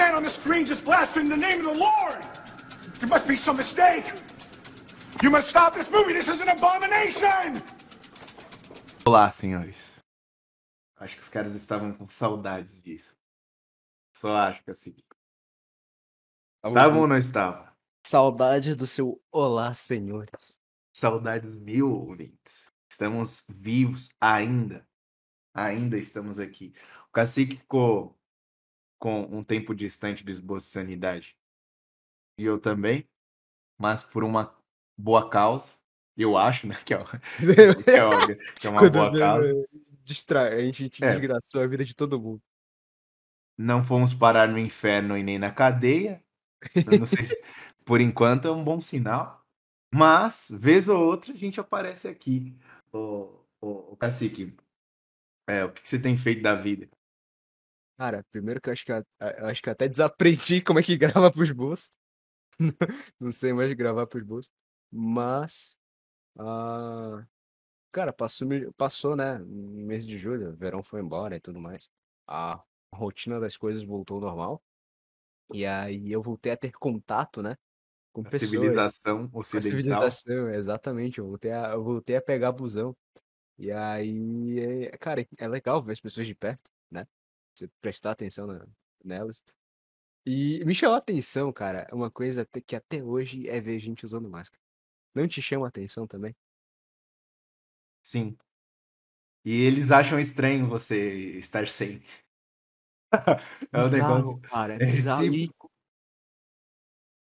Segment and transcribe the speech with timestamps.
[0.00, 2.22] man on the screen just blaspheming the name of the Lord.
[3.00, 4.06] There must be some mistake.
[5.22, 6.14] You must stop this movie.
[6.14, 7.62] This is an abomination.
[9.04, 10.02] Olá, senhores.
[10.98, 13.14] Acho que os caras estavam com saudades disso.
[14.16, 14.94] Só acho que assim.
[16.64, 17.68] Estavam ou não estavam?
[18.06, 20.58] Saudades do seu Olá, senhores.
[20.96, 22.70] Saudades mil ouvintes.
[22.90, 24.86] Estamos vivos ainda.
[25.54, 26.72] Ainda estamos aqui.
[27.08, 28.19] O cacique ficou
[29.00, 31.34] com um tempo distante do esboço de sanidade.
[32.38, 33.08] E eu também.
[33.78, 34.54] Mas por uma
[34.96, 35.80] boa causa.
[36.16, 36.76] Eu acho, né?
[36.84, 36.98] Que é,
[37.82, 39.68] que é, uma, que é uma Quando boa causa.
[40.02, 40.54] Distra...
[40.54, 41.12] A gente É.
[41.12, 42.42] desgraçou a vida de todo mundo.
[43.58, 46.22] Não fomos parar no inferno e nem na cadeia.
[46.66, 46.84] Se,
[47.84, 49.42] por enquanto é um bom sinal.
[49.92, 52.54] Mas, vez ou outra, a gente aparece aqui.
[52.92, 54.54] Ô, ô, ô Cacique,
[55.48, 56.88] é, o que que você tem feito da vida?
[58.00, 60.82] Cara, primeiro que eu acho que, eu eu acho que eu até desaprendi como é
[60.82, 61.90] que grava pros bolsos.
[63.20, 64.50] Não sei mais gravar pros bolsos.
[64.90, 65.76] Mas.
[66.38, 67.26] ah,
[67.92, 69.38] cara, passou, passou, né?
[69.38, 71.90] No mês de julho, o verão foi embora e tudo mais.
[72.26, 72.62] A
[72.94, 74.62] rotina das coisas voltou ao normal.
[75.52, 77.56] E aí eu voltei a ter contato, né?
[78.12, 78.46] Com A pessoas.
[78.46, 79.62] civilização Com a ocidental.
[79.62, 81.18] civilização, exatamente.
[81.20, 82.96] Eu voltei a, eu voltei a pegar busão.
[83.58, 86.70] E aí, é- cara, é legal ver as pessoas de perto?
[87.60, 88.66] Você prestar atenção na-
[89.04, 89.42] nelas.
[90.26, 94.30] E me chamou a atenção, cara, uma coisa que até hoje é ver gente usando
[94.30, 94.62] máscara.
[95.14, 96.34] Não te chama a atenção também?
[98.02, 98.36] Sim.
[99.44, 102.02] E eles acham estranho você estar sem.
[103.72, 104.40] É um negócio.
[104.40, 105.24] Cara, é bizarro.
[105.24, 105.50] E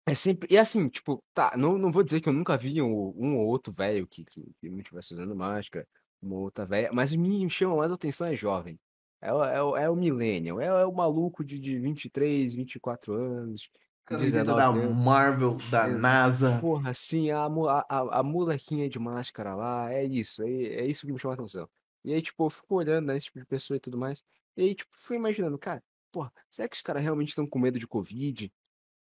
[0.06, 0.48] é sempre.
[0.52, 3.46] E assim, tipo, tá, não, não vou dizer que eu nunca vi um, um ou
[3.46, 5.86] outro velho que, que, que não estivesse usando máscara,
[6.22, 8.78] uma outra velha, mas me chama mais a atenção é jovem.
[9.20, 13.70] É, o- é, é o millennial, é, é o maluco de, de 23, 24 anos,
[14.04, 15.04] Camiseta da 19 anos.
[15.04, 16.58] Marvel, da NASA.
[16.60, 21.12] Porra, assim, a, a, a, molequinha de máscara lá, é isso, é, é isso que
[21.12, 21.68] me chama a atenção.
[22.04, 24.24] E aí, tipo, eu fico olhando, né, esse tipo de pessoa e tudo mais.
[24.56, 27.78] E aí, tipo, fui imaginando, cara, porra, será que os caras realmente estão com medo
[27.78, 28.52] de Covid?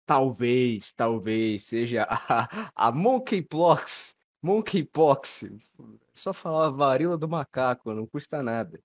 [0.06, 5.44] Talvez, talvez seja a, a monkeypox, monkeypox.
[6.14, 8.80] Só falar varíola do macaco, não custa nada.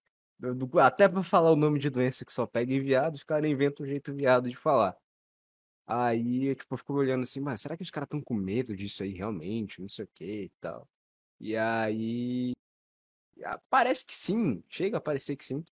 [0.82, 3.86] Até pra falar o nome de doença que só pega em viado, os caras inventam
[3.86, 4.96] um jeito viado de falar.
[5.88, 8.76] Aí, eu, tipo, eu fico olhando assim, mas será que os caras estão com medo
[8.76, 9.82] disso aí realmente?
[9.82, 10.88] Não sei o que e tal.
[11.40, 12.54] E aí.
[13.70, 15.64] Parece que sim, chega a parecer que sim.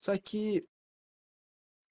[0.00, 0.66] Só que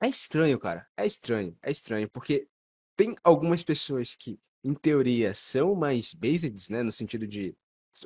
[0.02, 0.88] é estranho, cara.
[0.98, 2.48] É estranho, é estranho, porque
[2.96, 6.84] tem algumas pessoas que, em teoria, são mais based, né?
[6.84, 7.56] No sentido de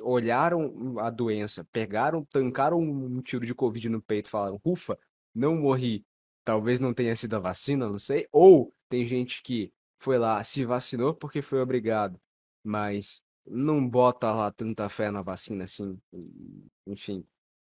[0.02, 4.98] olharam a doença, pegaram, tancaram um tiro de Covid no peito e falaram, ufa,
[5.34, 6.04] não morri.
[6.44, 8.26] Talvez não tenha sido a vacina, não sei.
[8.32, 12.20] Ou tem gente que foi lá, se vacinou porque foi obrigado,
[12.64, 16.00] mas não bota lá tanta fé na vacina assim.
[16.12, 17.26] e- Enfim,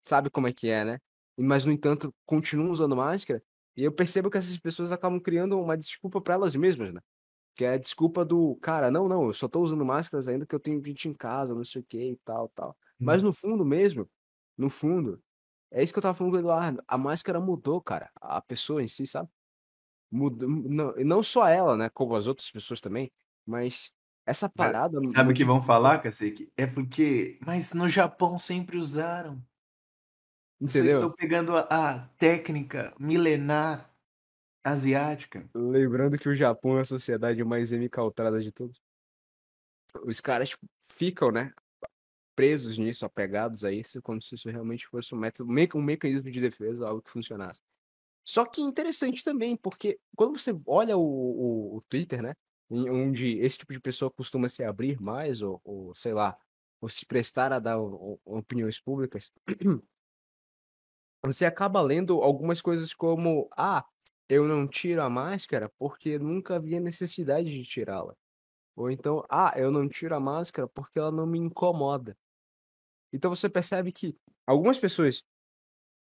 [0.05, 1.01] sabe como é que é, né?
[1.39, 3.43] Mas, no entanto, continuam usando máscara.
[3.77, 7.01] E eu percebo que essas pessoas acabam criando uma desculpa para elas mesmas, né?
[7.55, 10.55] Que é a desculpa do, cara, não, não, eu só tô usando máscaras ainda que
[10.55, 12.77] eu tenho gente em casa, não sei o que e tal, tal.
[12.99, 14.09] Mas no fundo mesmo,
[14.57, 15.23] no fundo,
[15.71, 18.83] é isso que eu tava falando com o Eduardo, a máscara mudou, cara, a pessoa
[18.83, 19.29] em si, sabe?
[20.11, 23.11] Mudou, não, não só ela, né, como as outras pessoas também,
[23.47, 23.93] mas
[24.27, 26.51] essa Mas parada Sabe o que vão falar, Cacique?
[26.57, 27.39] É porque.
[27.45, 29.43] Mas no Japão sempre usaram.
[30.61, 30.95] Entendeu?
[30.95, 33.91] estou pegando a, a técnica milenar
[34.65, 35.49] asiática.
[35.55, 38.81] Lembrando que o Japão é a sociedade mais encaltrada de todos.
[40.03, 41.53] Os caras tipo, ficam, né,
[42.35, 46.41] presos nisso, apegados a isso, como se isso realmente fosse um método, um mecanismo de
[46.41, 47.61] defesa, algo que funcionasse.
[48.27, 52.35] Só que interessante também, porque quando você olha o, o, o Twitter, né,
[52.71, 56.37] onde esse tipo de pessoa costuma se abrir mais, ou, ou sei lá,
[56.81, 57.79] ou se prestar a dar
[58.25, 59.31] opiniões públicas,
[61.23, 63.85] você acaba lendo algumas coisas como, ah,
[64.29, 68.17] eu não tiro a máscara porque nunca havia necessidade de tirá-la.
[68.77, 72.17] Ou então, ah, eu não tiro a máscara porque ela não me incomoda.
[73.13, 74.17] Então você percebe que
[74.47, 75.25] algumas pessoas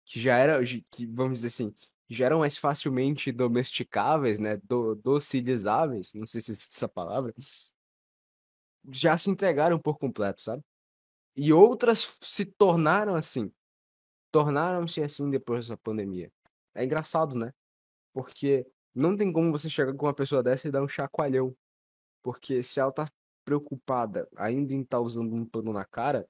[0.04, 1.74] que já eram, que, vamos dizer assim,
[2.08, 7.34] já eram mais facilmente domesticáveis, né, do, docilizáveis, não sei se existe essa palavra,
[8.90, 10.62] já se entregaram por completo, sabe?
[11.34, 13.52] E outras se tornaram assim,
[14.30, 16.32] tornaram-se assim depois dessa pandemia.
[16.74, 17.52] É engraçado, né?
[18.16, 21.54] Porque não tem como você chegar com uma pessoa dessa e dar um chacoalhão.
[22.22, 23.06] Porque se ela tá
[23.44, 26.26] preocupada ainda em estar usando um pano na cara,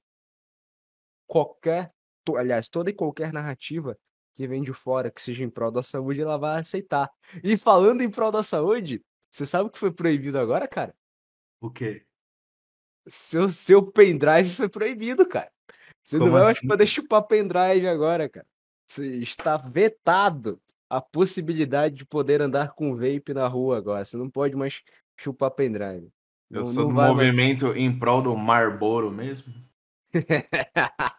[1.25, 1.89] qualquer,
[2.35, 3.97] aliás, toda e qualquer narrativa
[4.35, 7.09] que vem de fora, que seja em prol da saúde, ela vai aceitar.
[7.41, 10.93] E falando em prol da saúde, você sabe o que foi proibido agora, cara?
[11.61, 12.05] O quê?
[13.07, 15.49] Seu, seu pendrive foi proibido, cara.
[16.03, 16.67] Você Como não vai mais assim?
[16.67, 18.45] poder chupar pendrive agora, cara.
[18.85, 24.03] Você está vetado a possibilidade de poder andar com vape na rua agora.
[24.05, 24.81] Você não pode mais
[25.19, 26.09] chupar pendrive.
[26.49, 29.53] Eu Não- sou não do vai mais- movimento em prol do Marlboro mesmo.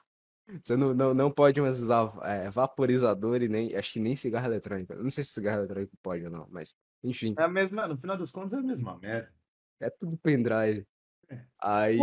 [0.62, 3.76] Você não, não, não pode mais usar é, vaporizador e nem.
[3.76, 4.94] Acho que nem cigarro eletrônico.
[4.94, 6.74] Eu não sei se cigarro eletrônico pode ou não, mas.
[7.04, 9.30] Enfim, É a mesma, no final das contas é a mesma merda.
[9.78, 10.86] é tudo pendrive.
[11.28, 11.44] É.
[11.60, 11.98] Aí,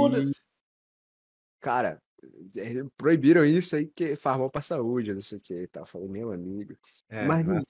[1.59, 1.99] cara,
[2.97, 5.85] proibiram isso aí que faz mal pra saúde, não sei o que e tal.
[5.85, 6.75] Falei, meu amigo.
[7.09, 7.63] É, mas, mas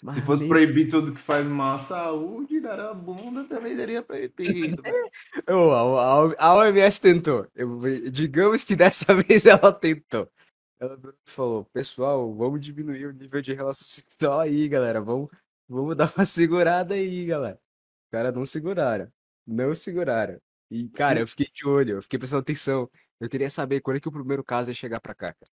[0.00, 4.00] mas se fosse proibir tudo que faz mal à saúde, dar a bunda também seria
[4.00, 4.80] proibido.
[5.50, 7.46] Ô, a, a- a OMS tentou.
[7.54, 7.80] Eu-
[8.10, 10.30] digamos que dessa vez ela tentou.
[10.78, 15.00] Ela falou, pessoal, vamos diminuir o nível de relação sexual aí, galera.
[15.00, 15.28] Vamos,
[15.68, 17.56] vamos dar uma segurada aí, galera.
[17.56, 19.10] Os caras não seguraram.
[19.44, 20.38] Não seguraram.
[20.70, 22.90] E, cara, eu fiquei de olho, eu fiquei prestando atenção.
[23.20, 25.50] Eu queria saber quando é que o primeiro caso ia chegar pra cá, cara.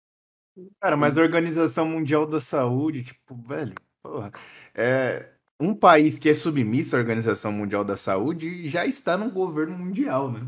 [0.81, 4.33] Cara, mas a Organização Mundial da Saúde, tipo, velho, porra,
[4.75, 9.79] é um país que é submisso à Organização Mundial da Saúde já está no governo
[9.79, 10.41] mundial, né?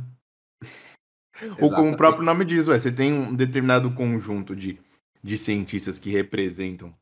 [1.61, 4.79] Ou como o próprio nome diz, ué, você tem um determinado conjunto de,
[5.23, 6.95] de cientistas que representam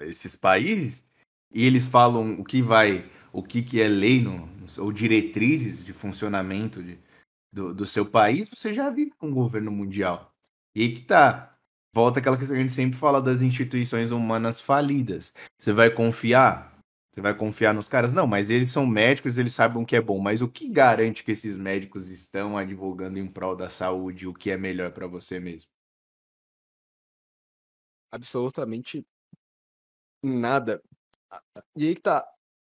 [0.00, 1.04] esses países
[1.52, 4.48] e eles falam o que vai, o que, que é lei no,
[4.78, 6.98] ou diretrizes de funcionamento de,
[7.52, 10.34] do, do seu país, você já vive com o governo mundial.
[10.74, 11.48] E aí que tá.
[11.94, 15.34] Volta aquela questão que a gente sempre fala das instituições humanas falidas.
[15.58, 16.78] Você vai confiar?
[17.12, 18.14] Você vai confiar nos caras?
[18.14, 20.18] Não, mas eles são médicos, eles sabem o que é bom.
[20.18, 24.50] Mas o que garante que esses médicos estão advogando em prol da saúde o que
[24.50, 25.68] é melhor pra você mesmo?
[28.12, 29.04] absolutamente
[30.22, 30.82] nada.
[31.74, 32.24] E aí que tá,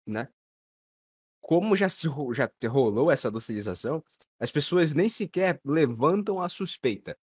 [0.06, 0.28] né?
[1.46, 4.02] Como já se já rolou essa docilização,
[4.41, 7.14] as pessoas nem sequer levantam a suspeita.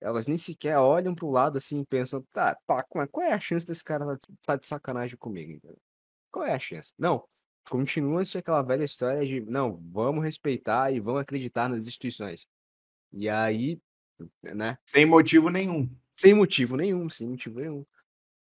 [0.00, 3.64] Elas nem sequer olham pro lado assim e pensam, tá, tá, qual é- a chance
[3.64, 5.52] desse cara tá de- tá de sacanagem comigo?
[5.52, 5.78] entendeu?
[6.32, 6.92] Qual é a chance?
[6.98, 7.24] Não,
[7.70, 12.48] continua-se aquela velha história de, não, vamos respeitar e vamos acreditar nas instituições.
[13.12, 13.80] E aí,
[14.42, 14.76] né?
[14.84, 15.88] Sem motivo nenhum.
[16.16, 17.86] Sem motivo nenhum, sem motivo nenhum.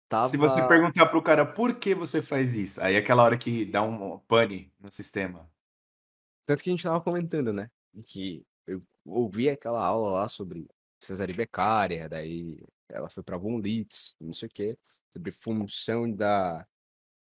[0.08, 0.28] Tava...
[0.28, 3.64] Se você perguntar pro cara por que você faz isso, aí é aquela hora que
[3.64, 5.48] dá um pane no sistema.
[6.46, 7.70] Tanto que a gente tava comentando, né?
[8.04, 10.68] Que eu ouvi aquela aula lá sobre
[10.98, 14.78] Cesare Beccaria, daí ela foi pra Von Litz, não sei o quê,
[15.10, 16.66] sobre função da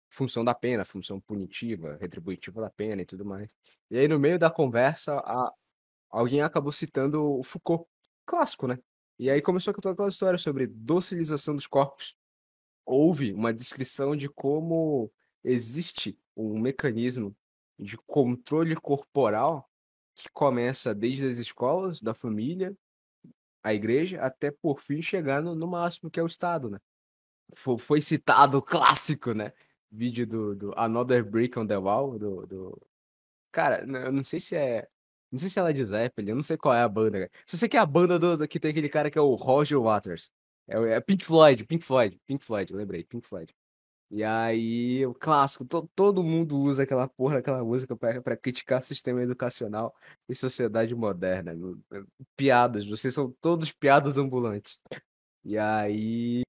[0.08, 3.56] função da pena, função punitiva, retributiva da pena e tudo mais.
[3.90, 5.52] E aí no meio da conversa, a,
[6.10, 7.86] alguém acabou citando o Foucault,
[8.26, 8.78] clássico, né?
[9.18, 12.16] E aí começou com toda aquela história sobre docilização dos corpos.
[12.90, 15.10] Houve uma descrição de como
[15.44, 17.36] existe um mecanismo
[17.78, 19.70] de controle corporal
[20.14, 22.76] que começa desde as escolas, da família,
[23.62, 26.78] a igreja, até por fim chegar no, no máximo que é o Estado, né?
[27.54, 29.52] Fo- Foi citado o clássico, né?
[29.90, 32.82] Vídeo do, do Another Brick on the Wall, do, do...
[33.52, 34.88] Cara, eu não sei se é...
[35.30, 37.30] Não sei se ela é de Zeppelin, eu não sei qual é a banda, cara.
[37.46, 39.34] Só sei que é a banda do, do- que tem aquele cara que é o
[39.36, 40.30] Roger Waters.
[40.70, 43.52] É, é Pink Floyd, Pink Floyd, Pink Floyd, lembrei, Pink Floyd.
[44.12, 49.22] E aí, o clássico, to- todo mundo usa aquela porra daquela música pra criticar sistema
[49.22, 49.94] educacional
[50.28, 51.52] e sociedade moderna.
[51.92, 52.02] é,
[52.36, 54.78] Piadas, vocês são todos piadas ambulantes.
[55.44, 56.42] E aí,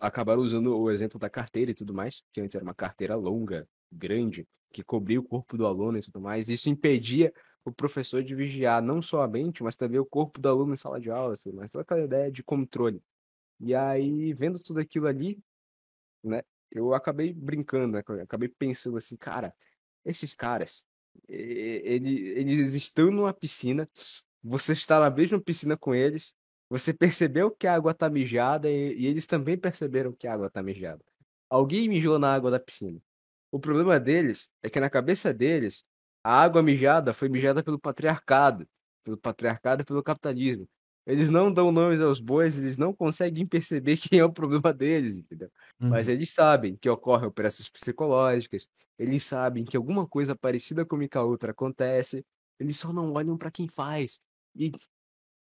[0.00, 3.68] acabaram usando o exemplo da carteira e tudo mais, que antes era uma carteira longa,
[3.92, 6.48] grande, que cobria o corpo do aluno e tudo mais.
[6.48, 7.32] Isso impedia
[7.64, 10.76] o professor de vigiar não só a mente, mas também o corpo do aluno em
[10.76, 13.02] sala de aula, assim, mas toda aquela ideia de controle.
[13.60, 15.42] E aí, vendo tudo aquilo ali,
[16.22, 19.54] né, eu acabei brincando, né, acabei pensando assim, cara,
[20.04, 20.84] esses caras,
[21.28, 23.88] e- ele- eles estão numa piscina,
[24.42, 26.34] você está na mesma piscina com eles,
[26.68, 30.50] você percebeu que a água tá mijada e, e eles também perceberam que a água
[30.50, 31.04] tá mijada.
[31.48, 33.00] Alguém mijou na água da piscina.
[33.50, 35.84] O problema deles é que na cabeça deles,
[36.24, 38.68] a água mijada foi mijada pelo patriarcado,
[39.04, 40.68] pelo patriarcado e pelo capitalismo.
[41.06, 45.18] Eles não dão nomes aos bois, eles não conseguem perceber quem é o problema deles,
[45.18, 45.50] entendeu?
[45.86, 51.22] Mas eles sabem que ocorrem operações psicológicas, eles sabem que alguma coisa parecida com a
[51.22, 52.24] outra acontece,
[52.58, 54.20] eles só não olham para quem faz.
[54.56, 54.72] E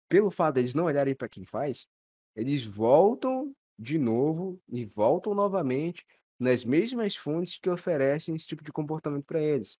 [0.08, 1.86] pelo fato de eles não olharem para quem faz,
[2.34, 6.04] eles voltam de novo e voltam novamente
[6.38, 9.78] nas mesmas fontes que oferecem esse tipo de comportamento para eles.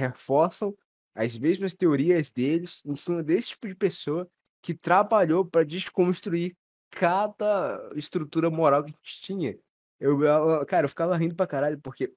[0.00, 0.76] Reforçam
[1.14, 4.28] as mesmas teorias deles em cima desse tipo de pessoa
[4.62, 6.56] que trabalhou para desconstruir
[6.90, 9.58] cada estrutura moral que a gente tinha.
[9.98, 12.12] Eu, eu- cara, eu ficava rindo pra caralho, porque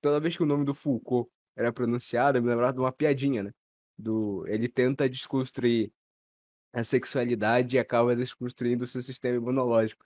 [0.00, 3.42] toda vez que o nome do Foucault era pronunciado, eu me lembrava de uma piadinha,
[3.42, 3.52] né?
[3.98, 5.92] Do, ele tenta desconstruir
[6.72, 10.04] a sexualidade e acaba desconstruindo o seu sistema imunológico.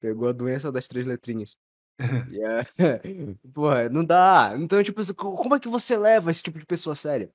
[0.00, 1.56] Pegou a doença das três letrinhas.
[2.26, 2.62] E é...
[3.52, 4.54] Porra, não dá.
[4.58, 7.32] Então, tipo, assim, co- como é que você leva esse tipo de pessoa a sério?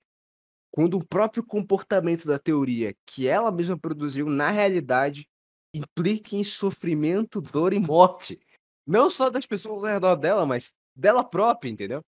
[0.71, 5.27] Quando o próprio comportamento da teoria que ela mesma produziu, na realidade,
[5.73, 8.39] implica em sofrimento, dor e morte.
[8.85, 12.03] Não só das pessoas ao redor dela, mas dela própria, entendeu?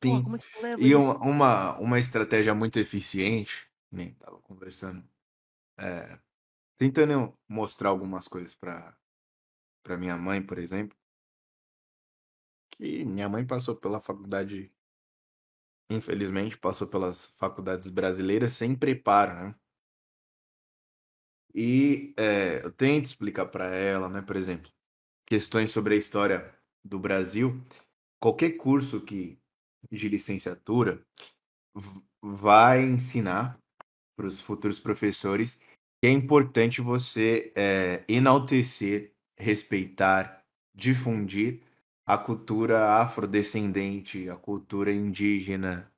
[0.00, 0.24] Porra, Sim.
[0.24, 0.96] como é que leva E isso?
[0.96, 5.04] uma, uma, uma estratégia muito eficiente, nem tava conversando,
[5.78, 6.18] é,
[6.76, 8.96] tentando mostrar algumas coisas para
[9.82, 10.96] para minha mãe, por exemplo,
[12.70, 14.72] que minha mãe passou pela faculdade,
[15.90, 19.54] infelizmente, passou pelas faculdades brasileiras sem preparo, né?
[21.54, 24.72] E é, eu tento explicar para ela, né, por exemplo,
[25.26, 27.60] questões sobre a história do Brasil.
[28.18, 29.38] Qualquer curso que
[29.90, 31.04] de licenciatura
[32.22, 33.58] vai ensinar
[34.16, 35.58] para os futuros professores
[36.00, 40.44] que é importante você é, enaltecer, respeitar,
[40.74, 41.60] difundir
[42.06, 45.92] a cultura afrodescendente, a cultura indígena,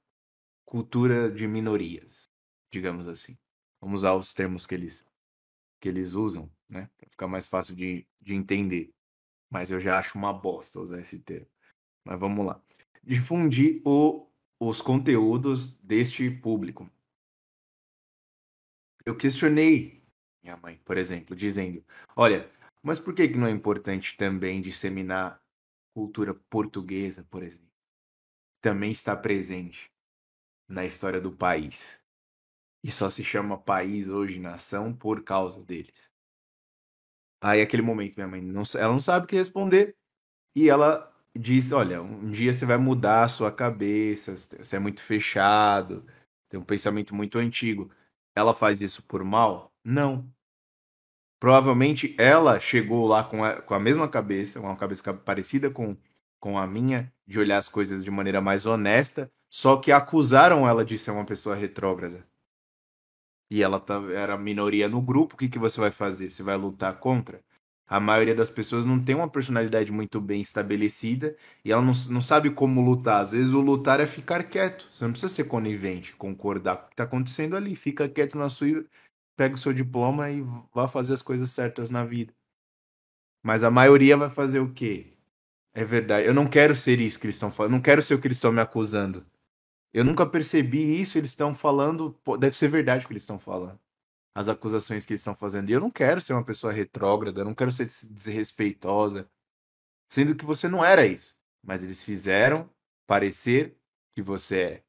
[0.64, 2.24] cultura de minorias,
[2.72, 3.36] digamos assim.
[3.80, 5.06] Vamos usar os termos que eles,
[5.80, 6.88] que eles usam, né?
[6.96, 8.90] Para ficar mais fácil de, de entender.
[9.50, 11.46] Mas eu já acho uma bosta usar esse termo.
[12.04, 12.60] Mas vamos lá.
[13.02, 14.26] Difundir o,
[14.58, 16.90] os conteúdos deste público.
[19.04, 20.02] Eu questionei
[20.42, 21.84] minha mãe, por exemplo, dizendo:
[22.14, 22.50] Olha,
[22.84, 25.42] mas por que, não é importante também disseminar
[25.94, 27.72] cultura portuguesa, por exemplo?
[28.60, 29.90] Também está presente
[30.68, 32.02] na história do país.
[32.84, 36.10] E só se chama país hoje, nação, por causa deles.
[37.42, 39.96] Aí, aquele momento, minha mãe não, ela não sabe o que responder.
[40.56, 45.02] E ela diz: Olha, um dia você vai mudar a sua cabeça, você é muito
[45.02, 46.06] fechado,
[46.50, 47.90] tem um pensamento muito antigo.
[48.36, 49.72] Ela faz isso por mal?
[49.84, 50.33] Não.
[51.44, 55.94] Provavelmente ela chegou lá com a, com a mesma cabeça, uma cabeça parecida com,
[56.40, 60.82] com a minha, de olhar as coisas de maneira mais honesta, só que acusaram ela
[60.86, 62.26] de ser uma pessoa retrógrada.
[63.50, 66.30] E ela tá, era minoria no grupo, o que, que você vai fazer?
[66.30, 67.42] Você vai lutar contra?
[67.86, 72.22] A maioria das pessoas não tem uma personalidade muito bem estabelecida e ela não, não
[72.22, 73.20] sabe como lutar.
[73.20, 74.88] Às vezes o lutar é ficar quieto.
[74.90, 77.76] Você não precisa ser conivente, concordar com o que está acontecendo ali.
[77.76, 78.86] Fica quieto na sua,
[79.36, 82.34] pega o seu diploma e vá fazer as coisas certas na vida.
[83.42, 85.12] Mas a maioria vai fazer o quê?
[85.74, 86.26] É verdade.
[86.26, 87.72] Eu não quero ser isso que eles estão falando.
[87.72, 89.26] Não quero ser o que eles estão me acusando.
[89.92, 91.18] Eu nunca percebi isso.
[91.18, 92.12] Eles estão falando.
[92.24, 93.78] Pô, deve ser verdade o que eles estão falando
[94.34, 95.70] as acusações que eles estão fazendo.
[95.70, 99.30] E eu não quero ser uma pessoa retrógrada, eu não quero ser desrespeitosa,
[100.08, 101.38] sendo que você não era isso.
[101.62, 102.68] Mas eles fizeram
[103.06, 103.78] parecer
[104.14, 104.84] que você é.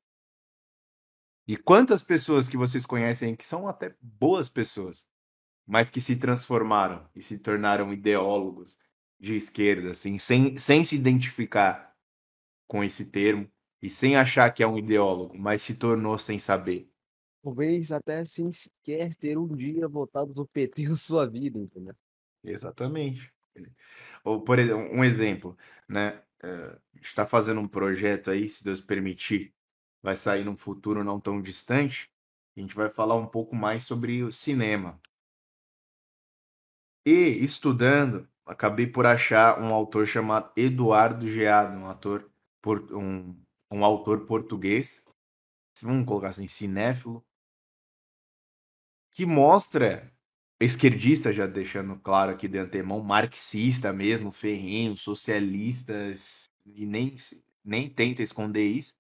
[1.48, 5.08] E quantas pessoas que vocês conhecem que são até boas pessoas,
[5.66, 8.78] mas que se transformaram e se tornaram ideólogos
[9.20, 11.96] de esquerda, assim, sem, sem se identificar
[12.68, 13.50] com esse termo
[13.82, 16.90] e sem achar que é um ideólogo, mas se tornou sem saber.
[17.44, 21.96] Talvez até sem sequer ter um dia votado no PT na sua vida, entendeu?
[22.44, 23.32] Exatamente.
[24.24, 26.22] Ou, por exemplo, um exemplo, né?
[26.42, 29.55] A gente está fazendo um projeto aí, se Deus permitir,
[30.06, 32.12] vai sair num futuro não tão distante.
[32.56, 35.02] A gente vai falar um pouco mais sobre o cinema.
[37.04, 42.32] E estudando, acabei por achar um autor chamado Eduardo Geado, um ator,
[42.92, 43.36] um,
[43.72, 45.04] um autor português,
[45.82, 47.26] vamos colocar assim, cinéfilo,
[49.12, 50.14] que mostra
[50.62, 57.16] esquerdista, já deixando claro aqui de antemão, marxista mesmo, ferrenho, socialistas, e nem,
[57.64, 58.94] nem tenta esconder isso,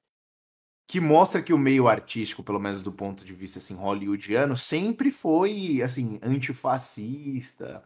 [0.87, 5.11] que mostra que o meio artístico, pelo menos do ponto de vista assim, hollywoodiano, sempre
[5.11, 7.83] foi assim, antifascista,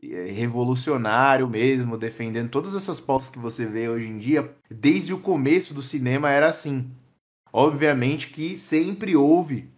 [0.00, 5.74] revolucionário mesmo, defendendo todas essas pautas que você vê hoje em dia, desde o começo
[5.74, 6.90] do cinema era assim.
[7.52, 9.70] Obviamente que sempre houve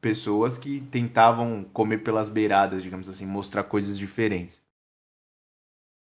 [0.00, 4.60] pessoas que tentavam comer pelas beiradas, digamos assim, mostrar coisas diferentes.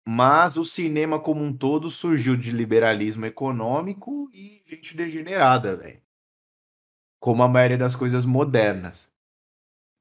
[0.06, 6.00] Mas o cinema como um todo surgiu de liberalismo econômico e gente degenerada, velho.
[7.20, 9.10] Como a maioria das coisas modernas.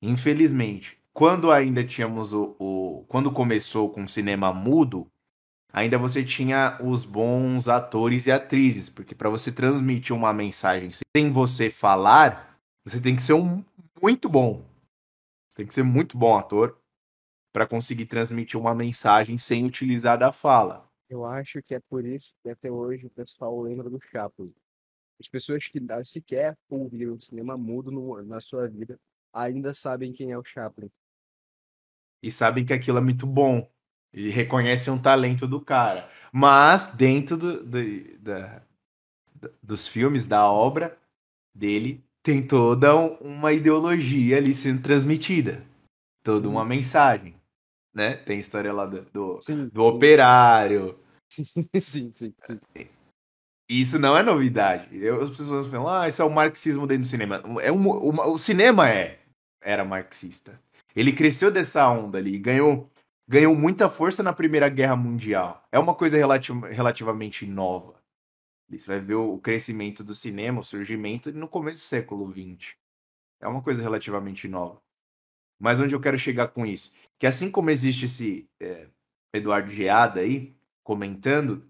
[0.02, 5.12] Infelizmente, quando ainda tínhamos o, o quando começou com o cinema mudo,
[5.74, 11.30] ainda você tinha os bons atores e atrizes, porque para você transmitir uma mensagem sem
[11.32, 13.64] você falar, você tem que ser um
[14.02, 14.64] muito bom.
[15.50, 16.78] Você tem que ser muito bom ator.
[17.52, 20.88] Para conseguir transmitir uma mensagem sem utilizar da fala.
[21.10, 24.54] Eu acho que é por isso que até hoje o pessoal lembra do Chaplin.
[25.20, 29.00] As pessoas que sequer ouviram o cinema mudo no- na sua vida
[29.34, 30.90] ainda sabem quem é o Chaplin.
[32.22, 33.66] e sabem que aquilo é muito bom.
[34.12, 36.10] E reconhecem um talento do cara.
[36.34, 38.62] Mas dentro do- do- da-
[39.64, 41.00] dos filmes, da obra
[41.56, 45.66] dele, tem toda um- uma ideologia ali sendo transmitida.
[46.24, 47.39] Toda uma mensagem.
[47.94, 48.16] Né?
[48.16, 51.00] Tem história lá do, do, Sim, do operário.
[51.30, 51.44] sim,
[51.80, 52.60] sim, sim, sim.
[53.70, 54.96] E Isso não é novidade.
[54.98, 57.42] Eu- as pessoas falam, ah, isso é o marxismo dentro do cinema.
[57.62, 59.20] É um, uma- o cinema é
[59.62, 60.60] era marxista.
[60.96, 62.90] Ele cresceu dessa onda ali, ganhou,
[63.28, 65.64] ganhou muita força na Primeira Guerra Mundial.
[65.72, 68.00] É uma coisa relati- relativamente nova.
[68.70, 72.76] Você vai ver o crescimento do cinema, o surgimento no começo do século XX.
[73.42, 74.80] É uma coisa relativamente nova.
[75.60, 76.94] Mas onde eu quero chegar com isso?
[77.20, 78.88] Que assim como existe esse é,
[79.34, 81.70] Eduardo Geada aí, comentando,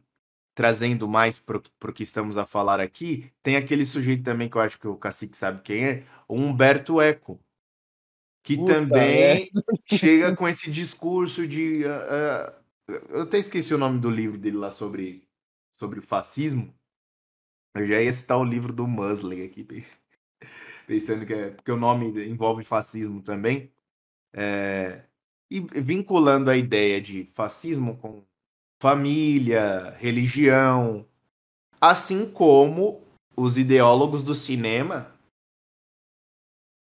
[0.54, 4.62] trazendo mais pro, pro que estamos a falar aqui, tem aquele sujeito também que eu
[4.62, 7.40] acho que o Cacique sabe quem é, o Humberto Eco.
[8.44, 9.50] Que Puta também
[9.92, 11.84] chega com esse discurso de.
[11.86, 12.54] ah,
[12.88, 15.28] ah, eu até esqueci o nome do livro dele lá sobre,
[15.74, 16.74] sobre o fascismo.
[17.76, 19.64] Eu já ia citar o livro do Musley aqui,
[20.88, 21.50] pensando que é.
[21.52, 23.72] Porque o nome envolve fascismo também.
[24.34, 25.04] É,
[25.50, 28.24] e vinculando a ideia de fascismo com
[28.80, 31.06] família, religião,
[31.82, 33.02] assim como
[33.36, 35.14] os ideólogos do cinema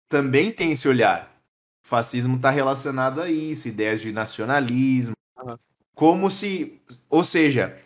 [0.08, 1.40] também têm esse olhar.
[1.84, 5.58] O fascismo está relacionado a isso, ideias de nacionalismo, Aham.
[5.94, 7.80] como se, ou seja,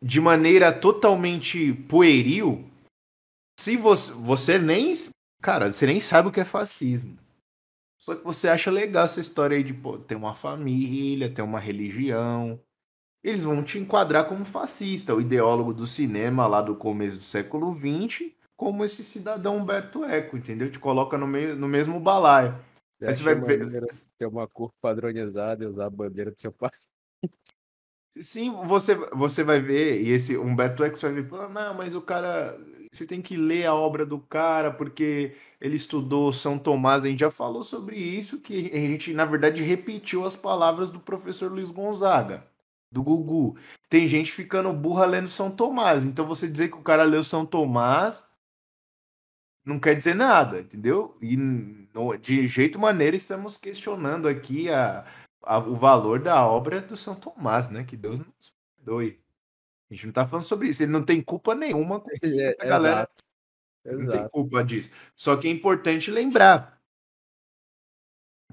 [0.00, 2.64] de maneira totalmente pueril,
[3.58, 4.94] se você, você nem,
[5.42, 7.18] cara, você nem sabe o que é fascismo.
[8.00, 11.60] Só que você acha legal essa história aí de pô, ter uma família, ter uma
[11.60, 12.58] religião.
[13.22, 17.72] Eles vão te enquadrar como fascista, o ideólogo do cinema lá do começo do século
[17.74, 20.70] XX, como esse cidadão Humberto Eco, entendeu?
[20.70, 22.54] Te coloca no, meio, no mesmo balaio.
[22.98, 23.86] Você Aí você vai ver-
[24.18, 26.70] ter uma cor padronizada e usar a bandeira do seu pai?
[28.20, 32.02] Sim, você, você vai ver, e esse Humberto Eco vai ver, "Pô, não, mas o
[32.02, 32.58] cara,
[32.92, 37.20] você tem que ler a obra do cara, porque ele estudou São Tomás, a gente
[37.20, 41.70] já falou sobre isso, que a gente, na verdade, repetiu as palavras do professor Luiz
[41.70, 42.44] Gonzaga,
[42.90, 43.56] do Gugu.
[43.88, 47.46] Tem gente ficando burra lendo São Tomás, então você dizer que o cara leu São
[47.46, 48.28] Tomás
[49.64, 51.16] não quer dizer nada, entendeu?
[51.20, 51.36] E
[52.20, 55.04] de jeito maneira estamos questionando aqui a,
[55.42, 57.84] a- o valor da obra do São Tomás, né?
[57.84, 59.20] Que Deus nos perdoe.
[59.90, 60.82] A gente não tá falando sobre isso.
[60.82, 63.22] Ele não tem culpa nenhuma com É, essa galera exato.
[63.84, 64.30] não tem Exato.
[64.30, 64.90] culpa disso.
[65.16, 66.80] Só que é importante lembrar.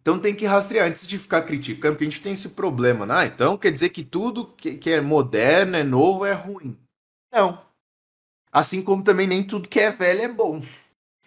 [0.02, 3.14] Então tem que rastrear antes de ficar criticando, porque a gente tem esse problema, né?
[3.18, 6.78] Ah, então quer dizer que tudo que, que é moderno, é novo, é ruim.
[7.32, 7.66] Não.
[8.52, 10.62] Assim como também nem tudo que é velho é bom.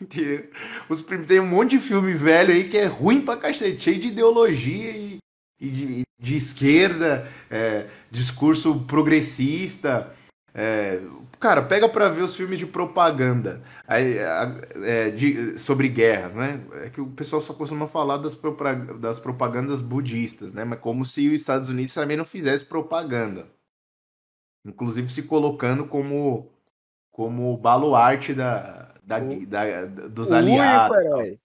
[0.89, 4.09] Os tem um monte de filme velho aí que é ruim pra cacete, cheio de
[4.09, 5.19] ideologia e,
[5.61, 10.15] e de, de esquerda, é, discurso progressista.
[10.55, 11.01] é,
[11.39, 16.61] cara, pega pra ver os filmes de propaganda é, de- sobre guerras, né?
[16.85, 18.39] É que o pessoal só costuma falar das,
[19.01, 20.65] das propagandas budistas, né?
[20.65, 23.47] Mas como se os Estados Unidos também não fizesse propaganda.
[24.67, 26.51] Inclusive se colocando como,
[27.11, 30.99] como baluarte da, da, O- da- dos O aliados.
[30.99, 31.39] único herói.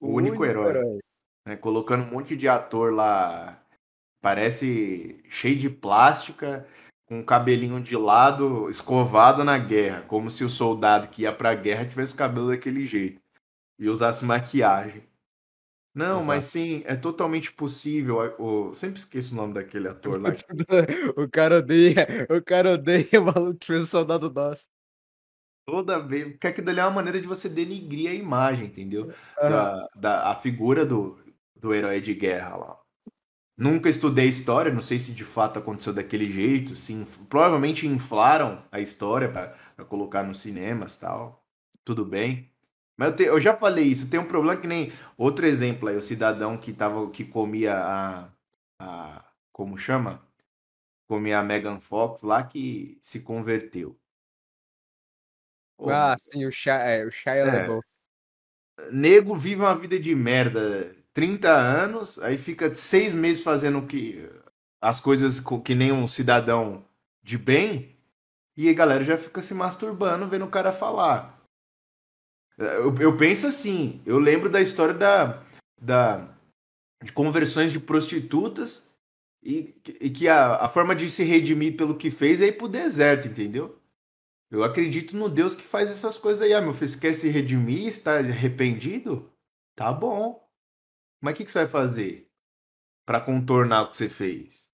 [0.00, 0.98] O único herói.
[1.46, 1.56] né?
[1.56, 3.61] Colocando um monte de ator lá,
[4.22, 6.66] parece cheio de plástica,
[7.06, 11.54] com o cabelinho de lado, escovado na guerra, como se o soldado que ia pra
[11.54, 13.20] guerra tivesse o cabelo daquele jeito
[13.78, 15.02] e usasse maquiagem.
[15.94, 16.26] Não, Exato.
[16.26, 18.16] mas sim, é totalmente possível.
[18.38, 20.30] O, sempre esqueço o nome daquele ator lá.
[21.16, 24.66] o cara odeia, o cara odeia o maluco que fez o soldado nosso.
[25.66, 26.28] Toda vez.
[26.28, 29.12] Porque aquilo ali é uma maneira de você denigrir a imagem, entendeu?
[29.36, 31.18] Da, da a figura do,
[31.54, 32.81] do herói de guerra lá.
[33.56, 36.72] Nunca estudei história, não sei se de fato aconteceu daquele jeito.
[36.92, 41.44] Inf- provavelmente inflaram a história para colocar nos cinemas tal.
[41.84, 42.50] Tudo bem.
[42.96, 44.08] Mas eu, te- eu já falei isso.
[44.10, 48.30] Tem um problema que nem outro exemplo aí, o cidadão que tava que comia a,
[48.78, 50.22] a como chama?
[51.08, 53.98] Comia a Megan Fox lá que se converteu.
[55.84, 57.66] Ah, sim, o Shia, é, o Shia É.
[58.90, 64.28] Nego vive uma vida de merda 30 anos, aí fica seis meses fazendo que
[64.80, 66.84] as coisas co- que nem um cidadão
[67.22, 67.96] de bem,
[68.56, 71.40] e a galera já fica se masturbando vendo o cara falar.
[72.58, 75.42] Eu, eu penso assim, eu lembro da história da,
[75.80, 76.28] da,
[77.02, 78.90] de conversões de prostitutas
[79.42, 82.68] e, e que a, a forma de se redimir pelo que fez é ir pro
[82.68, 83.78] deserto, entendeu?
[84.50, 86.52] Eu acredito no Deus que faz essas coisas aí.
[86.52, 87.88] Ah, meu filho, você quer se redimir?
[87.88, 89.32] Está arrependido?
[89.74, 90.41] Tá bom.
[91.22, 92.28] Mas o que, que você vai fazer
[93.06, 94.68] para contornar o que você fez?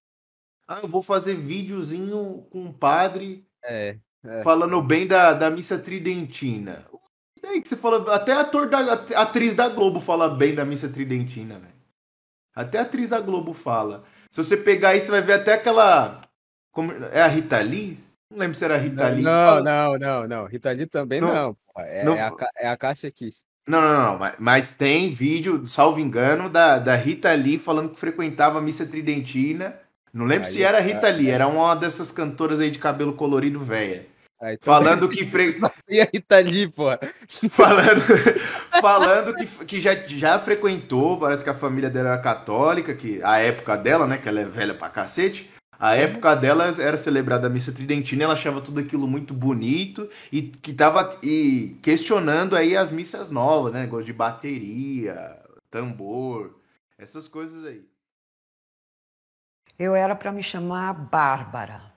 [0.67, 4.43] Ah, eu vou fazer videozinho com um padre É, é.
[4.43, 6.85] falando bem da, da missa tridentina.
[7.37, 10.89] E daí que você fala, até ator da atriz da Globo fala bem da missa
[10.89, 11.73] tridentina, velho.
[12.55, 14.03] Até a atriz da Globo fala.
[14.31, 16.21] Se você pegar aí, você vai ver até aquela
[16.71, 17.99] como, é a Rita Lee?
[18.31, 19.23] Não lembro se era a Rita Lee.
[19.23, 20.45] Não, não, não, não.
[20.45, 21.57] Rita Lee também Não, não.
[21.77, 22.15] É, não.
[22.15, 23.43] é a, é a Cássia Kiss.
[23.69, 27.99] Não, não, não, mas, mas tem vídeo, salvo engano, da, da Rita Lee falando que
[27.99, 29.75] frequentava a missa tridentina.
[30.11, 32.79] Não lembro Aí, se era a tá, Rita Lee, era uma dessas cantoras aí de
[32.79, 34.07] cabelo colorido velha.
[34.41, 35.45] Aí, Falando que fre...
[35.87, 36.85] E a Rita Lee, pô.
[37.51, 38.01] falando,
[38.81, 43.37] falando que, que já, já frequentou, parece que a família dela era católica, que a
[43.37, 45.47] época dela, né, que ela é velha pra cacete,
[45.79, 50.41] a época dela era celebrada a missa tridentina, ela achava tudo aquilo muito bonito e
[50.41, 55.39] que tava e questionando aí as missas novas, né, negócio de bateria,
[55.71, 56.59] tambor,
[56.97, 57.87] essas coisas aí.
[59.77, 61.93] Eu era para me chamar Bárbara.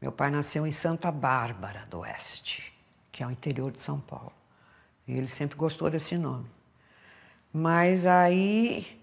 [0.00, 2.76] Meu pai nasceu em Santa Bárbara do Oeste,
[3.12, 4.32] que é o interior de São Paulo.
[5.06, 6.50] E ele sempre gostou desse nome.
[7.52, 9.00] Mas aí,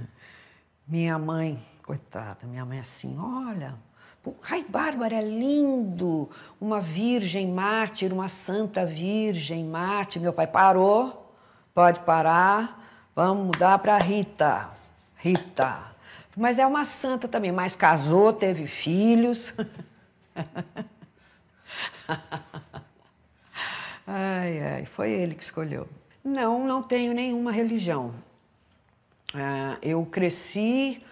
[0.88, 3.74] minha mãe, coitada, minha mãe assim, olha,
[4.22, 6.28] pô, ai, Bárbara é lindo,
[6.60, 10.20] uma virgem mártir, uma santa virgem mártir.
[10.20, 11.32] Meu pai parou,
[11.72, 14.68] pode parar, vamos mudar para Rita.
[15.16, 15.94] Rita.
[16.36, 19.54] Mas é uma santa também, mas casou, teve filhos.
[24.06, 25.88] ai, ai, foi ele que escolheu.
[26.22, 28.12] Não, não tenho nenhuma religião.
[29.32, 31.02] Ah, eu cresci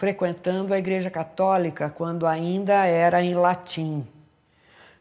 [0.00, 4.06] frequentando a Igreja Católica quando ainda era em latim.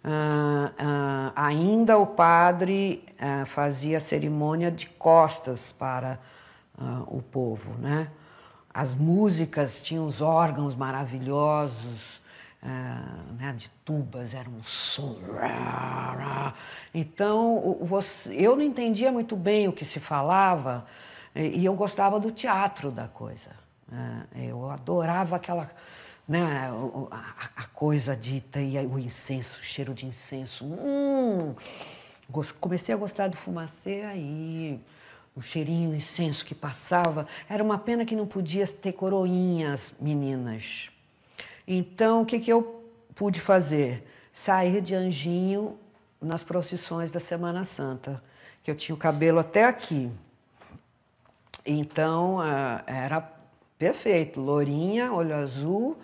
[0.03, 6.19] Ah, ah, ainda o padre ah, fazia cerimônia de costas para
[7.07, 8.09] o povo, né?
[8.73, 12.21] As músicas tinham os órgãos maravilhosos,
[12.62, 15.17] né, de tubas, era um som.
[16.93, 17.77] Então,
[18.31, 20.85] eu não entendia muito bem o que se falava
[21.35, 23.59] e e eu gostava do teatro da coisa.
[23.91, 24.25] Né.
[24.36, 25.69] Eu adorava aquela,
[26.28, 26.69] né,
[27.56, 30.65] a, coisa dita e o incenso, o cheiro de incenso.
[30.65, 31.54] Hum,
[32.60, 34.80] Comecei a gostar do fumacê aí,
[35.36, 37.28] o cheirinho, o incenso que passava.
[37.49, 40.91] Era uma pena que não podia ter coroinhas, meninas.
[41.67, 42.84] Então, o que, que eu
[43.15, 44.06] pude fazer?
[44.32, 45.78] Sair de anjinho
[46.21, 48.21] nas procissões da Semana Santa,
[48.63, 50.12] que eu tinha o cabelo até aqui.
[51.65, 53.21] Então, ah, era
[53.80, 54.39] perfeito.
[54.39, 55.98] Lourinha, olho azul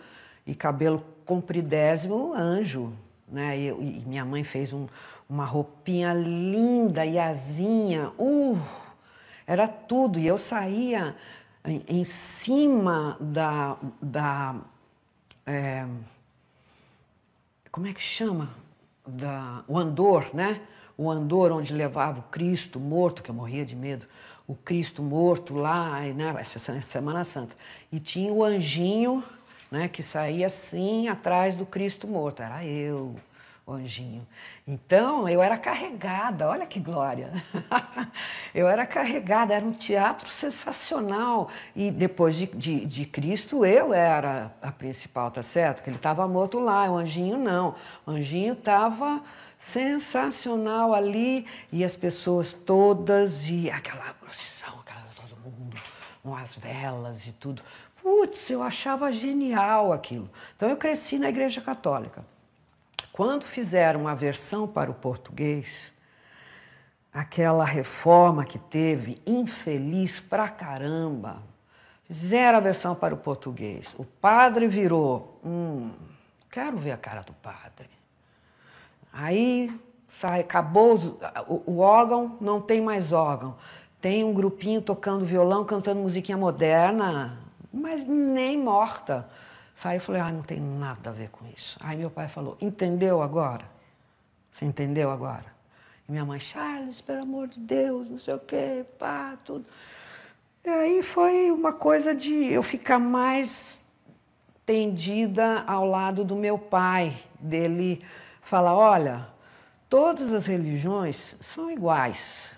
[0.47, 2.93] e cabelo compridésimo, anjo.
[3.27, 3.59] Né?
[3.59, 4.87] E, e minha mãe fez um-
[5.29, 8.11] uma roupinha linda, iazinha.
[8.17, 8.57] Uh,
[9.45, 10.17] era tudo.
[10.17, 11.15] E eu saía
[11.65, 13.77] em, em cima da...
[14.01, 14.55] da
[15.45, 15.85] é,
[17.71, 18.49] como é que chama?
[19.05, 20.61] Da, o andor, né?
[20.97, 24.07] O andor onde levava o Cristo morto, que eu morria de medo,
[24.47, 26.35] o Cristo morto lá, né?
[26.39, 27.55] Essa se- Semana Santa.
[27.91, 29.23] E tinha o anjinho,
[29.71, 29.87] né?
[29.87, 32.43] Que saía assim atrás do Cristo morto.
[32.43, 33.15] Era eu,
[33.65, 34.25] o anjinho.
[34.67, 37.31] Então, eu era carregada, olha que glória.
[38.53, 41.49] eu era carregada, era um teatro sensacional.
[41.75, 45.81] E depois de, de, de Cristo, eu era a principal, tá certo?
[45.81, 47.73] Que ele estava morto lá, o anjinho não.
[48.05, 49.21] O anjinho estava
[49.65, 55.75] sensacional ali, e as pessoas todas, e aquela procissão, aquela todo mundo,
[56.21, 57.63] com as velas e tudo.
[58.01, 60.29] Putz, eu achava genial aquilo.
[60.55, 62.23] Então, eu cresci na Igreja Católica.
[63.11, 65.91] Quando fizeram a versão para o português,
[67.11, 71.41] aquela reforma que teve, infeliz pra caramba,
[72.03, 73.95] fizeram a versão para o português.
[73.97, 75.91] O padre virou, hum,
[76.51, 77.94] quero ver a cara do padre.
[79.17, 79.71] Aí
[80.09, 80.97] sai, acabou
[81.47, 83.55] o, o órgão, não tem mais órgão.
[84.01, 87.39] Tem um grupinho tocando violão, cantando musiquinha moderna,
[87.73, 89.27] mas nem morta.
[89.73, 91.77] Saí e falei, ah, não tem nada a ver com isso.
[91.81, 93.65] Aí meu pai falou, entendeu agora?
[94.51, 95.45] Você entendeu agora?
[96.07, 99.65] E minha mãe, Charles, pelo amor de Deus, não sei o quê, pá, tudo.
[100.63, 103.83] E aí foi uma coisa de eu ficar mais
[104.65, 108.03] tendida ao lado do meu pai, dele
[108.45, 109.27] falar, olha,
[109.89, 112.53] todas as religiões são iguais.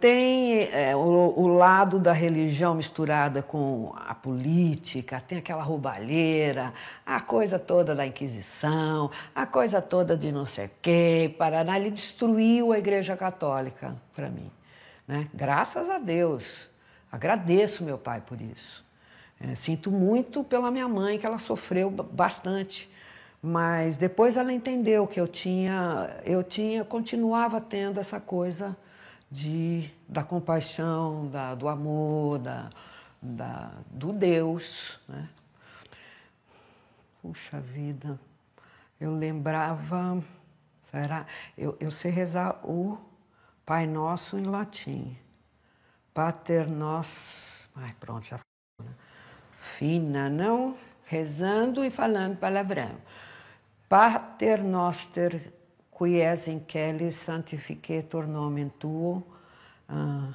[0.00, 6.74] tem é, o, o, lado da religião misturada com a política, tem aquela roubalheira,
[7.06, 11.78] a coisa toda da Inquisição, a coisa toda de não sei o quê, Paraná.
[11.78, 14.50] Ele destruiu a Igreja Católica para mim.
[15.06, 15.28] Né?
[15.32, 16.44] Graças a Deus.
[17.12, 18.84] Agradeço meu pai por isso.
[19.40, 22.92] É, sinto muito pela minha mãe, que ela sofreu bastante.
[23.46, 28.74] Mas depois ela entendeu que eu tinha, eu tinha, continuava tendo essa coisa
[29.30, 32.70] de, da compaixão, da, do amor, da,
[33.20, 34.98] da, do Deus.
[35.06, 35.28] Né?
[37.20, 38.18] Puxa vida,
[38.98, 40.24] eu lembrava,
[40.90, 41.26] será?
[41.58, 42.98] Eu, eu sei rezar o
[43.66, 45.14] Pai Nosso em latim.
[46.14, 47.68] Pater Nosso.
[47.76, 48.40] Ai, pronto, já.
[48.82, 48.90] Né?
[49.76, 50.74] Fina, não?
[51.04, 52.96] Rezando e falando palavrão.
[53.94, 55.52] Pater Noster
[55.92, 59.22] qui es in celis santificetur nomen tuo.
[59.88, 60.34] Ah,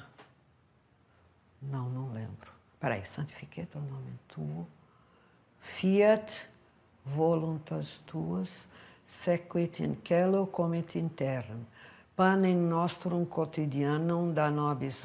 [1.60, 2.50] não, não lembro.
[2.80, 4.66] Peraí, santificetur nomen tuo.
[5.60, 6.48] Fiat
[7.04, 8.48] voluntas tuas,
[9.06, 11.66] sequit in celo comet in terram.
[12.16, 15.02] Panem nostrum quotidianum da nobis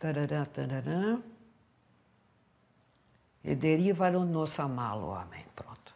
[0.00, 1.20] tarará.
[3.48, 5.14] E derivaram nos amalo.
[5.14, 5.42] Amém.
[5.56, 5.94] Pronto.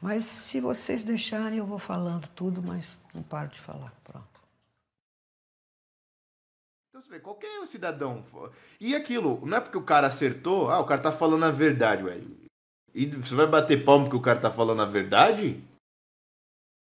[0.00, 3.92] Mas se vocês deixarem, eu vou falando tudo, mas não paro de falar.
[4.02, 4.24] Pronto.
[6.88, 8.24] Então você vê, qualquer cidadão.
[8.80, 12.04] E aquilo, não é porque o cara acertou, ah, o cara tá falando a verdade,
[12.04, 12.18] ué.
[12.94, 15.62] E você vai bater palmo porque o cara tá falando a verdade?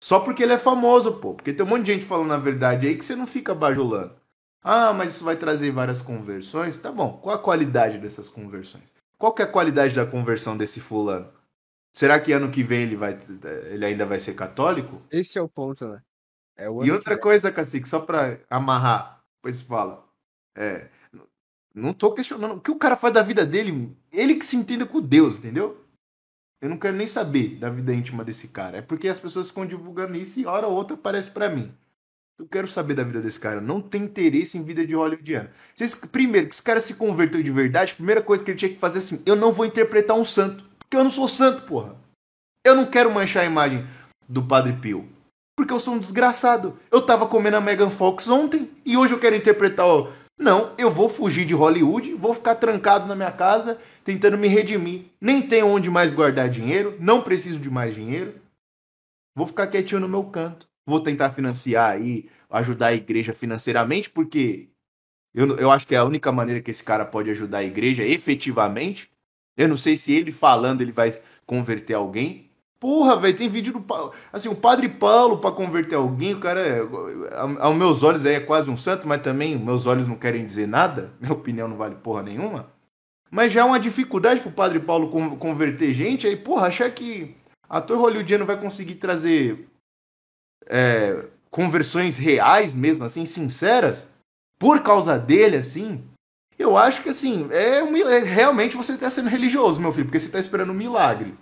[0.03, 1.35] Só porque ele é famoso, pô.
[1.35, 4.17] Porque tem um monte de gente falando a verdade aí que você não fica bajulando.
[4.63, 6.79] Ah, mas isso vai trazer várias conversões.
[6.79, 8.97] Tá bom, qual a qualidade dessas conversões?
[9.19, 11.33] Qual que é a qualidade da conversão desse fulano?
[11.93, 13.19] Será que ano que vem ele, vai,
[13.71, 15.03] ele ainda vai ser católico?
[15.11, 16.03] Esse é o ponto, né?
[16.59, 20.05] É e outra coisa, Cacique, só pra amarrar, depois fala.
[20.57, 20.89] É,
[21.75, 22.55] não tô questionando.
[22.55, 25.85] O que o cara faz da vida dele, ele que se entenda com Deus, entendeu?
[26.61, 28.79] Eu não quero nem saber da vida íntima desse cara.
[28.79, 31.73] É porque as pessoas ficam divulgando isso e hora ou outra aparece para mim.
[32.39, 33.61] Eu quero saber da vida desse cara.
[33.61, 35.49] Não tem interesse em vida de hollywoodiano.
[36.13, 38.79] Primeiro, que esse cara se converteu de verdade, a primeira coisa que ele tinha que
[38.79, 40.65] fazer é assim: eu não vou interpretar um santo.
[40.79, 41.97] Porque eu não sou santo, porra.
[42.63, 43.87] Eu não quero manchar a imagem
[44.29, 45.09] do Padre Pio.
[45.57, 46.79] Porque eu sou um desgraçado.
[46.91, 49.87] Eu tava comendo a Megan Fox ontem e hoje eu quero interpretar.
[49.87, 54.47] Ó, não, eu vou fugir de Hollywood, vou ficar trancado na minha casa tentando me
[54.47, 55.07] redimir.
[55.19, 58.35] Nem tenho onde mais guardar dinheiro, não preciso de mais dinheiro.
[59.35, 60.67] Vou ficar quietinho no meu canto.
[60.87, 64.69] Vou tentar financiar aí, ajudar a igreja financeiramente, porque
[65.35, 68.05] eu, eu acho que é a única maneira que esse cara pode ajudar a igreja
[68.05, 69.11] efetivamente
[69.57, 71.13] eu não sei se ele falando ele vai
[71.47, 72.51] converter alguém.
[72.79, 74.13] Porra, velho, tem vídeo do.
[74.31, 76.81] Assim, o Padre Paulo para converter alguém, o cara é.
[77.59, 80.69] Aos meus olhos aí é quase um santo, mas também meus olhos não querem dizer
[80.69, 81.11] nada.
[81.19, 82.71] Minha opinião não vale porra nenhuma.
[83.31, 86.27] Mas já é uma dificuldade pro Padre Paulo converter gente.
[86.27, 87.35] Aí, porra, achar que
[87.69, 89.67] ator hollywoodiano vai conseguir trazer
[90.67, 94.09] é, conversões reais mesmo, assim, sinceras,
[94.59, 96.05] por causa dele, assim.
[96.59, 100.27] Eu acho que assim, é, é realmente você está sendo religioso, meu filho, porque você
[100.27, 101.37] está esperando um milagre.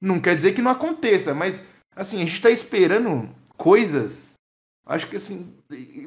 [0.00, 4.34] Não quer dizer que não aconteça, mas assim, a gente está esperando coisas,
[4.86, 5.56] acho que assim,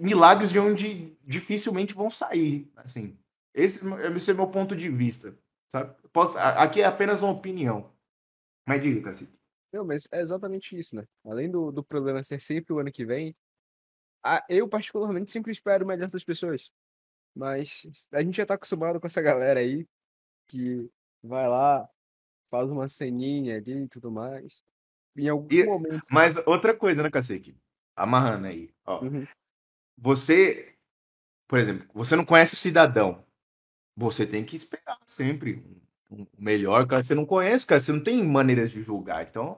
[0.01, 3.17] milagres de onde dificilmente vão sair, assim.
[3.53, 3.81] Esse,
[4.15, 5.37] esse é meu ponto de vista,
[5.69, 5.93] sabe?
[6.13, 7.91] Posso, aqui é apenas uma opinião.
[8.65, 9.40] Mas diga, Cacique.
[9.71, 11.07] Não, mas é exatamente isso, né?
[11.23, 13.35] Além do, do problema ser sempre o ano que vem,
[14.23, 16.71] a, eu particularmente sempre espero o melhor das pessoas.
[17.33, 19.87] Mas a gente já tá acostumado com essa galera aí
[20.47, 20.89] que
[21.23, 21.89] vai lá,
[22.49, 24.63] faz uma ceninha ali e tudo mais.
[25.15, 26.05] Em algum e, momento.
[26.09, 27.55] Mas outra coisa, né, Cacique?
[27.95, 28.73] Amarrando aí.
[28.85, 29.03] Ó.
[29.03, 29.25] Uhum.
[29.97, 30.77] Você,
[31.47, 33.25] por exemplo, você não conhece o cidadão.
[33.95, 35.63] Você tem que esperar sempre
[36.11, 37.01] o melhor, cara.
[37.01, 37.79] Você não conhece, cara.
[37.79, 39.23] Você não tem maneiras de julgar.
[39.23, 39.57] Então,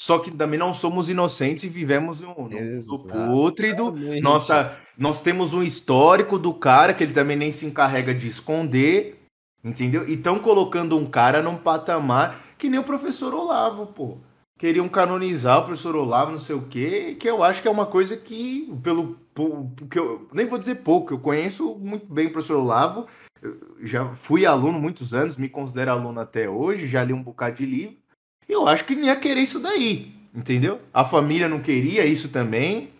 [0.00, 3.94] só que também não somos inocentes e vivemos no, no, pútrido.
[4.22, 9.20] Nossa, nós temos um histórico do cara que ele também nem se encarrega de esconder,
[9.64, 10.08] entendeu?
[10.08, 14.18] E estão colocando um cara num patamar que nem o professor Olavo, pô.
[14.58, 17.86] Queriam canonizar o professor Olavo, não sei o quê, que eu acho que é uma
[17.86, 19.18] coisa que, pelo
[19.90, 23.06] que eu nem vou dizer pouco, eu conheço muito bem o professor Olavo,
[23.80, 27.66] já fui aluno muitos anos, me considero aluno até hoje, já li um bocado de
[27.66, 27.96] livro.
[28.48, 30.80] Eu acho que não ia querer isso daí, entendeu?
[30.92, 32.92] A família não queria isso também.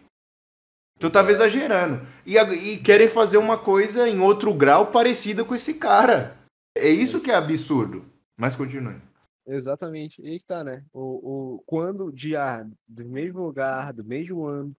[0.96, 2.07] Então tava exagerando.
[2.26, 6.37] E, e querem fazer uma coisa em outro grau parecida com esse cara.
[6.76, 8.05] É isso que é absurdo.
[8.37, 9.00] Mas continue.
[9.46, 10.22] Exatamente.
[10.22, 10.85] E aí que tá, né?
[10.92, 14.76] O, o, quando de ah, do mesmo lugar, do mesmo ano,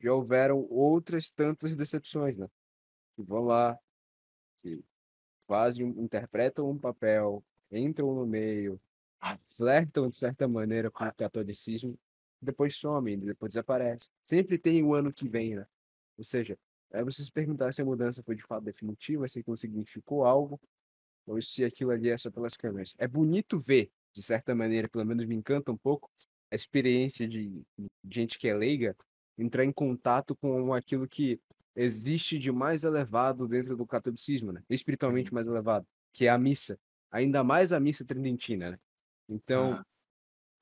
[0.00, 2.46] já houveram outras tantas decepções, né?
[3.16, 3.76] Que vão lá,
[4.58, 4.80] que
[5.52, 8.80] fazem, interpretam um papel, entram no meio,
[9.44, 11.94] flertam de certa maneira com o catolicismo,
[12.40, 14.08] depois somem, depois desaparecem.
[14.24, 15.66] Sempre tem o ano que vem, né?
[16.16, 16.58] Ou seja,
[16.90, 20.58] é você se perguntar se a mudança foi de fato definitiva, se significou algo,
[21.26, 22.94] ou se aquilo ali é só pelas câmeras.
[22.96, 26.10] É bonito ver, de certa maneira, pelo menos me encanta um pouco,
[26.50, 27.62] a experiência de
[28.10, 28.96] gente que é leiga
[29.36, 31.38] entrar em contato com aquilo que
[31.74, 34.62] existe de mais elevado dentro do catolicismo, né?
[34.68, 36.78] Espiritualmente mais elevado, que é a missa.
[37.10, 38.78] Ainda mais a missa tridentina, né?
[39.28, 39.84] Então, Aham.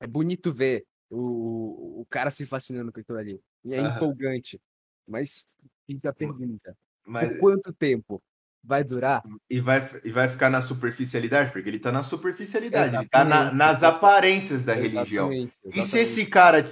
[0.01, 3.41] é bonito ver o, o cara se fascinando com aquilo ali.
[3.63, 3.95] E é Aham.
[3.97, 4.59] empolgante.
[5.07, 5.45] Mas
[5.87, 8.21] fica a pergunta: Mas, por quanto tempo
[8.63, 9.23] vai durar?
[9.49, 13.45] e, vai, e vai ficar na superficialidade, porque ele tá na superficialidade, ele tá na-
[13.45, 13.55] Exatamente.
[13.57, 15.27] nas aparências da religião.
[15.29, 15.99] Exatamente, E se exatamente.
[15.99, 16.63] esse cara,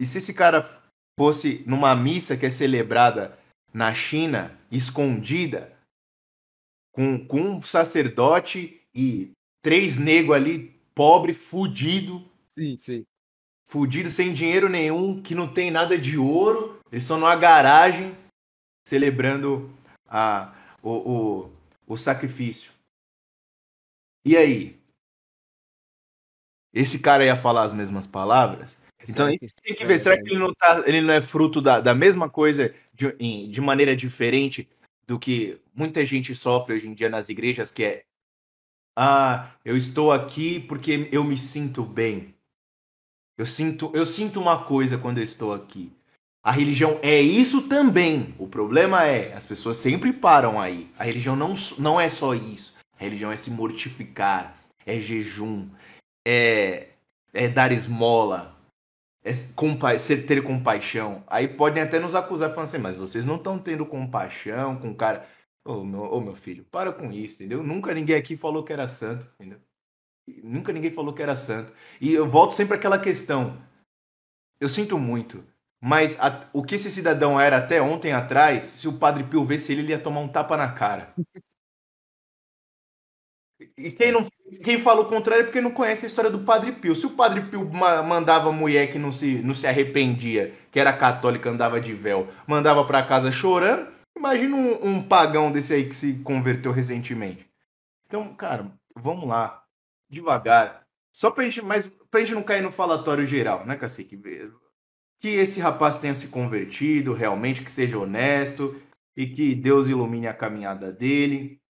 [0.00, 0.62] e se esse cara
[1.18, 3.38] fosse numa missa que é celebrada
[3.72, 5.76] na China, escondida,
[6.92, 9.30] com, com um sacerdote e
[9.62, 13.06] três negros ali, pobre, fudido, Sim, sim.
[13.64, 18.16] fudido, sem dinheiro nenhum, que não tem nada de ouro, eles estão numa garagem
[18.86, 19.70] celebrando
[20.08, 20.52] a,
[20.82, 21.52] o, o,
[21.86, 22.70] o sacrifício.
[24.24, 24.78] E aí?
[26.72, 28.78] Esse cara ia falar as mesmas palavras?
[29.08, 31.20] Então a Será gente tem que ver, será que ele não, tá, ele não é
[31.20, 34.68] fruto da, da mesma coisa de, de maneira diferente
[35.06, 38.04] do que muita gente sofre hoje em dia nas igrejas, que é
[38.96, 42.34] ah, eu estou aqui porque eu me sinto bem.
[43.38, 45.90] Eu sinto, eu sinto uma coisa quando eu estou aqui.
[46.42, 48.34] A religião é isso também.
[48.38, 50.90] O problema é, as pessoas sempre param aí.
[50.98, 52.74] A religião não, não é só isso.
[52.98, 55.68] A religião é se mortificar, é jejum,
[56.26, 56.88] é,
[57.32, 58.59] é dar esmola,
[59.24, 59.90] é compa
[60.26, 61.22] ter compaixão.
[61.26, 64.94] Aí podem até nos acusar falando assim, mas vocês não estão tendo compaixão com o
[64.94, 65.26] cara.
[65.64, 67.62] Ô meu, ô, meu filho, para com isso, entendeu?
[67.62, 69.60] Nunca ninguém aqui falou que era santo, entendeu?
[70.44, 71.72] Nunca ninguém falou que era santo.
[72.00, 73.58] E eu volto sempre àquela questão.
[74.60, 75.44] Eu sinto muito.
[75.82, 79.72] Mas a- o que esse cidadão era até ontem atrás, se o Padre Pio visse
[79.72, 81.14] ele, ele ia tomar um tapa na cara.
[83.76, 84.26] E quem, não,
[84.62, 86.94] quem fala o contrário é porque não conhece a história do Padre Pio.
[86.94, 90.92] Se o Padre Pio ma- mandava mulher que não se, não se arrependia, que era
[90.92, 95.94] católica, andava de véu, mandava pra casa chorando, imagina um, um pagão desse aí que
[95.94, 97.46] se converteu recentemente.
[98.06, 99.62] Então, cara, vamos lá.
[100.10, 100.82] Devagar.
[101.12, 104.20] Só pra gente, mas pra gente não cair no falatório geral, né, Cacique?
[105.20, 108.80] Que esse rapaz tenha se convertido, realmente, que seja honesto
[109.16, 111.60] e que Deus ilumine a caminhada dele.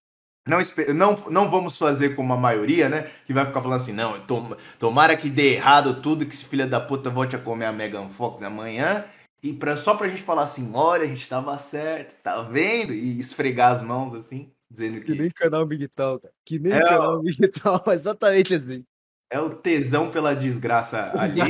[0.47, 0.59] Não,
[0.95, 3.11] não, não vamos fazer como a maioria, né?
[3.27, 6.67] Que vai ficar falando assim, não, tom- tomara que dê errado tudo, que esse filho
[6.69, 9.05] da puta volte a comer a Megan Fox amanhã.
[9.43, 12.93] E pra, só pra gente falar assim, olha, a gente tava certo, tá vendo?
[12.93, 16.33] E esfregar as mãos assim, dizendo Que que nem canal Big Tal, cara.
[16.45, 18.85] Que nem É, canal Big Tal, exatamente assim.
[19.31, 21.41] é o tesão pela desgraça ali.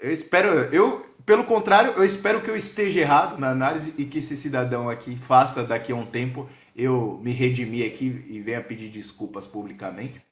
[0.00, 4.18] Eu espero, eu, pelo contrário, eu espero que eu esteja errado na análise e que
[4.18, 8.90] esse cidadão aqui faça daqui a um tempo eu me redimir aqui e venha pedir
[8.90, 10.22] desculpas publicamente.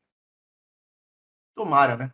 [1.54, 2.12] Tomara, né?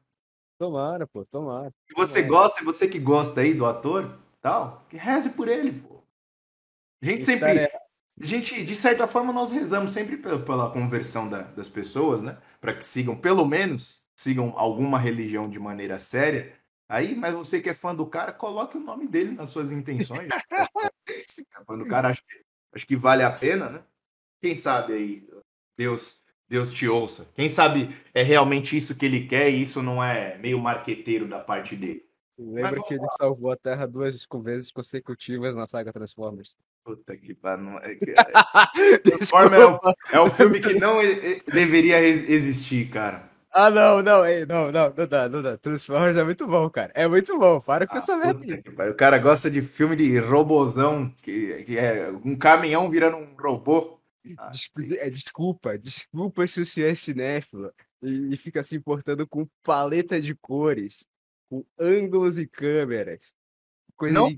[0.57, 1.73] Tomara, pô, tomara.
[1.89, 6.01] Se você gosta, você que gosta aí do ator, tal, que reze por ele, pô.
[7.03, 7.73] A gente sempre, é-
[8.21, 12.39] a gente, de certa forma, nós rezamos sempre pela, conversão da- das pessoas, né?
[12.61, 16.55] Para que sigam, pelo menos, sigam alguma religião de maneira séria.
[16.89, 20.29] Aí, mas você que é fã do cara, coloque o nome dele nas suas intenções.
[21.67, 23.83] Quando o cara acha que, acha que vale a pena, né?
[24.41, 25.29] Quem sabe aí,
[25.77, 27.29] Deus, Deus te ouça.
[27.35, 31.39] Quem sabe é realmente isso que ele quer e isso não é meio marqueteiro da
[31.39, 32.05] parte dele.
[32.39, 36.57] Lembra que ele salvou a Terra duas vezes consecutivas na saga Transformers.
[36.83, 37.65] Puta que pariu.
[37.67, 37.93] não- é
[40.13, 40.97] é, é o filme que não
[41.53, 43.29] deveria ex- existir, cara.
[43.53, 45.59] Ah, não, não, ei, não, não, não dá, não dá.
[45.59, 46.93] Transformers é muito bom, cara.
[46.95, 48.91] É muito bom, para com Ah, essa merda.
[48.91, 54.00] O cara gosta de filme de robozão, que, que é um caminhão virando um robô.
[54.37, 59.49] Ah, Desculpa, é, desculpa, desculpa se você é cinéfilo e, e fica se importando com
[59.63, 61.07] paleta de cores,
[61.49, 63.35] com ângulos e câmeras.
[63.97, 64.31] Coisa Não,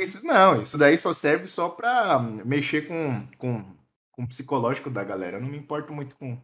[0.00, 3.76] isso não, isso daí só serve só pra mexer com, com,
[4.12, 5.38] com o psicológico da galera.
[5.38, 6.40] Eu não me importo muito com,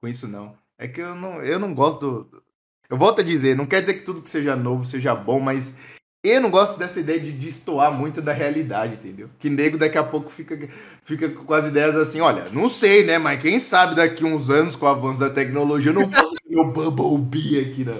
[0.00, 0.56] com isso, não.
[0.78, 2.42] É que eu não, eu não gosto do.
[2.88, 5.74] Eu volto a dizer, não quer dizer que tudo que seja novo seja bom, mas
[6.22, 9.30] Eu não gosto dessa ideia de destoar muito da realidade, entendeu?
[9.38, 10.68] Que nego daqui a pouco fica,
[11.02, 13.16] fica com as ideias assim, olha, não sei, né?
[13.18, 16.50] Mas quem sabe daqui uns anos com o avanço da tecnologia eu não posso ter
[16.54, 17.96] meu Bumblebee aqui na,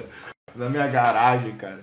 [0.55, 1.83] na minha garagem, cara.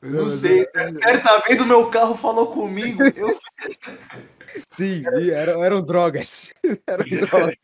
[0.00, 0.66] Eu não, Não, mas sei.
[0.74, 3.02] é- Certa vez o meu carro falou comigo.
[3.14, 3.28] Eu
[4.70, 6.54] Sim, eram, eram drogas.
[6.86, 7.56] Eram drogas.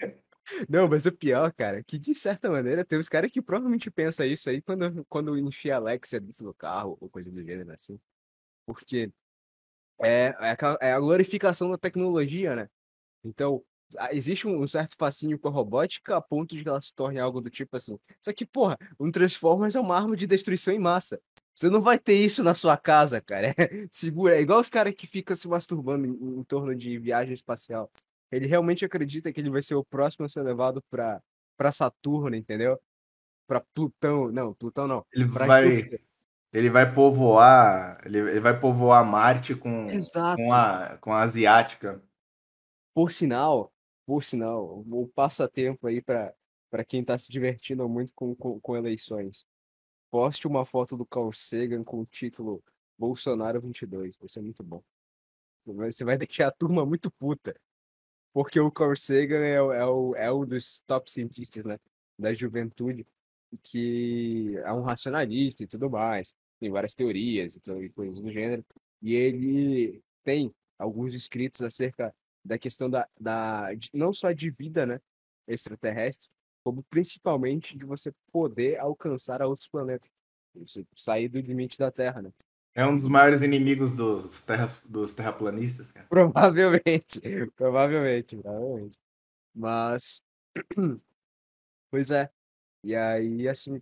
[0.68, 4.26] Não, mas o pior, cara, que de certa maneira tem os caras que provavelmente pensam
[4.26, 7.98] isso aí quando, quando enfia a Alexia dentro do carro ou coisa do gênero assim.
[8.66, 9.12] Porque
[10.00, 12.68] é, é, é a glorificação da tecnologia, né?
[13.24, 13.64] Então,
[14.10, 17.40] existe um certo fascínio com a robótica a ponto de que ela se torne algo
[17.40, 17.98] do tipo assim.
[18.20, 21.20] Só que, porra, um Transformers é uma arma de destruição em massa.
[21.54, 23.48] Você não vai ter isso na sua casa, cara.
[23.48, 23.54] É,
[23.92, 24.36] segura.
[24.36, 27.90] É igual os caras que ficam se masturbando em, em torno de viagem espacial.
[28.32, 31.22] Ele realmente acredita que ele vai ser o próximo a ser levado pra,
[31.56, 32.80] pra Saturno, entendeu?
[33.46, 34.32] Pra Plutão.
[34.32, 35.06] Não, Plutão não.
[35.12, 36.00] Ele vai, Júpiter.
[36.52, 40.36] ele vai povoar, ele, ele vai povoar Marte com, Exato.
[40.36, 42.02] com a, com a asiática.
[42.94, 43.72] Por sinal,
[44.06, 46.34] por sinal, o passatempo aí pra
[46.72, 49.46] para quem tá se divertindo muito com, com, com eleições.
[50.10, 52.64] Poste uma foto do Carl Sagan com o título
[52.98, 54.16] Bolsonaro 22.
[54.16, 54.82] Vai ser muito bom.
[55.66, 57.54] Você vai deixar a turma muito puta.
[58.32, 61.78] Porque o Carl Sagan é, é, o, é um dos top cientistas, né?
[62.18, 63.06] Da juventude,
[63.62, 66.34] que é um racionalista e tudo mais.
[66.58, 68.64] Tem várias teorias e, coisas do gênero.
[69.02, 72.14] E ele tem alguns escritos acerca
[72.44, 75.00] da questão da, da de- não só de vida, né?
[75.46, 76.28] Extraterrestre,
[76.64, 80.10] como principalmente de você poder alcançar outros planetas.
[80.54, 82.32] Você sair do limite da Terra, né?
[82.74, 86.06] É um dos maiores inimigos dos, terras, dos terraplanistas, cara.
[86.08, 87.20] Provavelmente,
[87.56, 88.96] provavelmente, provavelmente.
[89.54, 90.22] Mas,
[91.90, 92.30] pois é.
[92.82, 93.80] E aí, assim,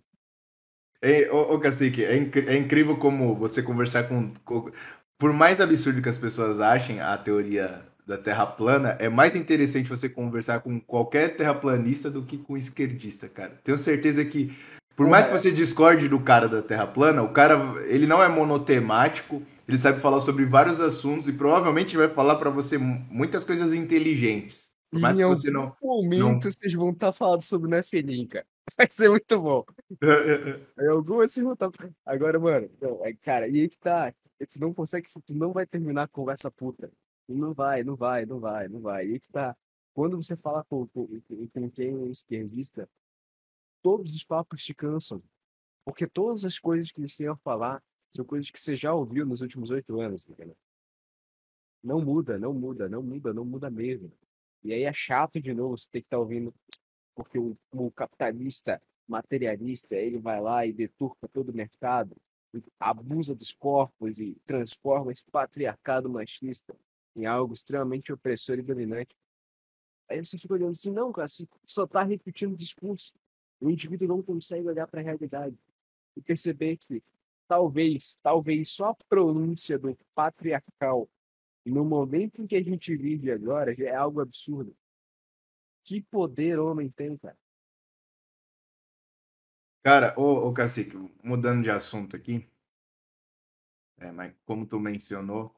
[1.01, 4.71] É, ô, ô Cacique, é, inc- é incrível como você conversar com, com-
[5.17, 9.87] Por mais absurdo que as pessoas achem a teoria da Terra plana, é mais interessante
[9.89, 13.59] você conversar com qualquer terraplanista do que com esquerdista, cara.
[13.63, 14.55] Tenho certeza que,
[15.01, 17.55] por mais que você discorde do cara da Terra plana, o cara,
[17.87, 22.51] ele não é monotemático, ele sabe falar sobre vários assuntos e provavelmente vai falar pra
[22.51, 24.67] você mu- muitas coisas inteligentes.
[24.91, 25.75] Por mais em que algum você não...
[25.81, 28.45] momento vocês vão estar falando sobre o Nephilim, cara.
[28.77, 29.65] Vai ser muito bom.
[30.79, 31.71] Em algum vocês vão estar...
[32.05, 34.13] Agora, mano, não, é, cara, e aí que tá.
[34.37, 36.91] Tu não consegue, tu não vai terminar a conversa puta.
[37.27, 39.07] Não vai, não vai, não vai, não vai.
[39.07, 39.55] E aí que tá.
[39.93, 41.07] Quando você fala com, com,
[41.53, 42.87] com quem é esquerdista,
[43.81, 45.21] todos os papos te cansam.
[45.83, 47.83] Porque todas as coisas que eles têm a falar
[48.15, 50.55] são coisas que você já ouviu nos últimos oito anos, entendeu?
[51.83, 54.11] Não muda, não muda, não muda, não muda mesmo.
[54.63, 56.53] E aí é chato de novo você ter que estar ouvindo,
[57.15, 62.15] porque o, o capitalista materialista, ele vai lá e deturpa todo o mercado,
[62.79, 66.75] abusa dos corpos e transforma esse patriarcado machista
[67.15, 69.15] em algo extremamente opressor e dominante.
[70.09, 73.13] Aí você fica olhando assim, não, cara, você só está repetindo o discurso.
[73.61, 75.55] O indivíduo não consegue olhar para a realidade
[76.17, 77.01] e perceber que
[77.47, 81.07] talvez, talvez só a pronúncia do patriarcal
[81.65, 84.75] no momento em que a gente vive agora é algo absurdo.
[85.83, 87.37] Que poder homem tem, cara?
[89.83, 92.47] Cara, ô, ô Cacique, mudando de assunto aqui,
[93.97, 95.55] é, mas como tu mencionou,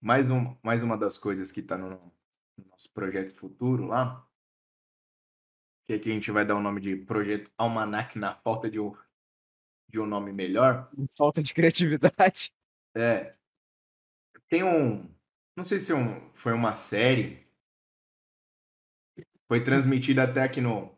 [0.00, 1.90] mais, um, mais uma das coisas que tá no,
[2.56, 4.26] no nosso projeto futuro lá,
[5.86, 8.94] que aqui a gente vai dar o nome de Projeto Almanac na falta de um,
[9.88, 12.52] de um nome melhor, Falta de criatividade.
[12.96, 13.34] é,
[14.48, 15.08] tem um,
[15.56, 17.46] não sei se é um, foi uma série,
[19.46, 20.90] foi transmitida até aqui no,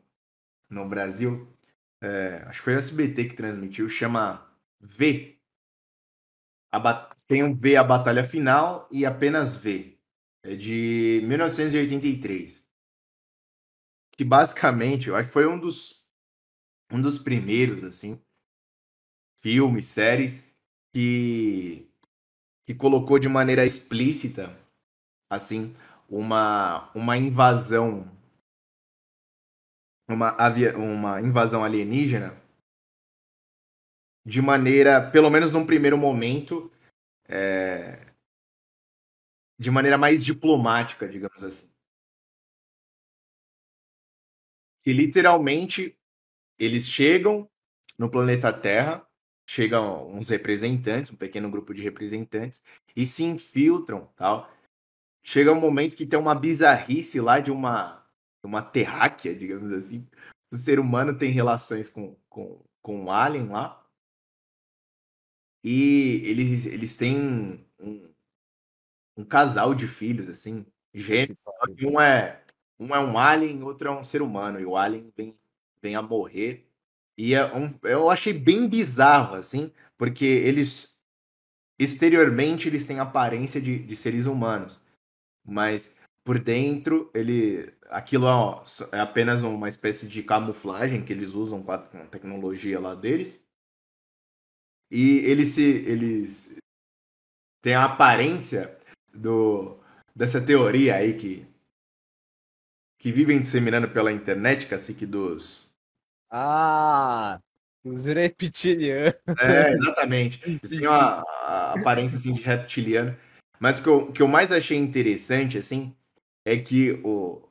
[0.71, 1.49] no Brasil,
[2.03, 4.47] é, acho que foi o SBT que transmitiu, chama
[4.81, 5.39] V.
[6.73, 9.99] A Tem um V, a Batalha Final, e apenas V.
[10.45, 12.66] É de 1983.
[14.17, 16.03] Que basicamente, eu acho que foi um dos,
[16.93, 18.21] um dos primeiros, assim,
[19.41, 20.45] filmes, séries,
[20.93, 21.87] que,
[22.67, 24.57] que colocou de maneira explícita,
[25.31, 25.75] assim,
[26.11, 28.09] uma, uma invasão
[30.09, 32.35] uma, avia- uma invasão alienígena
[34.25, 36.71] de maneira, pelo menos num primeiro momento,
[37.29, 37.99] é,
[39.59, 41.69] de maneira mais diplomática, digamos assim.
[44.87, 45.99] Que literalmente
[46.57, 47.51] eles chegam
[47.99, 49.05] no planeta Terra,
[49.45, 52.63] chegam uns representantes, um pequeno grupo de representantes,
[52.95, 54.49] e se infiltram, tal.
[55.25, 58.07] Chega um momento que tem uma bizarrice lá de uma
[58.45, 60.07] uma terráquea, digamos assim.
[60.53, 63.85] O ser humano tem relações com, com, com um alien lá.
[65.65, 68.15] E eles, eles têm um,
[69.17, 70.65] um casal de filhos, assim,
[70.95, 71.37] gêmeos.
[71.83, 72.46] Um é,
[72.79, 74.61] um é um alien, outro é um ser humano.
[74.61, 75.37] E o alien vem,
[75.81, 76.67] vem a morrer.
[77.17, 80.97] E é um, eu achei bem bizarro, assim, porque eles
[81.79, 84.83] exteriormente eles têm aparência de, de seres humanos,
[85.45, 91.63] mas por dentro ele aquilo ó, é apenas uma espécie de camuflagem que eles usam
[91.63, 93.41] com a, com a tecnologia lá deles.
[94.91, 96.57] E eles se eles
[97.63, 98.79] têm a aparência
[99.13, 99.79] do
[100.15, 101.47] dessa teoria aí que
[103.07, 105.71] que vivem disseminando pela internet, cacique dos
[106.29, 107.39] Ah,
[107.85, 109.15] os reptilianos.
[109.39, 110.41] É, exatamente.
[110.45, 111.25] Eles têm uma
[111.73, 113.17] aparência assim de reptiliano.
[113.61, 115.95] Mas o que eu, que eu mais achei interessante, assim,
[116.45, 117.49] é que o,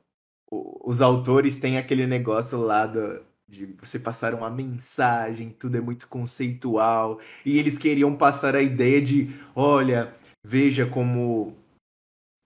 [0.50, 5.80] o- os autores têm aquele negócio lá do, de você passar uma mensagem, tudo é
[5.80, 11.56] muito conceitual, e eles queriam passar a ideia de, olha, veja como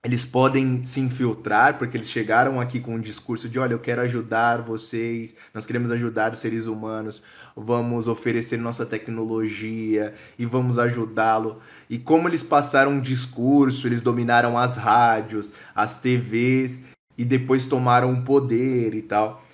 [0.03, 4.01] eles podem se infiltrar, porque eles chegaram aqui com um discurso de, olha, eu quero
[4.01, 7.23] ajudar vocês, nós queremos ajudar os seres humanos,
[7.55, 11.61] vamos oferecer nossa tecnologia e vamos ajudá-lo.
[11.89, 16.81] E como eles passaram um discurso, eles dominaram as rádios, as TVs
[17.19, 19.45] e depois tomaram o poder e tal.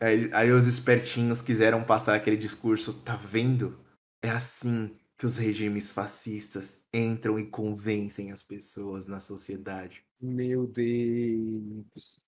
[0.00, 3.78] Aí, aí os espertinhos quiseram passar aquele discurso, tá vendo?
[4.22, 4.90] É assim
[5.20, 10.02] que os regimes fascistas entram e convencem as pessoas na sociedade.
[10.18, 12.18] Meu Deus.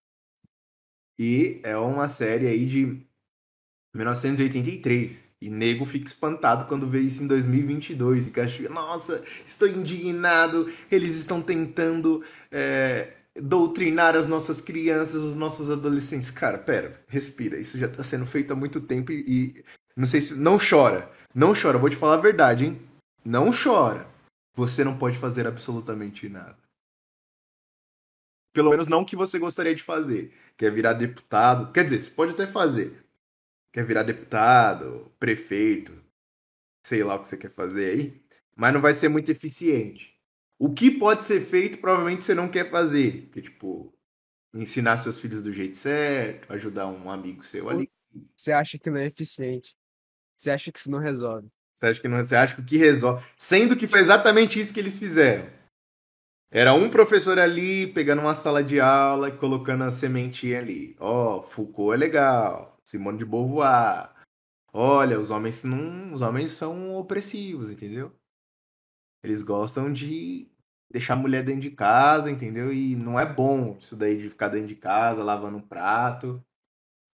[1.19, 3.07] E é uma série aí de
[3.95, 5.27] 1983.
[5.41, 8.27] E nego fica espantado quando vê isso em 2022.
[8.27, 10.71] Fica achando, nossa, estou indignado.
[10.91, 16.31] Eles estão tentando é, doutrinar as nossas crianças, os nossos adolescentes.
[16.31, 17.59] Cara, pera, respira.
[17.59, 19.65] Isso já está sendo feito há muito tempo e, e
[19.97, 20.35] não sei se.
[20.35, 21.11] Não chora.
[21.35, 21.79] Não chora.
[21.79, 22.89] Vou te falar a verdade, hein?
[23.25, 24.09] Não chora.
[24.55, 26.59] Você não pode fazer absolutamente nada.
[28.53, 30.33] Pelo menos não o que você gostaria de fazer.
[30.59, 31.73] Quer virar deputado.
[31.73, 33.03] Quer dizer, você pode até fazer.
[33.73, 35.99] Quer virar deputado, prefeito,
[36.85, 38.23] sei lá o que você quer fazer aí.
[38.55, 40.15] Mas não vai ser muito eficiente.
[40.59, 43.31] O que pode ser feito, provavelmente você não quer fazer.
[43.33, 43.91] Que, tipo,
[44.55, 47.91] ensinar seus filhos do jeito certo, ajudar um amigo seu ali.
[48.37, 49.75] Você acha que não é eficiente?
[50.43, 51.49] Você acha que isso não resolve?
[51.73, 53.25] Você acha que não, você acha que resolve.
[53.37, 55.49] Sendo que foi exatamente isso que eles fizeram.
[56.51, 60.97] Era um professor ali pegando uma sala de aula e colocando a sementinha ali.
[60.99, 62.77] Ó, oh, Foucault é legal.
[62.83, 64.13] Simone de Beauvoir.
[64.73, 68.13] Olha, os homens não, os homens são opressivos, entendeu?
[69.23, 70.51] Eles gostam de
[70.91, 72.73] deixar a mulher dentro de casa, entendeu?
[72.73, 76.45] E não é bom isso daí de ficar dentro de casa lavando um prato.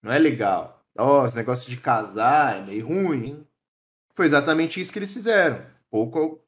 [0.02, 0.77] Não é legal.
[0.98, 3.46] Ó, oh, esse negócio de casar é meio ruim, hein?
[4.14, 5.64] Foi exatamente isso que eles fizeram.
[5.88, 6.42] Pouco,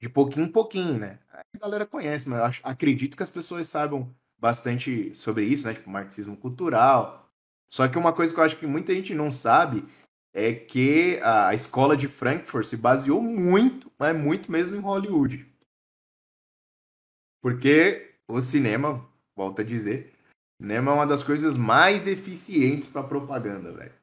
[0.00, 1.18] de pouquinho em pouquinho, né?
[1.28, 5.74] A galera conhece, mas eu acredito que as pessoas saibam bastante sobre isso, né?
[5.74, 7.28] Tipo, marxismo cultural.
[7.68, 9.84] Só que uma coisa que eu acho que muita gente não sabe
[10.32, 15.50] é que a escola de Frankfurt se baseou muito, mas muito mesmo em Hollywood.
[17.42, 19.04] Porque o cinema,
[19.34, 20.15] volta a dizer,
[20.60, 23.94] cinema é uma das coisas mais eficientes para propaganda, velho.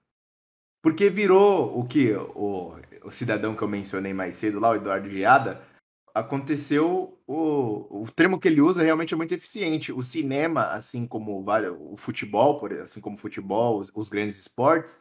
[0.81, 5.09] Porque virou o que o, o cidadão que eu mencionei mais cedo lá, o Eduardo
[5.09, 5.65] Giada,
[6.13, 9.91] aconteceu o, o termo que ele usa realmente é muito eficiente.
[9.91, 11.43] O cinema, assim como
[11.91, 14.99] o futebol, por assim como o futebol, os, os grandes esportes,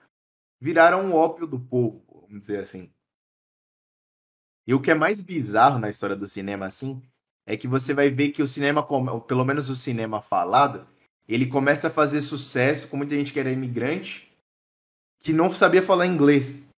[0.60, 2.90] viraram um ópio do povo, vamos dizer assim.
[4.66, 7.02] E o que é mais bizarro na história do cinema, assim,
[7.44, 8.86] é que você vai ver que o cinema,
[9.26, 10.86] pelo menos o cinema falado,
[11.28, 14.32] ele começa a fazer sucesso com muita gente que era imigrante
[15.22, 16.68] que não sabia falar inglês.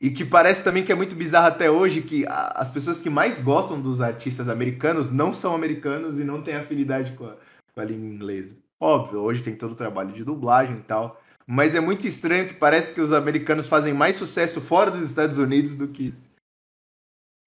[0.00, 3.40] E que parece também que é muito bizarro até hoje que as pessoas que mais
[3.40, 7.36] gostam dos artistas americanos não são americanos e não têm afinidade com a,
[7.74, 8.54] com a língua inglesa.
[8.78, 11.20] Óbvio, hoje tem todo o trabalho de dublagem e tal.
[11.44, 15.38] Mas é muito estranho que parece que os americanos fazem mais sucesso fora dos Estados
[15.38, 16.14] Unidos do que.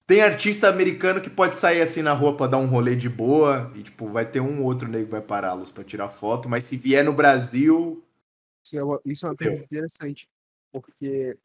[0.07, 3.71] Tem artista americano que pode sair assim na rua pra dar um rolê de boa
[3.75, 6.75] e, tipo, vai ter um outro nego que vai pará-los pra tirar foto, mas se
[6.75, 8.03] vier no Brasil.
[8.63, 10.29] Isso é uma, isso é uma pergunta interessante,
[10.71, 11.37] porque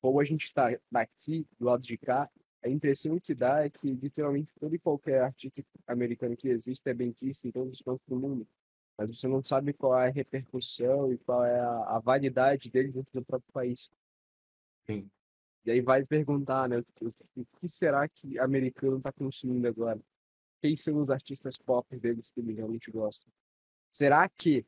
[0.00, 2.28] como a gente está daqui, do lado de cá,
[2.64, 6.94] a impressão que dá é que literalmente todo e qualquer artista americano que existe é
[6.94, 8.46] bem visto em todos os cantos do mundo.
[8.96, 12.92] Mas você não sabe qual é a repercussão e qual é a, a validade dele
[12.92, 13.90] dentro do próprio país.
[14.88, 15.10] Sim.
[15.64, 16.82] E aí vai perguntar, né?
[17.00, 17.12] O,
[17.60, 20.00] que será que americano está consumindo agora?
[20.60, 23.26] Quem são os artistas pop deles que realmente gosta?
[23.90, 24.64] Será que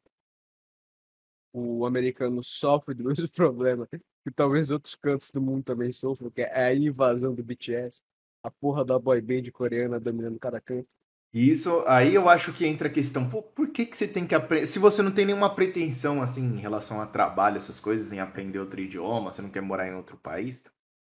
[1.53, 6.43] o americano sofre do mesmo problema que talvez outros cantos do mundo também sofram, que
[6.43, 8.03] é a invasão do BTS,
[8.43, 10.89] a porra da boy band coreana dominando cada canto.
[11.33, 14.67] Isso, aí eu acho que entra a questão, por que que você tem que aprender,
[14.67, 18.61] se você não tem nenhuma pretensão, assim, em relação a trabalho, essas coisas, em aprender
[18.61, 20.63] outro idioma, você não quer morar em outro país,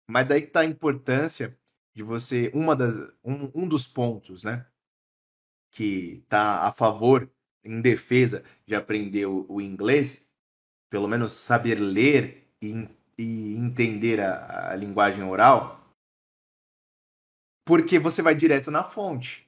[0.10, 1.56] mas daí que tá a importância
[1.94, 4.66] de você, uma das, um, um dos pontos, né,
[5.72, 7.30] que tá a favor,
[7.64, 10.28] em defesa de aprender o, o inglês,
[10.90, 15.80] pelo menos saber ler e, e entender a, a linguagem oral,
[17.64, 19.48] porque você vai direto na fonte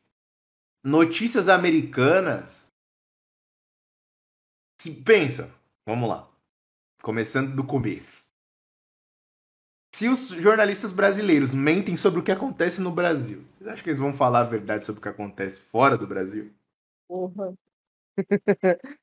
[0.84, 2.68] notícias americanas.
[4.80, 5.52] Se pensa,
[5.86, 6.30] vamos lá.
[7.02, 8.31] Começando do começo.
[9.94, 14.00] Se os jornalistas brasileiros mentem sobre o que acontece no Brasil, vocês acham que eles
[14.00, 16.52] vão falar a verdade sobre o que acontece fora do Brasil?
[17.08, 17.54] Porra.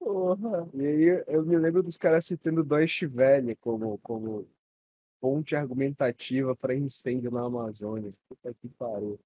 [0.00, 0.68] Porra.
[0.74, 4.48] E aí eu me lembro dos caras citando Deutsche Welle como, como
[5.20, 8.12] fonte argumentativa para incêndio na Amazônia.
[8.28, 9.18] Puta que pariu.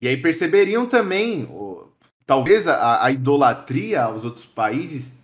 [0.00, 1.88] E aí perceberiam também, o,
[2.24, 5.16] talvez a, a, idolatria aos outros países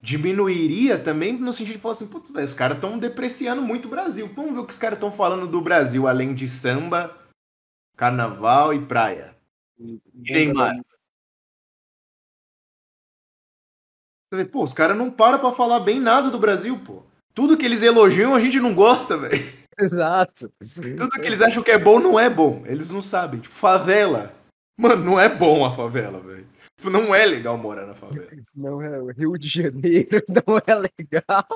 [0.00, 4.28] diminuiria também no sentido de falar assim, putz, os caras estão depreciando muito o Brasil.
[4.34, 7.16] Vamos ver o que os caras estão falando do Brasil, além de samba,
[7.96, 9.36] carnaval e praia.
[9.78, 10.74] E, Neymar.
[14.28, 17.02] Você vê, pô, os caras não param pra falar bem nada do Brasil, pô.
[17.34, 19.60] Tudo que eles elogiam a gente não gosta, velho.
[19.78, 20.52] Exato.
[20.58, 22.62] Tudo que eles acham que é bom não é bom.
[22.66, 23.40] Eles não sabem.
[23.40, 24.34] Tipo, favela.
[24.78, 26.46] Mano, não é bom a favela, velho.
[26.80, 28.26] Tipo, não é legal morar na favela.
[28.56, 28.98] Não é.
[28.98, 31.46] O Rio de Janeiro não é legal.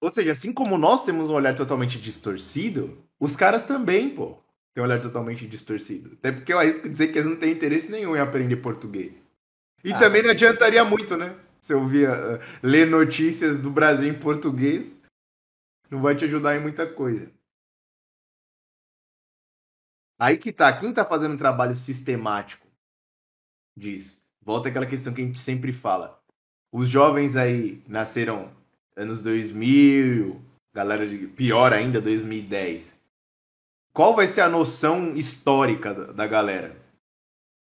[0.00, 4.38] Ou seja, assim como nós temos um olhar totalmente distorcido, os caras também, pô,
[4.72, 6.12] têm um olhar totalmente distorcido.
[6.12, 9.20] Até porque eu arrisco dizer que eles não têm interesse nenhum em aprender português.
[9.82, 11.34] E ah, também não adiantaria muito, né?
[11.58, 14.94] Você ouvir, uh, ler notícias do Brasil em português,
[15.90, 17.28] não vai te ajudar em muita coisa.
[20.18, 22.66] Aí que tá, quem tá fazendo um trabalho sistemático
[23.76, 24.24] disso?
[24.42, 26.20] Volta àquela questão que a gente sempre fala.
[26.72, 28.50] Os jovens aí nasceram
[28.96, 30.42] anos 2000,
[30.74, 32.96] galera de pior ainda 2010.
[33.92, 36.76] Qual vai ser a noção histórica da, da galera?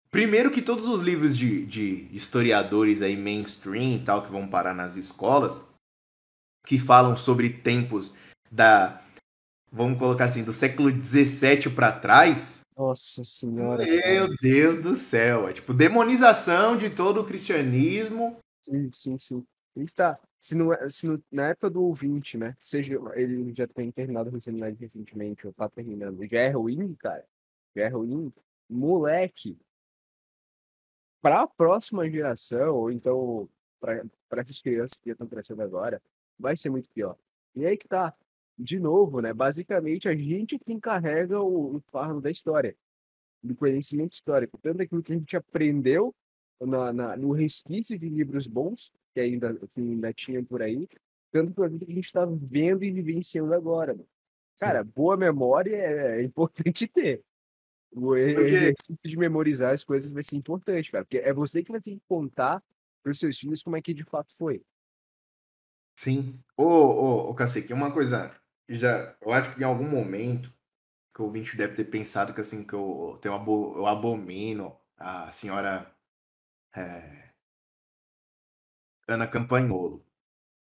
[0.09, 4.73] Primeiro que todos os livros de, de historiadores aí mainstream e tal que vão parar
[4.73, 5.61] nas escolas,
[6.65, 8.13] que falam sobre tempos
[8.49, 9.01] da,
[9.75, 12.61] vamos colocar assim, do século 17 para trás.
[12.77, 13.85] Nossa senhora.
[13.85, 14.37] Meu cara.
[14.41, 18.37] Deus do céu, é tipo demonização de todo o cristianismo.
[18.61, 19.45] Sim, sim, sim.
[19.75, 22.55] Está, se, não, é, se não, na época do ouvinte, né?
[22.59, 27.25] Seja ele já tem terminado recentemente, ou tá terminando, já é ruim, cara.
[27.75, 28.31] Já é ruim.
[28.69, 29.57] Moleque,
[31.21, 33.49] para a próxima geração, ou então
[33.79, 36.01] para essas crianças que estão crescendo agora,
[36.39, 37.17] vai ser muito pior.
[37.53, 38.13] E aí que tá,
[38.57, 39.33] de novo, né?
[39.33, 42.75] Basicamente, a gente que encarrega o, o fardo da história,
[43.43, 46.13] do conhecimento histórico, tanto aquilo que a gente aprendeu
[46.59, 50.87] na, na, no resquício de livros bons, que ainda, que ainda tinha por aí,
[51.31, 53.95] tanto para que a gente está vendo e vivenciando agora.
[54.59, 57.23] Cara, boa memória é, é importante ter.
[57.91, 61.05] O exercício de memorizar as coisas vai ser importante, cara.
[61.05, 62.61] Porque é você que vai ter que contar
[63.01, 64.61] para os seus filhos como é que de fato foi.
[65.95, 66.37] Sim.
[66.57, 68.35] Ô, ô, ô Cacique, uma coisa.
[68.69, 70.51] Já, eu acho que em algum momento
[71.15, 73.35] que o ouvinte deve ter pensado que assim, que eu, tenho,
[73.77, 75.95] eu abomino a senhora
[76.75, 77.33] é,
[79.07, 80.05] Ana Campanholo.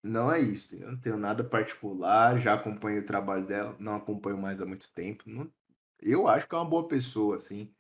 [0.03, 4.39] Não é isso, eu não tenho nada particular, já acompanho o trabalho dela, não acompanho
[4.39, 5.53] mais há muito tempo, não
[6.03, 7.75] eu acho que é uma boa pessoa, assim.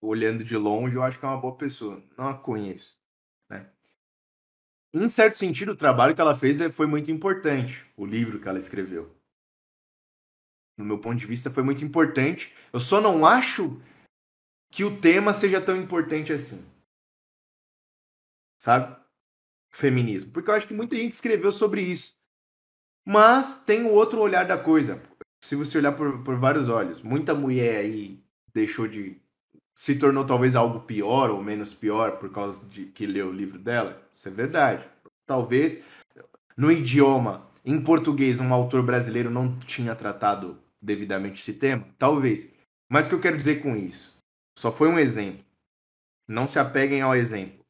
[0.00, 2.02] Olhando de longe, eu acho que é uma boa pessoa.
[2.16, 2.97] Não a conheço?
[4.94, 7.84] Em certo sentido, o trabalho que ela fez é, foi muito importante.
[7.96, 9.14] O livro que ela escreveu.
[10.76, 12.54] No meu ponto de vista, foi muito importante.
[12.72, 13.80] Eu só não acho
[14.70, 16.64] que o tema seja tão importante assim.
[18.60, 18.96] Sabe?
[19.70, 20.32] Feminismo.
[20.32, 22.16] Porque eu acho que muita gente escreveu sobre isso.
[23.06, 25.02] Mas tem o outro olhar da coisa
[25.40, 28.22] se você olhar por, por vários olhos, muita mulher aí
[28.52, 29.20] deixou de.
[29.78, 33.60] Se tornou talvez algo pior ou menos pior por causa de que leu o livro
[33.60, 34.02] dela.
[34.10, 34.84] Isso é verdade.
[35.24, 35.84] Talvez
[36.56, 41.86] no idioma, em português, um autor brasileiro não tinha tratado devidamente esse tema.
[41.96, 42.50] Talvez.
[42.90, 44.16] Mas o que eu quero dizer com isso?
[44.58, 45.44] Só foi um exemplo.
[46.26, 47.60] Não se apeguem ao exemplo.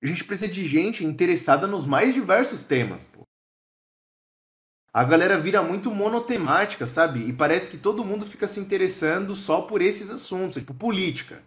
[0.00, 3.02] A gente precisa de gente interessada nos mais diversos temas.
[3.02, 3.23] Pô
[4.94, 7.28] a galera vira muito monotemática, sabe?
[7.28, 11.42] E parece que todo mundo fica se interessando só por esses assuntos, tipo política.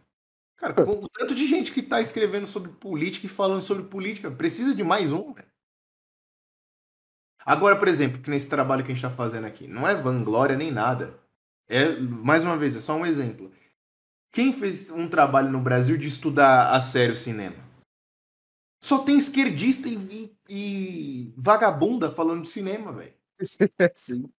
[0.57, 4.29] Cara, com o tanto de gente que tá escrevendo sobre política e falando sobre política,
[4.29, 5.47] precisa de mais um, velho.
[7.45, 10.57] Agora, por exemplo, que nesse trabalho que a gente tá fazendo aqui, não é vanglória
[10.57, 11.17] nem nada.
[11.69, 13.49] É, mais uma vez, é só um exemplo.
[14.33, 17.65] Quem fez um trabalho no Brasil de estudar a sério cinema?
[18.83, 23.16] Só tem esquerdista e, e vagabunda falando de cinema, velho.
[23.93, 24.29] Sim.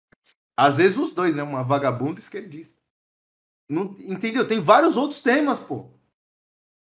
[0.57, 1.43] Às vezes os dois, né?
[1.43, 2.75] Uma vagabunda esquerdista.
[3.69, 4.47] Não, entendeu?
[4.47, 5.91] Tem vários outros temas, pô.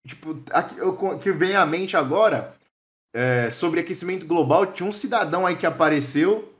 [0.06, 2.56] Tipo, aqui, eu, que vem à mente agora,
[3.12, 6.54] é, sobre aquecimento global, tinha um cidadão aí que apareceu,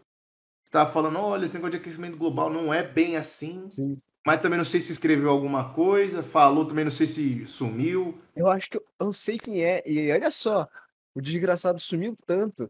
[0.65, 3.71] que tava falando, olha, esse negócio de aquecimento global não é bem assim.
[3.71, 4.01] Sim.
[4.27, 8.21] Mas também não sei se escreveu alguma coisa, falou também não sei se sumiu.
[8.35, 9.85] Eu acho que eu, eu sei quem é.
[9.87, 10.69] E olha só,
[11.15, 12.69] o desgraçado sumiu tanto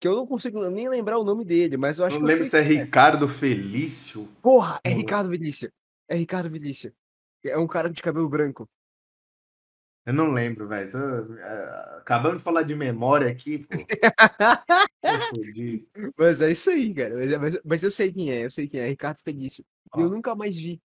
[0.00, 2.36] que eu não consigo nem lembrar o nome dele, mas eu acho não que eu
[2.36, 2.62] lembro se é é.
[2.62, 4.26] Ricardo Felício.
[4.42, 4.96] Porra, é Não.
[4.96, 5.70] Ricardo Vilícia.
[6.08, 6.92] É Ricardo Vilícia.
[7.44, 8.66] É um cara de cabelo branco.
[10.06, 10.90] Eu não lembro, velho.
[10.90, 10.98] Tô,
[11.36, 13.68] é, acabamos de falar de memória aqui, pô.
[16.16, 17.14] Mas é isso aí, cara.
[17.16, 19.64] Mas, mas- mas eu sei quem é, eu sei quem é, Ricardo Felício.
[19.96, 20.80] Eu nunca mais vi.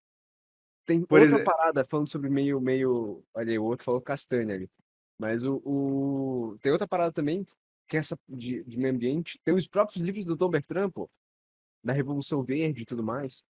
[0.85, 3.23] Tem Por outra exe- parada falando sobre meio, meio.
[3.33, 4.69] Olha aí, o outro falou castanha ali.
[5.17, 7.47] Mas o, o- Tem outra parada também,
[7.87, 9.39] que essa de, de meio ambiente.
[9.43, 11.09] Tem os próprios livros do Tom Bertrand, pô.
[11.83, 13.43] Da Revolução Verde e tudo mais.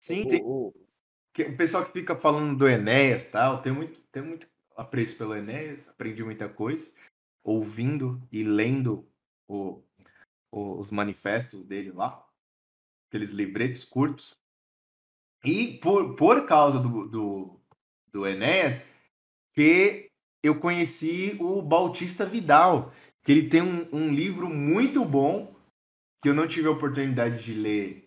[0.00, 4.48] Sim, O- tem, o- pessoal que fica falando do Enéas tal, tem muito, tem muito
[4.76, 6.92] apreço pelo Enéas, aprendi muita coisa,
[7.42, 9.08] ouvindo e lendo
[9.48, 9.82] o-
[10.50, 12.24] o- os manifestos dele lá,
[13.08, 14.36] aqueles livretos curtos.
[15.44, 17.60] E por, por causa do, do,
[18.12, 18.88] do Enéas,
[19.54, 20.10] que
[20.42, 22.92] eu conheci o Bautista Vidal,
[23.22, 25.54] que ele tem um, um livro muito bom,
[26.22, 28.02] que eu não tive a oportunidade de ler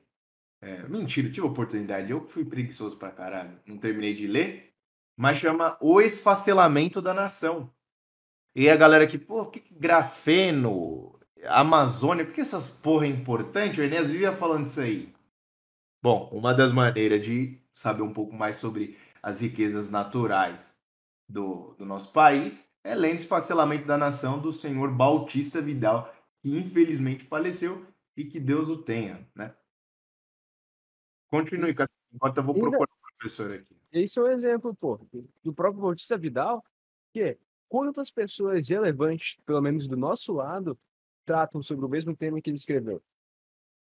[0.65, 2.09] é, mentira, tive oportunidade.
[2.09, 3.59] Eu que fui preguiçoso pra caralho.
[3.67, 4.73] Não terminei de ler.
[5.15, 7.71] Mas chama O Esfacelamento da Nação.
[8.55, 13.79] E a galera aqui, pô, que, que grafeno, Amazônia, por que essas porra é importante?
[13.79, 15.13] O Enéas vivia falando isso aí.
[16.01, 20.75] Bom, uma das maneiras de saber um pouco mais sobre as riquezas naturais
[21.29, 27.23] do, do nosso país é lendo Esfacelamento da Nação do senhor Bautista Vidal, que infelizmente
[27.23, 27.83] faleceu
[28.15, 29.55] e que Deus o tenha, né?
[31.27, 33.75] Continue, enquanto eu vou procurar o professor aqui.
[33.91, 34.99] Esse é um exemplo, pô,
[35.43, 36.63] do próprio Bautista Vidal,
[37.11, 37.35] que
[37.67, 40.77] quantas pessoas relevantes, pelo menos do nosso lado,
[41.25, 43.01] tratam sobre o mesmo tema que ele escreveu.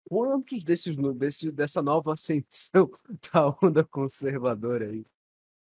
[0.06, 2.89] Quantos desses, desse, dessa nova ascensão
[3.34, 5.06] da onda conservadora aí,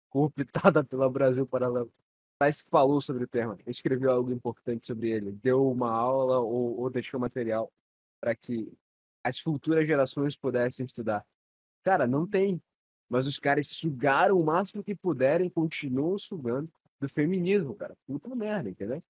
[0.09, 1.93] cooptada pela Brasil Paralelo,
[2.39, 6.89] mas falou sobre o tema, escreveu algo importante sobre ele, deu uma aula ou, ou
[6.89, 7.71] deixou material
[8.21, 8.71] para que
[9.23, 11.25] as futuras gerações pudessem estudar.
[11.83, 12.61] Cara, não tem.
[13.09, 17.97] Mas os caras sugaram o máximo que puderem, continuam sugando do feminismo, cara.
[18.05, 19.03] Puta merda, entendeu?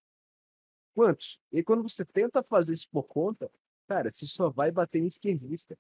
[0.95, 1.39] Quantos?
[1.51, 3.51] E quando você tenta fazer isso por conta,
[3.87, 5.77] cara, você só vai bater em esquerdista.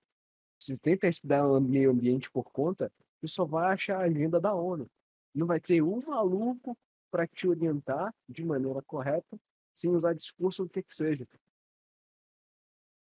[0.59, 4.53] Você tenta estudar o meio ambiente por conta, você só vai achar a agenda da
[4.53, 4.89] ONU.
[5.33, 6.77] Não vai ter um maluco
[7.09, 9.39] para te orientar de maneira correta,
[9.73, 11.27] sem usar discurso ou o que que seja.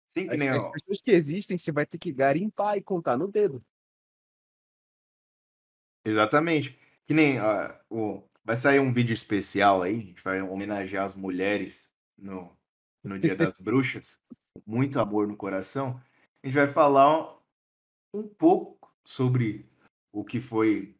[0.09, 3.17] Sim, que As, nem as pessoas que existem, você vai ter que garimpar e contar
[3.17, 3.65] no dedo.
[6.05, 6.79] Exatamente.
[7.07, 11.15] Que nem ó, o, vai sair um vídeo especial aí, a gente vai homenagear as
[11.15, 12.57] mulheres no,
[13.03, 14.19] no Dia das Bruxas,
[14.67, 16.01] muito amor no coração.
[16.43, 17.39] A gente vai falar
[18.13, 19.69] um pouco sobre
[20.13, 20.97] o que foi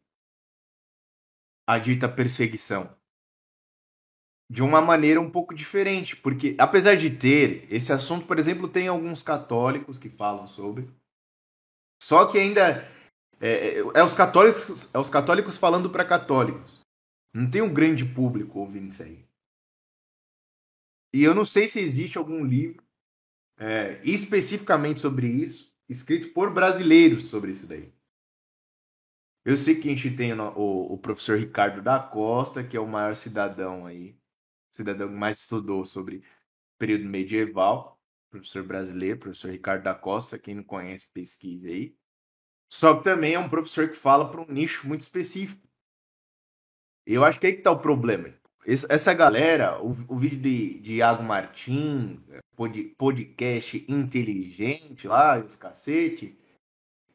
[1.67, 2.95] a dita perseguição.
[4.49, 8.87] De uma maneira um pouco diferente, porque apesar de ter esse assunto, por exemplo, tem
[8.87, 10.89] alguns católicos que falam sobre,
[12.01, 12.85] só que ainda
[13.39, 16.81] é, é- é os católicos, é os católicos falando para católicos.
[17.33, 19.25] Não tem um grande público ouvindo isso aí.
[21.13, 22.83] E eu não sei se existe algum livro
[23.57, 27.93] é, especificamente sobre isso, escrito por brasileiros sobre isso daí.
[29.43, 32.79] Eu sei que a gente tem o, o, o professor Ricardo da Costa, que é
[32.79, 34.15] o maior cidadão aí,
[34.71, 36.23] cidadão que mais estudou sobre
[36.77, 41.95] período medieval, professor brasileiro, professor Ricardo da Costa, quem não conhece, pesquise aí.
[42.71, 45.67] Só que também é um professor que fala para um nicho muito específico.
[47.05, 48.33] Eu acho que aí que tá o problema.
[48.63, 56.37] Essa galera, o, o vídeo de, de Iago Martins, pod- podcast inteligente lá, os cacete,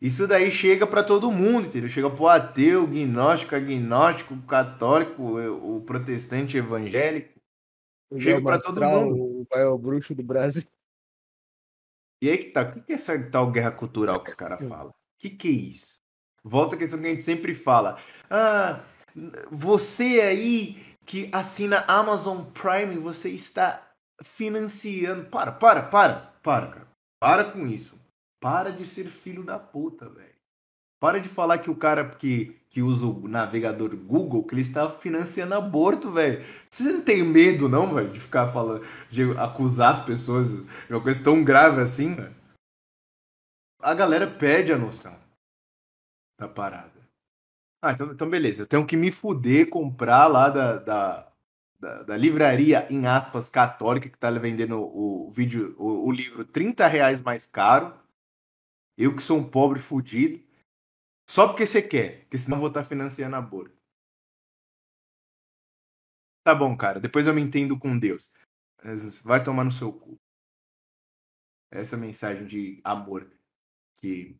[0.00, 1.88] isso daí chega para todo mundo, entendeu?
[1.88, 7.38] Chega pro ateu, gnóstico, agnóstico, católico, o o protestante evangélico.
[8.10, 9.16] O Chega pra todo mundo.
[9.16, 10.64] O maior bruxo do Brasil.
[12.22, 14.66] E aí que tá, o que que é essa tal guerra cultural que os caras
[14.66, 14.88] falam?
[14.90, 15.96] O que que é isso?
[16.42, 17.98] Volta a questão que a gente sempre fala.
[18.30, 18.84] Ah,
[19.50, 23.82] Você aí que assina Amazon Prime, você está
[24.22, 25.26] financiando.
[25.26, 26.88] Para, para, para, para, cara.
[27.20, 27.95] Para com isso.
[28.40, 30.36] Para de ser filho da puta, velho.
[31.00, 34.90] Para de falar que o cara que, que usa o navegador Google, que ele está
[34.90, 36.44] financiando aborto, velho.
[36.70, 41.00] Você não tem medo, não, velho, de ficar falando, de acusar as pessoas de uma
[41.02, 42.34] coisa tão grave assim, velho?
[43.80, 45.14] A galera perde a noção
[46.38, 46.96] da parada.
[47.82, 48.62] Ah, então, então beleza.
[48.62, 51.32] Eu tenho que me fuder, comprar lá da, da,
[51.78, 56.86] da, da livraria, em aspas, católica, que tá vendendo o, vídeo, o, o livro 30
[56.86, 57.94] reais mais caro.
[58.96, 60.44] Eu que sou um pobre fudido.
[61.28, 63.76] Só porque você quer, porque senão vou estar tá financiando aborto.
[66.44, 67.00] Tá bom, cara.
[67.00, 68.32] Depois eu me entendo com Deus.
[69.24, 70.16] Vai tomar no seu cu.
[71.70, 73.28] Essa mensagem de amor
[73.96, 74.38] que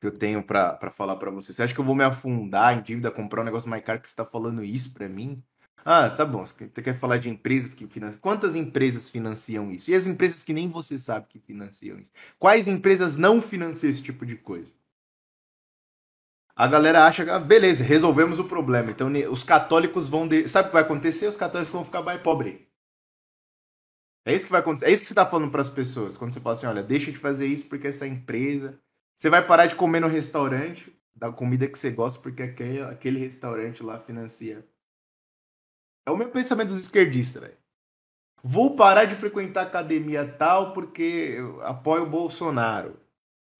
[0.00, 1.52] que eu tenho para falar para você.
[1.52, 4.06] Você acha que eu vou me afundar em dívida, comprar um negócio mais caro que
[4.06, 5.42] você está falando isso para mim?
[5.84, 6.44] Ah, tá bom.
[6.44, 8.20] Você quer falar de empresas que financiam.
[8.20, 9.90] Quantas empresas financiam isso?
[9.90, 12.10] E as empresas que nem você sabe que financiam isso?
[12.38, 14.72] Quais empresas não financiam esse tipo de coisa?
[16.56, 18.90] A galera acha que, ah, beleza, resolvemos o problema.
[18.90, 20.26] Então os católicos vão.
[20.26, 20.48] De...
[20.48, 21.26] Sabe o que vai acontecer?
[21.26, 22.56] Os católicos vão ficar mais pobres.
[24.24, 24.86] É isso que vai acontecer.
[24.86, 26.16] É isso que você está falando para as pessoas.
[26.16, 28.80] Quando você fala assim: olha, deixa de fazer isso porque essa empresa
[29.14, 33.18] você vai parar de comer no restaurante da comida que você gosta porque aquele, aquele
[33.18, 34.66] restaurante lá financia.
[36.06, 37.56] É o meu pensamento dos esquerdistas, velho.
[38.42, 43.00] Vou parar de frequentar academia tal porque apoio o Bolsonaro.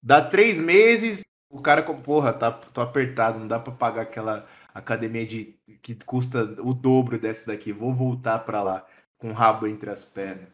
[0.03, 5.25] Dá três meses, o cara, porra, tá, tô apertado, não dá pra pagar aquela academia
[5.25, 7.71] de, que custa o dobro dessa daqui.
[7.71, 8.85] Vou voltar pra lá
[9.17, 10.49] com o rabo entre as pernas.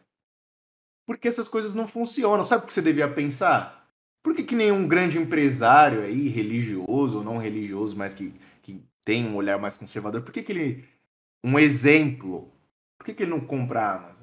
[1.06, 2.44] Porque essas coisas não funcionam.
[2.44, 3.86] Sabe o que você devia pensar?
[4.22, 8.32] Por que, que nenhum grande empresário aí, religioso ou não religioso, mas que,
[8.62, 10.88] que tem um olhar mais conservador, por que, que ele.
[11.44, 12.52] Um exemplo.
[12.98, 14.22] Por que, que ele não compra a Amazon?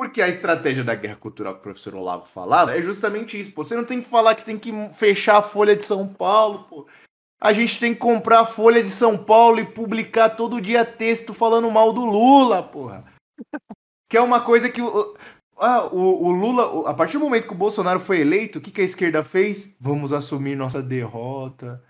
[0.00, 3.52] Porque a estratégia da guerra cultural que o professor Olavo falava é justamente isso.
[3.52, 3.62] Pô.
[3.62, 6.86] Você não tem que falar que tem que fechar a Folha de São Paulo, pô.
[7.38, 11.34] A gente tem que comprar a Folha de São Paulo e publicar todo dia texto
[11.34, 13.04] falando mal do Lula, porra.
[14.08, 14.80] Que é uma coisa que.
[15.58, 18.70] Ah, o, o, Lula, a partir do momento que o Bolsonaro foi eleito, o que,
[18.70, 19.74] que a esquerda fez?
[19.78, 21.82] Vamos assumir nossa derrota.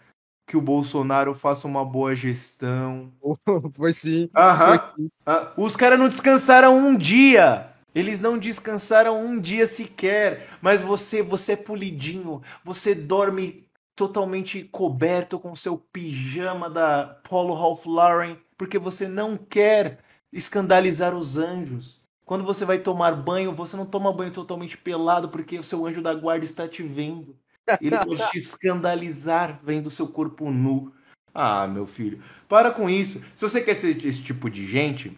[0.51, 3.13] Que o Bolsonaro faça uma boa gestão.
[3.73, 4.29] foi sim.
[4.37, 4.79] Aham.
[4.79, 5.11] Foi sim.
[5.25, 7.73] Ah, os caras não descansaram um dia.
[7.95, 10.49] Eles não descansaram um dia sequer.
[10.61, 12.43] Mas você, você é polidinho.
[12.65, 18.37] Você dorme totalmente coberto com seu pijama da Polo Ralph Lauren.
[18.59, 20.01] Porque você não quer
[20.33, 22.03] escandalizar os anjos.
[22.27, 26.03] Quando você vai tomar banho, você não toma banho totalmente pelado porque o seu anjo
[26.03, 27.37] da guarda está te vendo.
[27.81, 30.93] Ele pode te escandalizar vendo seu corpo nu.
[31.33, 33.21] Ah, meu filho, para com isso.
[33.35, 35.17] Se você quer ser esse tipo de gente,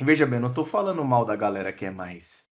[0.00, 2.44] veja bem, não tô falando mal da galera que é mais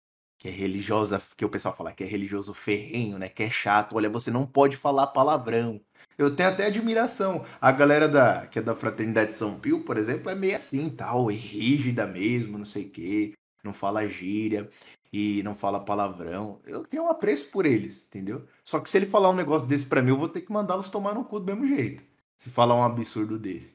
[0.41, 3.29] que é religiosa, que o pessoal fala que é religioso ferrenho, né?
[3.29, 3.95] Que é chato.
[3.95, 5.79] Olha, você não pode falar palavrão.
[6.17, 7.45] Eu tenho até admiração.
[7.61, 11.29] A galera da que é da Fraternidade São Pio, por exemplo, é meio assim, tal,
[11.29, 14.69] é rígida mesmo, não sei o quê não fala gíria
[15.11, 16.59] e não fala palavrão.
[16.65, 18.45] Eu tenho um apreço por eles, entendeu?
[18.63, 20.89] Só que se ele falar um negócio desse pra mim, eu vou ter que mandá-los
[20.89, 22.03] tomar no cu do mesmo jeito.
[22.37, 23.73] Se falar um absurdo desse.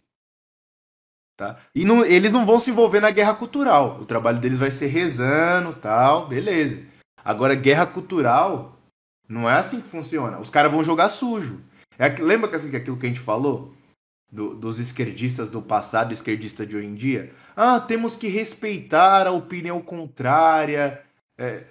[1.36, 1.58] Tá?
[1.74, 4.00] E não, eles não vão se envolver na guerra cultural.
[4.00, 6.82] O trabalho deles vai ser rezando, tal, beleza.
[7.22, 8.78] Agora, guerra cultural
[9.28, 10.40] não é assim que funciona.
[10.40, 11.60] Os caras vão jogar sujo.
[11.98, 13.74] É, lembra que assim, que aquilo que a gente falou?
[14.30, 17.32] do, dos esquerdistas do passado, esquerdista de hoje em dia.
[17.56, 21.02] Ah, temos que respeitar a opinião contrária.
[21.38, 21.66] É,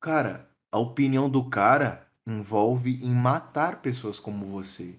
[0.00, 4.98] cara, a opinião do cara envolve em matar pessoas como você.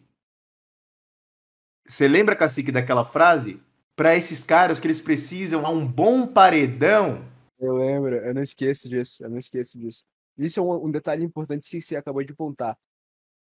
[1.85, 3.61] Você lembra, Cacique, daquela frase?
[3.95, 7.29] Para esses caras que eles precisam a um bom paredão.
[7.59, 10.03] Eu lembro, eu não esqueço disso, eu não esqueço disso.
[10.37, 12.77] Isso é um, um detalhe importante que você acabou de apontar.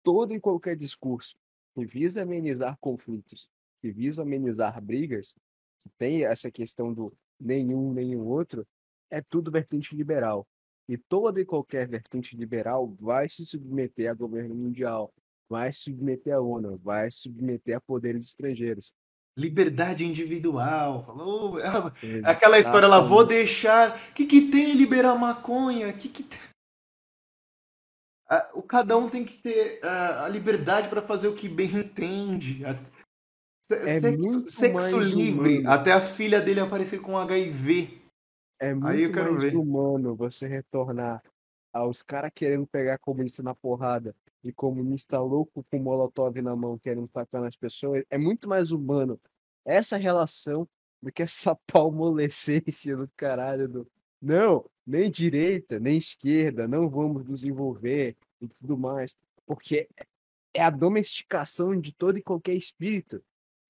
[0.03, 1.37] Todo e qualquer discurso
[1.75, 3.49] que visa amenizar conflitos
[3.81, 5.35] que visa amenizar brigas,
[5.81, 8.67] que tem essa questão do nenhum, nenhum outro,
[9.11, 10.47] é tudo vertente liberal.
[10.91, 15.15] E toda e qualquer vertente liberal vai se submeter a governo mundial,
[15.49, 18.93] vai se submeter à ONU, vai se submeter a poderes estrangeiros.
[19.39, 21.59] Liberdade individual, falou.
[22.27, 24.01] Aquela história lá, vou deixar.
[24.11, 25.93] O que, que tem liberar maconha?
[25.93, 26.25] Que que
[28.55, 32.65] o cada um tem que ter a liberdade para fazer o que bem entende.
[32.65, 35.59] É sexo, sexo livre.
[35.61, 35.71] Humano.
[35.71, 38.00] Até a filha dele aparecer com HIV.
[38.61, 39.57] É muito Aí eu quero mais ver.
[39.57, 41.23] humano você retornar
[41.73, 47.09] aos caras querendo pegar comunista na porrada e comunista louco com molotov na mão querendo
[47.09, 49.19] tacar nas pessoas, é muito mais humano
[49.65, 50.69] essa relação
[51.03, 53.91] do que essa palmolescência do caralho do
[54.21, 59.89] não, nem direita, nem esquerda, não vamos nos envolver e tudo mais, porque
[60.53, 63.23] é a domesticação de todo e qualquer espírito,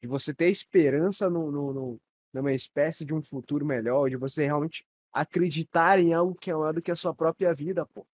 [0.03, 2.01] de você ter esperança no, no, no,
[2.33, 6.73] numa espécie de um futuro melhor, de você realmente acreditar em algo que é maior
[6.73, 8.07] do que a sua própria vida, pô.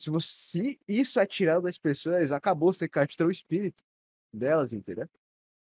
[0.00, 3.82] Se, você, se isso é tirado das pessoas, acabou, você castrou o espírito
[4.32, 5.08] delas, entendeu?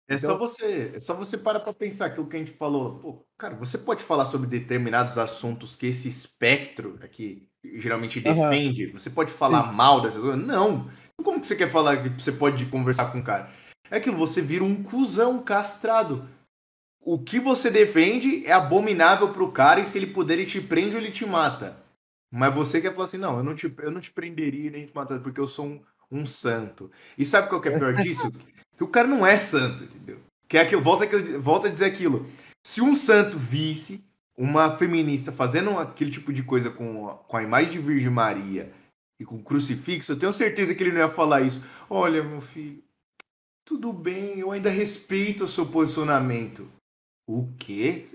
[0.09, 2.99] É Então- só você, é só você parar pra pensar aquilo que a gente falou.
[2.99, 8.87] Pô, cara, você pode falar sobre determinados assuntos que esse espectro aqui geralmente defende.
[8.87, 10.45] Você pode falar mal dessas coisas?
[10.45, 10.89] Não.
[11.23, 13.53] Como que você quer falar que você pode conversar com o cara?
[13.91, 16.27] É aquilo, você vira um cuzão castrado.
[17.01, 20.95] O que você defende é abominável pro cara e se ele puder, ele te prende
[20.95, 21.77] ou ele te mata.
[22.31, 24.93] Mas você quer falar assim, não, eu não te, eu não te prenderia nem te
[24.93, 25.81] mataria porque eu sou um,
[26.11, 26.91] um santo.
[27.17, 28.31] E sabe qual que é pior disso?
[28.77, 30.19] que o cara não é santo, entendeu?
[30.47, 31.05] Que é aquilo, volta,
[31.39, 32.29] volta a dizer aquilo.
[32.65, 34.03] Se um santo visse
[34.37, 38.71] uma feminista fazendo aquele tipo de coisa com, a- com a imagem de Virgem Maria
[39.19, 41.65] e com o crucifixo, eu tenho certeza que ele não ia falar isso.
[41.89, 42.83] Olha, meu filho,
[43.65, 46.69] tudo bem, eu ainda respeito o seu posicionamento.
[47.32, 48.07] O quê?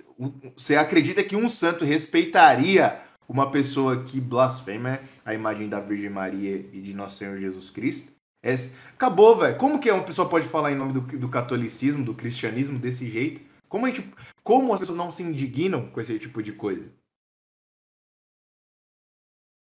[0.57, 6.57] Você acredita que um santo respeitaria uma pessoa que blasfema a imagem da Virgem Maria
[6.57, 8.13] e de Nosso Senhor Jesus Cristo?
[8.43, 8.57] É-
[8.93, 9.57] acabou, velho.
[9.57, 13.41] Como que uma pessoa pode falar em nome do, do catolicismo, do cristianismo desse jeito?
[13.69, 14.13] Como, a gente,
[14.43, 16.93] como as pessoas não se indignam com esse tipo de coisa?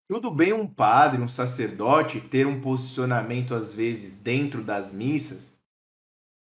[0.09, 5.51] Tudo bem um padre, um sacerdote ter um posicionamento, às vezes, dentro das missas,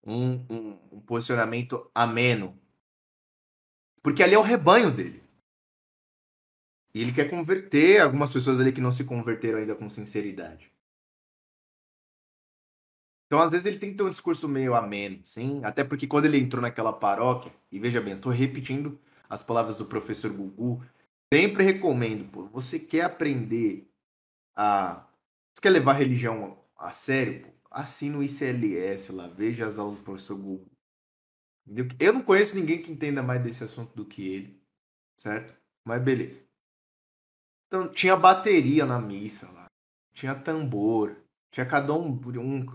[0.06, 2.56] um, um, um posicionamento ameno.
[4.06, 5.20] Porque ali é o rebanho dele.
[6.94, 10.70] E ele quer converter algumas pessoas ali que não se converteram ainda com sinceridade.
[13.26, 15.60] Então, às vezes, ele tem que ter um discurso meio ameno, sim.
[15.64, 18.96] Até porque quando ele entrou naquela paróquia, e veja bem, eu tô repetindo
[19.28, 20.84] as palavras do professor Gugu,
[21.34, 23.90] sempre recomendo, pô, você quer aprender
[24.54, 25.04] a.
[25.52, 29.96] Você quer levar a religião a sério, pô, assina o ICLS lá, veja as aulas
[29.98, 30.75] do professor Gugu.
[31.98, 34.62] Eu não conheço ninguém que entenda mais desse assunto do que ele,
[35.16, 35.54] certo?
[35.84, 36.44] Mas beleza.
[37.66, 39.66] Então, tinha bateria na missa lá,
[40.14, 41.16] tinha tambor,
[41.50, 42.66] tinha cada um, um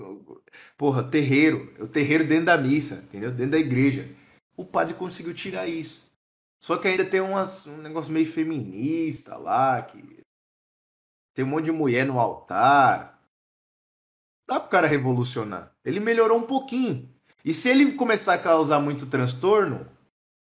[0.77, 3.31] porra, terreiro, o terreiro dentro da missa, entendeu?
[3.31, 4.13] Dentro da igreja.
[4.57, 6.05] O padre conseguiu tirar isso.
[6.59, 10.21] Só que ainda tem umas, um negócio meio feminista lá, que
[11.33, 13.19] tem um monte de mulher no altar.
[14.47, 15.73] Dá pro cara revolucionar.
[15.85, 17.09] Ele melhorou um pouquinho.
[17.43, 19.89] E se ele começar a causar muito transtorno,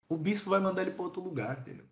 [0.10, 1.86] o bispo vai mandar ele para outro lugar, entendeu?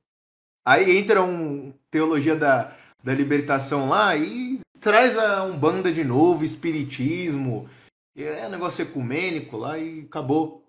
[0.65, 7.69] Aí entra um teologia da, da libertação lá e traz a Umbanda de novo, espiritismo,
[8.15, 10.65] é negócio ecumênico lá e acabou.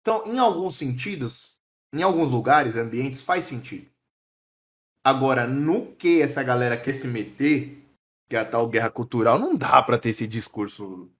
[0.00, 1.56] Então, em alguns sentidos,
[1.94, 3.88] em alguns lugares, ambientes, faz sentido.
[5.04, 7.82] Agora, no que essa galera quer se meter,
[8.28, 11.10] que é a tal guerra cultural, não dá pra ter esse discurso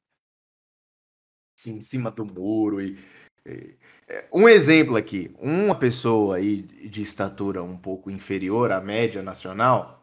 [1.59, 2.97] assim, em cima do muro e,
[3.45, 9.99] é, um exemplo aqui, uma pessoa aí de estatura um pouco inferior à média nacional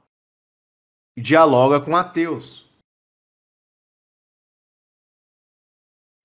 [1.18, 2.70] dialoga com ateus.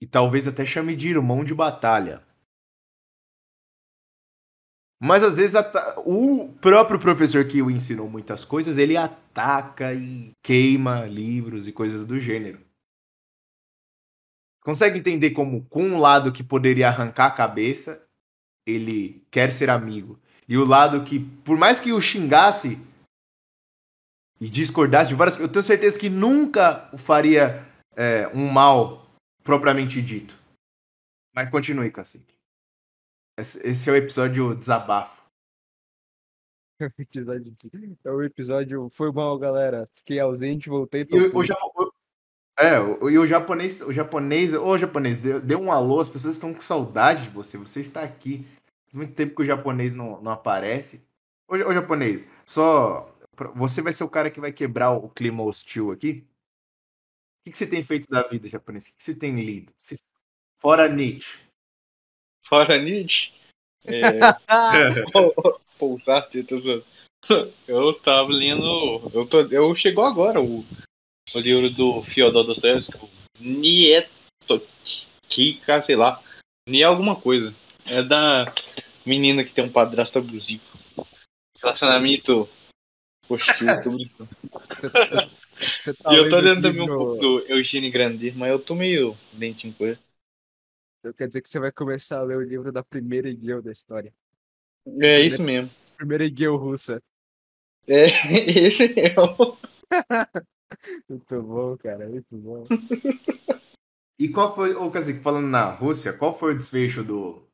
[0.02, 2.26] E talvez até chame de irmão de batalha.
[5.02, 5.54] Mas às vezes
[6.04, 12.04] o próprio professor que o ensinou muitas coisas, ele ataca e queima livros e coisas
[12.04, 12.69] do gênero.
[14.62, 18.06] Consegue entender como, com um lado que poderia arrancar a cabeça,
[18.66, 20.18] ele quer ser amigo.
[20.46, 22.78] E o lado que, por mais que o xingasse
[24.40, 29.06] e discordasse de várias eu tenho certeza que nunca o faria é, um mal
[29.44, 30.34] propriamente dito.
[31.34, 32.34] Mas continue, Cacique.
[33.38, 35.20] Esse é o episódio desabafo.
[36.80, 37.54] É o episódio,
[38.04, 38.88] é o episódio.
[38.90, 39.86] Foi mal, galera.
[39.92, 41.02] Fiquei ausente, voltei.
[41.02, 41.30] E
[42.60, 46.34] é, o, e o japonês, o japonês, ô japonês, dê, dê um alô, as pessoas
[46.34, 48.46] estão com saudade de você, você está aqui.
[48.84, 51.02] Faz muito tempo que o japonês não, não aparece.
[51.48, 53.08] Ô, ô japonês, só.
[53.54, 56.26] Você vai ser o cara que vai quebrar o clima hostil aqui?
[57.40, 58.84] O que, que você tem feito da vida, japonês?
[58.84, 59.72] O que, que você tem lido?
[60.58, 61.40] Fora Nietzsche.
[62.46, 63.32] Fora Nietzsche.
[63.86, 64.20] É,
[65.78, 66.84] pousar, zoando.
[67.66, 69.10] Eu tava lendo.
[69.14, 70.64] Eu, tô, eu chegou agora o,
[71.34, 73.08] o livro do Fyodor Dostoevsky, o
[73.38, 74.10] Nietotica,
[75.82, 76.22] sei lá.
[76.68, 77.54] Ni alguma coisa.
[77.86, 78.52] É da
[79.04, 80.62] menina que tem um padrasto abusivo.
[81.62, 82.48] Relacionamento
[83.28, 83.68] hostil.
[85.78, 88.58] Você tá E eu tô lendo também um livro- pouco do Eugênio Grandir, mas eu
[88.58, 89.98] tô lendo também um pouco do Eugênio Grandir, mas eu tô meio lentinho com ele.
[91.00, 93.70] Então quer dizer que você vai começar a ler o livro da primeira Egeu da
[93.72, 94.12] história.
[95.00, 95.70] É isso mesmo.
[95.96, 97.02] Primeira Egeu russa.
[97.86, 98.06] É,
[98.66, 99.56] esse é o.
[101.08, 102.66] Muito bom, cara, muito bom.
[104.18, 107.46] E qual foi, ô Kazik, falando na Rússia, qual foi o desfecho do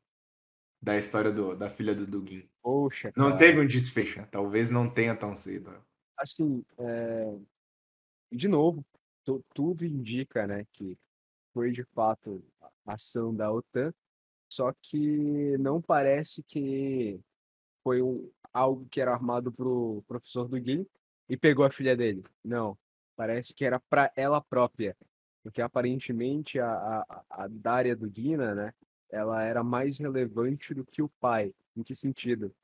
[0.83, 2.49] da história do, da filha do Dugin?
[2.62, 3.39] Poxa, Não cara.
[3.39, 4.29] teve um desfecho, né?
[4.31, 5.72] talvez não tenha tão cedo.
[6.16, 7.37] assim, é,
[8.33, 8.85] de novo,
[9.24, 10.97] tu- tudo indica, né, que
[11.53, 12.43] foi de fato
[12.87, 13.93] a ação da OTAN,
[14.51, 17.20] só que não parece que
[17.83, 20.87] foi um, algo que era armado pro professor Dugin
[21.29, 22.24] e pegou a filha dele.
[22.45, 22.77] Não,
[23.17, 24.97] parece que era para ela própria,
[25.43, 28.75] porque aparentemente a, a, a Daria Dugina, né,
[29.11, 31.55] ela era mais relevante do que o pai.
[31.77, 32.55] Em que sentido?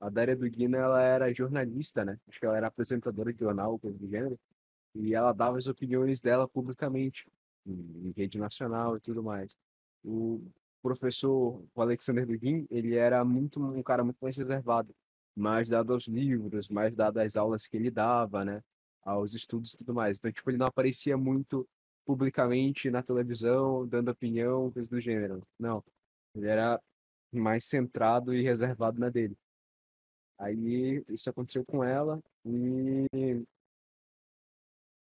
[0.00, 2.18] A Daria Dugina, ela era jornalista, né?
[2.28, 4.38] Acho que ela era apresentadora de jornal, coisa do gênero.
[4.94, 7.26] E ela dava as opiniões dela publicamente,
[7.66, 9.56] em, em rede nacional e tudo mais.
[10.04, 10.40] O
[10.82, 14.94] professor o Alexander Dugin, ele era muito um cara muito mais reservado,
[15.34, 18.62] mais dado aos livros, mais dado às aulas que ele dava, né?
[19.04, 20.18] Aos estudos e tudo mais.
[20.18, 21.68] Então, tipo, ele não aparecia muito
[22.04, 25.42] publicamente na televisão, dando opinião, coisa do gênero.
[25.58, 25.82] Não.
[26.34, 26.80] Ele era
[27.32, 29.36] mais centrado e reservado na dele.
[30.38, 33.06] Aí isso aconteceu com ela e.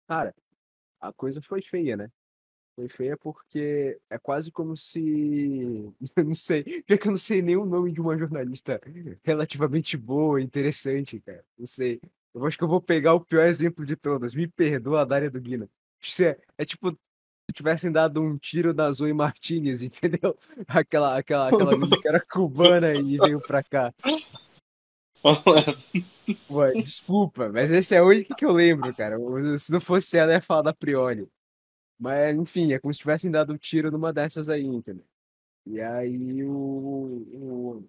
[0.07, 0.35] Cara,
[1.01, 2.11] a coisa foi feia, né?
[2.77, 5.01] Foi feia porque é quase como se.
[6.17, 6.63] Eu não sei.
[6.83, 8.81] Pior que eu não sei nem o nome de uma jornalista
[9.23, 11.45] relativamente boa, interessante, cara.
[11.57, 12.01] Não sei.
[12.35, 14.35] Eu acho que eu vou pegar o pior exemplo de todas.
[14.35, 15.69] Me perdoa, Dária Dugina.
[16.03, 20.37] Isso é, é tipo se tivessem dado um tiro na Zoe Martinez, entendeu?
[20.67, 23.95] Aquela, aquela, aquela menina que era cubana e veio pra cá.
[26.51, 29.17] Ué, desculpa, mas esse é o único que eu lembro, cara.
[29.59, 31.29] Se não fosse ela, ia falar da Prioli.
[31.99, 35.05] Mas, enfim, é como se tivessem dado um tiro numa dessas aí, entendeu?
[35.67, 36.51] E aí o.
[37.33, 37.89] o...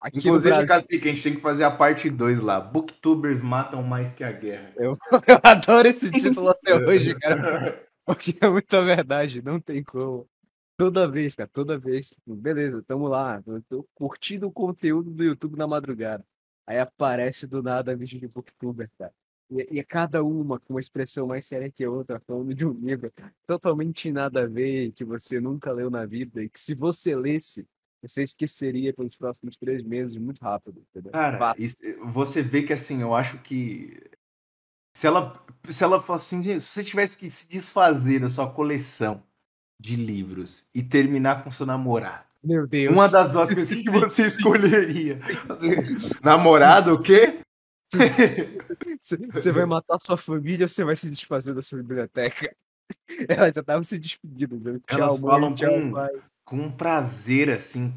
[0.00, 2.60] Aqui Inclusive, Brasil, Kazik, a gente tem que fazer a parte 2 lá.
[2.60, 4.72] Booktubers matam mais que a guerra.
[4.76, 4.92] eu,
[5.26, 7.84] eu adoro esse título até hoje, cara.
[8.06, 10.28] Porque é muita verdade, não tem como.
[10.76, 12.14] Toda vez, cara, toda vez.
[12.24, 13.42] Beleza, tamo lá.
[13.44, 16.24] Eu tô curtindo o conteúdo do YouTube na madrugada.
[16.64, 19.12] Aí aparece do nada vídeo de booktuber, cara.
[19.50, 22.64] E, e é cada uma com uma expressão mais séria que a outra, falando de
[22.64, 23.12] um livro
[23.44, 27.66] totalmente nada a ver, que você nunca leu na vida, e que se você lesse,
[28.02, 31.12] você esqueceria pelos próximos três meses muito rápido, entendeu?
[31.12, 31.76] Cara, isso-
[32.06, 34.00] você vê que assim, eu acho que
[34.96, 38.50] se ela, se ela fosse assim, "Gente, se você tivesse que se desfazer da sua
[38.52, 39.22] coleção
[39.80, 42.94] de livros e terminar com seu namorado, Meu Deus.
[42.94, 45.20] uma das duas coisas que você escolheria?
[45.46, 45.76] Você-
[46.22, 47.40] namorado, o quê?
[49.32, 52.54] Você vai matar sua família ou você vai se desfazer da sua biblioteca?
[53.28, 56.10] Ela já tava se despedindo, dizendo Elas falam tchau, com- pai.
[56.48, 57.92] Com um prazer assim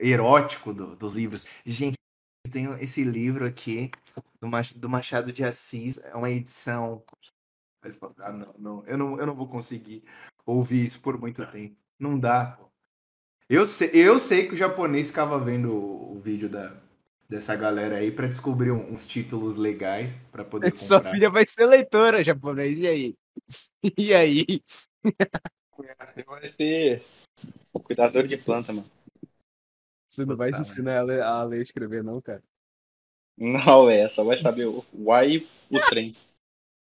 [0.00, 1.46] erótico do- dos livros.
[1.66, 1.96] Gente,
[2.46, 3.90] eu tenho esse livro aqui
[4.40, 7.04] do, Mach- do Machado de Assis, é uma edição.
[8.20, 10.02] Ah, não, não, eu não, eu não vou conseguir
[10.46, 11.76] ouvir isso por muito tempo.
[11.98, 12.56] Não dá.
[12.58, 12.70] pô.
[13.50, 16.74] Eu sei, eu sei que o japonês ficava vendo o, vídeo da,
[17.28, 20.86] dessa galera aí pra descobrir um- uns títulos legais pra poder comprar.
[20.86, 23.14] Sua filha vai ser leitora japonês, e aí?
[23.98, 24.62] E aí?
[25.76, 27.04] Você vai ser
[27.72, 28.90] cuidador de planta, mano.
[30.08, 32.42] Você não vai ensinar ela a ler e escrever, não, cara?
[33.36, 36.16] Não, é, só vai saber o why o trem.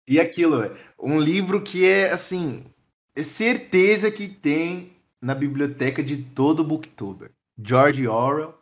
[0.07, 2.65] E aquilo, velho, um livro que é assim,
[3.17, 7.33] é certeza que tem na biblioteca de todo booktuber.
[7.59, 8.55] George Orwell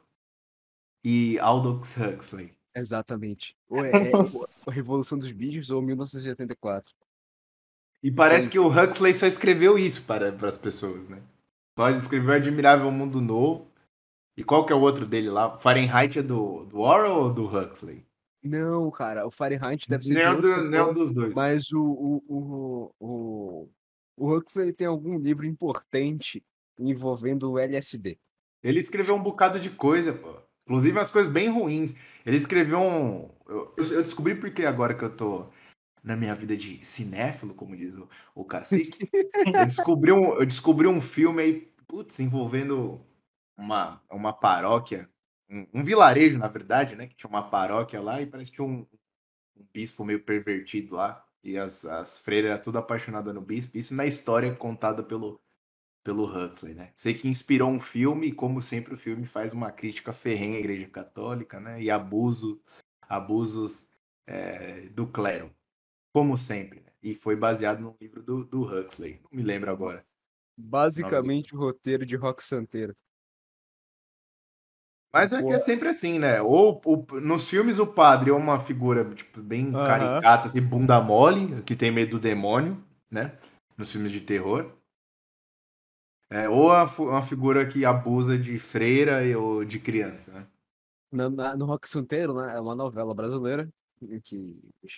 [1.04, 2.52] e Aldous Huxley.
[2.74, 3.56] Exatamente.
[3.68, 6.94] Ou é, é o- a Revolução dos Bichos ou 1984.
[8.02, 8.52] E parece Sim.
[8.52, 11.22] que o Huxley só escreveu isso para, para as pessoas, né?
[11.82, 13.66] Só escreveu Admirável Mundo Novo.
[14.36, 15.58] E qual que é o outro dele lá?
[15.58, 18.06] Fahrenheit é do, do Orwell ou do Huxley?
[18.40, 21.34] Não, cara, o Fahrenheit deve ser Nenhum, do, nenhum autor, dos dois.
[21.34, 23.68] mas o, o, o,
[24.16, 26.40] o, Huxley tem algum livro importante
[26.78, 28.16] envolvendo o LSD.
[28.62, 30.36] Ele escreveu um bocado de coisa, pô.
[30.64, 31.96] Inclusive umas coisas bem ruins.
[32.24, 33.28] Ele escreveu um.
[33.48, 35.48] Eu, eu descobri porque agora que eu tô
[36.02, 39.08] na minha vida de cinéfilo, como diz o, o cacique.
[39.54, 43.04] eu, descobri um, eu descobri um filme aí, putz, envolvendo
[43.54, 45.10] uma, uma paróquia.
[45.46, 47.06] Um, um vilarejo, na verdade, né?
[47.06, 48.86] Que tinha uma paróquia lá e parece que tinha um,
[49.54, 51.22] um bispo meio pervertido lá.
[51.44, 53.76] E as, as freiras eram tudo apaixonadas no bispo.
[53.76, 55.38] Isso na história contada pelo,
[56.02, 56.94] pelo Huxley, né?
[56.96, 60.60] Sei que inspirou um filme e, como sempre, o filme faz uma crítica ferrenha à
[60.60, 61.82] Igreja Católica, né?
[61.82, 62.58] E abuso,
[63.02, 63.86] abusos
[64.26, 65.54] é, do clero.
[66.10, 66.80] como sempre.
[66.80, 66.92] né?
[67.02, 69.20] E foi baseado num livro do, do Huxley.
[69.24, 70.06] Não me lembro agora.
[70.56, 72.94] Basicamente o roteiro de Rock Santeiro.
[75.12, 76.40] Mas é que é sempre assim, né?
[76.40, 81.62] Ou o- nos filmes o padre é uma figura tipo, bem caricata, assim, bunda mole,
[81.62, 83.38] que tem medo do demônio, né?
[83.76, 84.72] Nos filmes de terror.
[86.30, 90.46] É, ou a uma figura que abusa de freira e- ou de criança, né?
[91.10, 92.56] Na- na- no Rock Santeiro, né?
[92.56, 93.68] É uma novela brasileira
[94.24, 94.56] que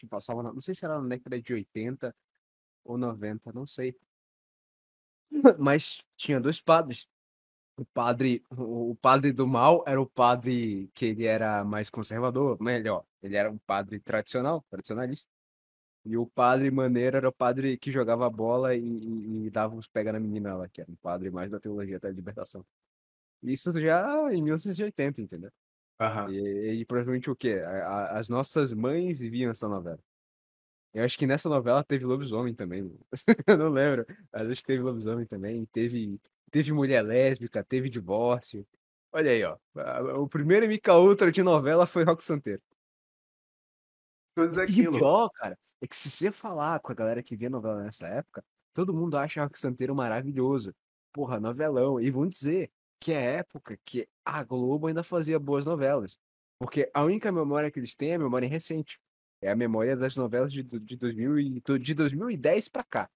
[0.09, 2.15] passava, não sei se era na década de 80
[2.85, 3.97] ou 90, não sei.
[5.59, 7.07] Mas tinha dois padres.
[7.79, 13.05] O padre, o padre do mal era o padre que ele era mais conservador, melhor,
[13.23, 15.31] ele era um padre tradicional, tradicionalista.
[16.05, 19.89] E o padre maneiro era o padre que jogava bola e, e- e dava uns
[19.89, 22.65] pega na menina lá, que era um padre mais da teologia da libertação.
[23.43, 25.51] Isso já em 1980, entendeu?
[26.01, 26.31] Aham.
[26.33, 27.63] E, e provavelmente o quê?
[27.67, 30.01] A- a- As nossas mães viam essa novela.
[30.95, 32.89] Eu acho que nessa novela teve lobisomem também.
[33.49, 35.67] Eu não lembro, mas acho que teve lobisomem também.
[35.67, 36.21] Teve,
[36.53, 38.65] teve mulher lésbica, teve divórcio.
[39.13, 39.59] Olha aí, ó.
[40.21, 42.63] O primeiro MK Ultra de novela foi Rock Santeiro.
[44.69, 48.07] E pior, cara, é que se você falar com a galera que via novela nessa
[48.07, 50.73] época, todo mundo acha Rock Santeiro maravilhoso.
[51.13, 52.01] Porra, novelão.
[52.01, 56.17] E vão dizer que é época que a Globo ainda fazia boas novelas.
[56.59, 58.99] Porque a única memória que eles têm é a memória recente.
[59.45, 63.11] É a memória das novelas de, de, 2000 e, de 2010 pra cá.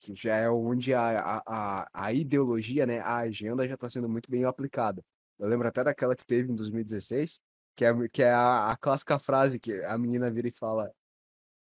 [0.00, 4.30] Que já é onde a, a, a, ideologia, né, a agenda já está sendo muito
[4.30, 5.04] bem aplicada.
[5.38, 7.38] Eu lembro até daquela que teve em 2016,
[7.76, 10.90] que é, que é a, a clássica frase que a menina vira e fala: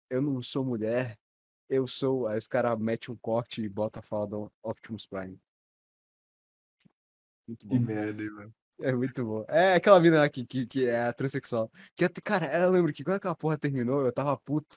[0.08, 1.18] Eu não sou mulher,
[1.68, 2.28] eu sou.
[2.28, 5.36] Aí os caras metem um corte e bota a fala do Optimus Prime.
[7.48, 7.84] Muito Que bom.
[7.84, 8.54] merda, hein, mano.
[8.80, 9.44] É muito bom.
[9.48, 11.70] É aquela mina lá que, que, que é transexual.
[11.96, 14.76] Que, cara, eu lembro que quando aquela porra terminou, eu tava puto.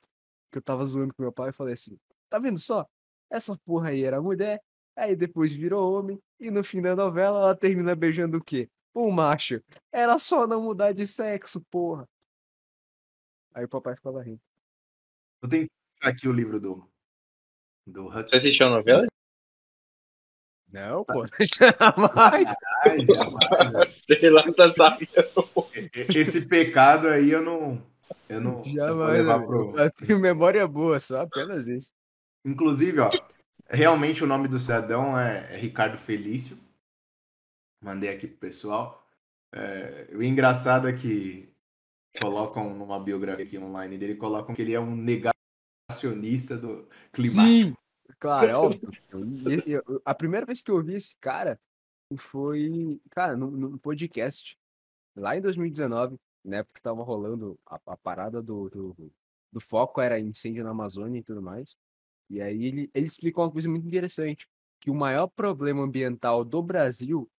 [0.52, 1.98] Que eu tava zoando com meu pai e falei assim:
[2.30, 2.88] Tá vendo só?
[3.30, 4.62] Essa porra aí era mulher,
[4.96, 8.70] aí depois virou homem, e no fim da novela ela termina beijando o quê?
[8.94, 9.64] Um macho.
[9.92, 12.08] Era só não mudar de sexo, porra.
[13.54, 14.42] Aí o papai ficava rindo.
[15.50, 15.72] Tentar
[16.02, 16.90] achar aqui o livro do,
[17.88, 19.08] do Você assistiu a novela?
[20.72, 22.56] Não, pô, jamais.
[22.86, 23.96] Ai, jamais?
[24.08, 25.68] Sei lá, tá sabendo.
[26.16, 27.82] Esse pecado aí eu não.
[28.30, 28.64] Eu não.
[28.66, 29.72] eu Jamais, levar amigo.
[29.72, 29.80] pro.
[29.80, 31.92] Eu tenho memória boa, só apenas isso.
[32.46, 33.10] Inclusive, ó,
[33.70, 36.58] realmente o nome do cidadão é, é Ricardo Felício.
[37.84, 39.06] Mandei aqui pro pessoal.
[39.54, 41.52] É, o engraçado é que
[42.22, 47.48] colocam numa biografia aqui online dele, colocam que ele é um negacionista do climático.
[47.48, 47.76] Sim!
[48.20, 48.82] Claro, é óbvio.
[49.66, 51.60] Eu- eu- a primeira vez que eu ouvi esse cara
[52.18, 54.58] foi, cara, num, num podcast,
[55.16, 56.64] lá em 2019, né?
[56.64, 59.12] Porque tava rolando a, a parada do, do,
[59.52, 61.76] do foco era incêndio na Amazônia e tudo mais.
[62.30, 64.48] E aí ele, ele explicou uma coisa muito interessante,
[64.80, 67.30] que o maior problema ambiental do Brasil,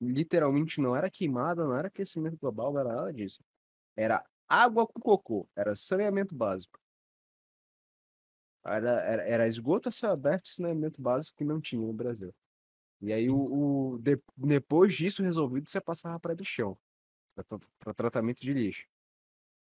[0.00, 3.42] literalmente, não era queimada, não era aquecimento global, não era nada disso.
[3.96, 6.78] Era água com cocô, era saneamento básico.
[8.76, 12.34] Era, era, era esgoto a céu aberto e saneamento básico que não tinha no Brasil.
[13.00, 16.78] E aí, o, o- de- depois disso resolvido, você passava para do chão
[17.80, 18.86] para tratamento de lixo.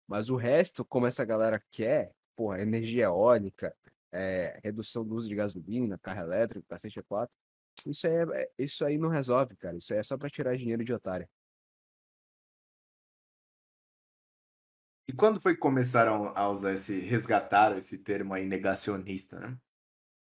[0.08, 3.76] Mas o resto, como essa galera quer, porra, energia eólica,
[4.12, 7.34] é, redução do uso de gasolina, carro elétrico, cacete é 4,
[7.86, 9.78] isso aí, é- é- isso aí não resolve, cara.
[9.78, 11.28] Isso aí é só para tirar dinheiro de otário.
[15.08, 19.58] E quando foi que começaram a usar esse, resgataram esse termo aí, negacionista, né?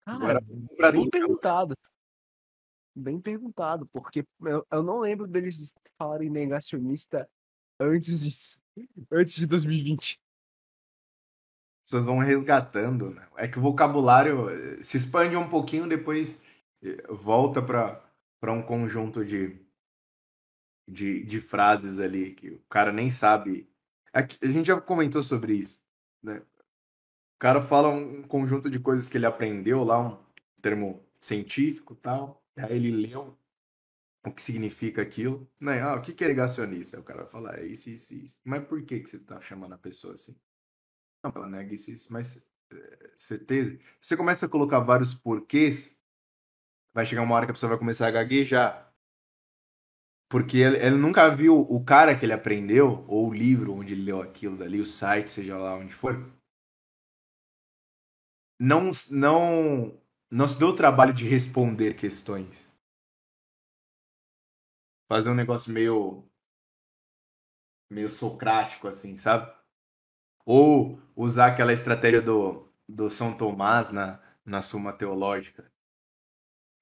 [0.07, 0.41] Agora,
[0.77, 1.75] pra bem perguntado.
[2.97, 7.29] Bem perguntado, porque eu, eu não lembro deles falarem negacionista
[7.81, 10.21] antes de, antes de 2020.
[11.85, 13.29] as pessoas vão resgatando, né?
[13.37, 16.41] É que o vocabulário eh, se expande um pouquinho, depois
[16.83, 18.03] eh, volta para
[18.45, 19.59] para um conjunto de,
[20.87, 23.67] de, de frases ali que o cara nem sabe.
[24.15, 25.81] Aqui- A gente já comentou sobre isso,
[26.23, 26.39] né?
[26.39, 30.19] O cara fala um conjunto de coisas que ele aprendeu lá, um
[30.63, 33.37] termo científico tal, aí ele leu
[34.27, 35.83] o que significa aquilo, né?
[35.83, 37.01] Ah, o que é negacionista?
[37.01, 38.39] O cara vai falar, é isso, isso, isso.
[38.45, 40.37] Mas por que que você tá chamando a pessoa assim?
[41.25, 43.79] Não, ela nega isso, isso, mas eh, certeza.
[44.01, 45.97] Você começa a colocar vários porquês,
[46.95, 48.94] vai chegar uma hora que a pessoa vai começar a gaguejar.
[50.29, 54.05] Porque ele, ele nunca viu o cara que ele aprendeu, ou o livro onde ele
[54.05, 56.15] leu aquilo dali, o site, seja lá onde for.
[58.59, 62.73] Não, não, não se deu o trabalho de responder questões.
[65.09, 66.29] Fazer um negócio meio.
[67.91, 69.53] meio socrático, assim, sabe?
[70.47, 75.71] Ou usar aquela estratégia do, do São Tomás na, na Suma Teológica,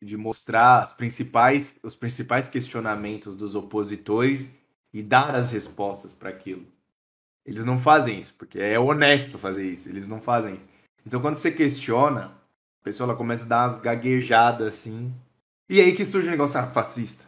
[0.03, 4.51] de mostrar as principais, os principais questionamentos dos opositores
[4.93, 6.66] e dar as respostas para aquilo.
[7.47, 9.89] Eles não fazem isso, porque é honesto fazer isso.
[9.89, 10.66] Eles não fazem isso.
[11.07, 12.27] Então, quando você questiona,
[12.81, 15.12] a pessoa ela começa a dar umas gaguejadas assim.
[15.69, 17.24] E aí que surge o negócio ah, fascista.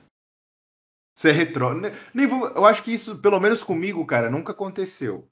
[1.14, 1.70] Você é retrô.
[2.12, 2.48] Nem vou...
[2.48, 5.28] Eu acho que isso, pelo menos comigo, cara, nunca aconteceu.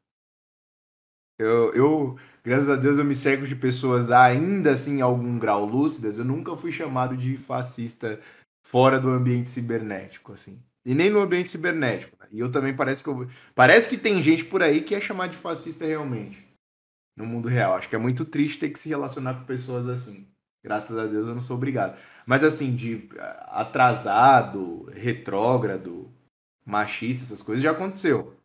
[1.39, 5.65] Eu, eu, graças a Deus, eu me cerco de pessoas ainda assim, em algum grau
[5.65, 6.19] lúcidas.
[6.19, 8.21] Eu nunca fui chamado de fascista
[8.67, 10.63] fora do ambiente cibernético, assim.
[10.85, 12.17] E nem no ambiente cibernético.
[12.21, 12.29] Né?
[12.33, 13.29] E eu também parece que eu...
[13.55, 16.47] Parece que tem gente por aí que é chamada de fascista realmente.
[17.17, 17.75] No mundo real.
[17.75, 20.27] Acho que é muito triste ter que se relacionar com pessoas assim.
[20.65, 21.99] Graças a Deus eu não sou obrigado.
[22.25, 23.09] Mas assim, de
[23.49, 26.09] atrasado, retrógrado,
[26.65, 28.37] machista, essas coisas já aconteceu.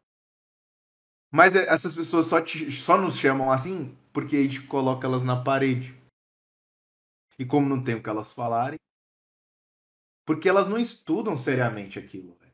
[1.31, 5.23] Mas é, essas pessoas só, te, só nos chamam assim porque a gente coloca elas
[5.23, 5.95] na parede.
[7.37, 8.79] E como não tem o que elas falarem,
[10.25, 12.35] porque elas não estudam seriamente aquilo.
[12.39, 12.53] Véio.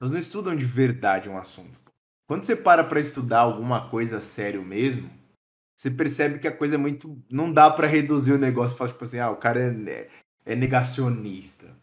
[0.00, 1.80] Elas não estudam de verdade um assunto.
[2.26, 5.10] Quando você para para estudar alguma coisa sério mesmo,
[5.76, 7.22] você percebe que a coisa é muito.
[7.30, 10.10] Não dá para reduzir o negócio falar, tipo assim, ah, o cara é,
[10.44, 11.76] é negacionista.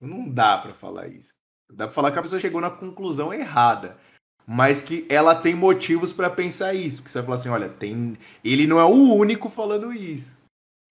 [0.00, 1.34] Não dá para falar isso.
[1.74, 3.98] Dá pra falar que a pessoa chegou na conclusão errada.
[4.46, 7.02] Mas que ela tem motivos para pensar isso.
[7.02, 8.16] Que você vai falar assim, olha, tem.
[8.44, 10.36] Ele não é o único falando isso.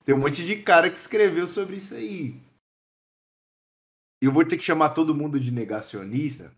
[0.04, 2.42] Tem um monte de cara que escreveu sobre isso aí.
[4.22, 6.52] E eu vou ter que chamar todo mundo de negacionista.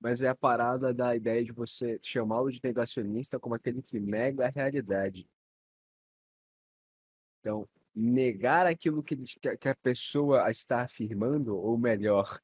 [0.00, 4.46] Mas é a parada da ideia de você chamá-lo de negacionista como aquele que nega
[4.46, 5.28] a realidade.
[7.40, 12.40] Então, negar aquilo que, que a pessoa está afirmando, ou melhor,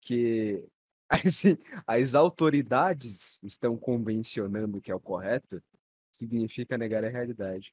[0.00, 0.64] que
[1.08, 1.56] assim,
[1.86, 5.62] as autoridades estão convencionando que é o correto,
[6.10, 7.72] significa negar a realidade.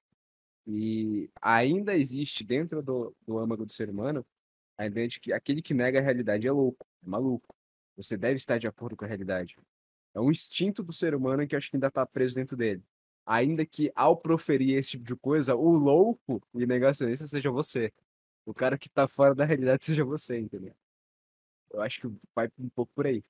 [0.67, 4.25] E ainda existe dentro do, do âmago do ser humano
[4.77, 7.55] a ideia de que aquele que nega a realidade é louco, é maluco.
[7.97, 9.55] Você deve estar de acordo com a realidade.
[10.13, 12.83] É um instinto do ser humano que acho que ainda está preso dentro dele.
[13.25, 17.91] Ainda que ao proferir esse tipo de coisa, o louco e negacionista seja você.
[18.45, 20.75] O cara que está fora da realidade seja você, entendeu?
[21.75, 23.21] Eu acho que vai um pouco por aí.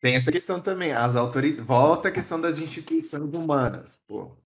[0.00, 1.64] Tem essa questão também, as autoridades.
[1.64, 4.36] Volta a questão das instituições humanas, pô.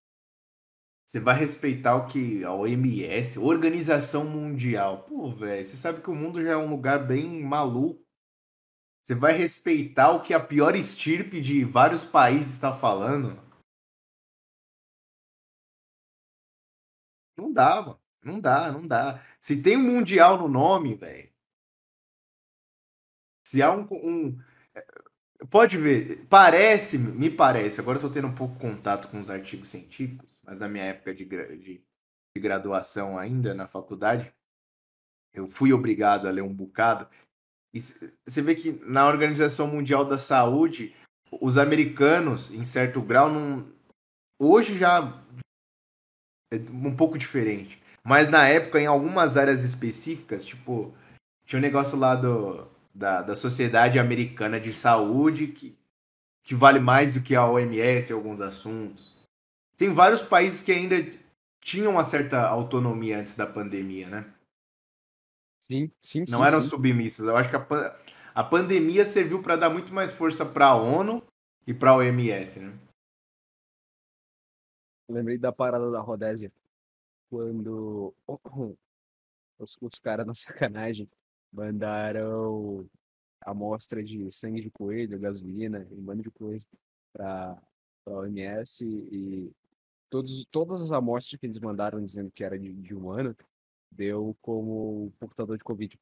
[1.07, 5.05] Você vai respeitar o que a OMS, Organização Mundial.
[5.05, 8.07] Pô, velho, você sabe que o mundo já é um lugar bem maluco.
[9.03, 13.43] Você vai respeitar o que a pior estirpe de vários países está falando?
[17.37, 18.08] Não dá, mano.
[18.23, 19.23] Não dá, não dá.
[19.41, 21.31] Se tem um mundial no nome, velho.
[23.47, 24.39] Se há um, um,
[25.51, 29.69] Pode ver, parece, me parece, agora eu tô tendo um pouco contato com os artigos
[29.69, 31.85] científicos, mas na minha época de, de,
[32.37, 34.35] de graduação ainda na faculdade,
[35.33, 37.09] eu fui obrigado a ler um bocado.
[37.73, 40.93] E você vê que na Organização Mundial da Saúde,
[41.41, 43.73] os americanos, em certo grau, não.
[44.41, 45.23] Hoje já
[46.53, 47.81] é um pouco diferente.
[48.09, 50.95] Mas na época, em algumas áreas específicas, tipo,
[51.45, 55.79] tinha um negócio lá do, da, da Sociedade Americana de Saúde que,
[56.43, 59.15] que vale mais do que a OMS em alguns assuntos.
[59.77, 60.97] Tem vários países que ainda
[61.61, 64.35] tinham uma certa autonomia antes da pandemia, né?
[65.61, 66.71] Sim, sim, Não sim, eram sim.
[66.71, 67.27] submissas.
[67.27, 67.97] Eu acho que a,
[68.35, 71.23] a pandemia serviu para dar muito mais força para a ONU
[71.67, 72.73] e para a OMS, né?
[75.11, 76.51] Lembrei da parada da Rodésia,
[77.29, 78.15] quando
[79.59, 81.09] os, os caras na sacanagem
[81.53, 82.89] mandaram
[83.41, 86.67] amostra de sangue de coelho, gasolina e um monte de coisa
[87.13, 87.61] para
[88.07, 89.51] a OMS e
[90.11, 93.37] todos, todas as amostras que eles mandaram dizendo que era de, de humano
[93.91, 95.99] deu como portador de Covid.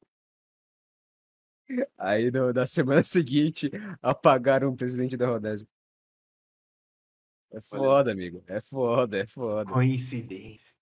[1.97, 3.71] Aí no, na semana seguinte
[4.01, 5.67] apagaram o presidente da Rodésia.
[7.49, 8.43] É foda, amigo.
[8.45, 9.71] É foda, é foda.
[9.71, 10.76] Coincidência.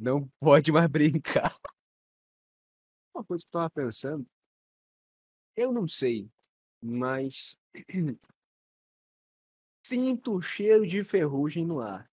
[0.00, 1.58] Não pode mais brincar.
[3.14, 4.26] Uma coisa que eu tava pensando,
[5.56, 6.30] eu não sei,
[6.80, 7.58] mas
[9.84, 12.10] sinto o cheiro de ferrugem no ar.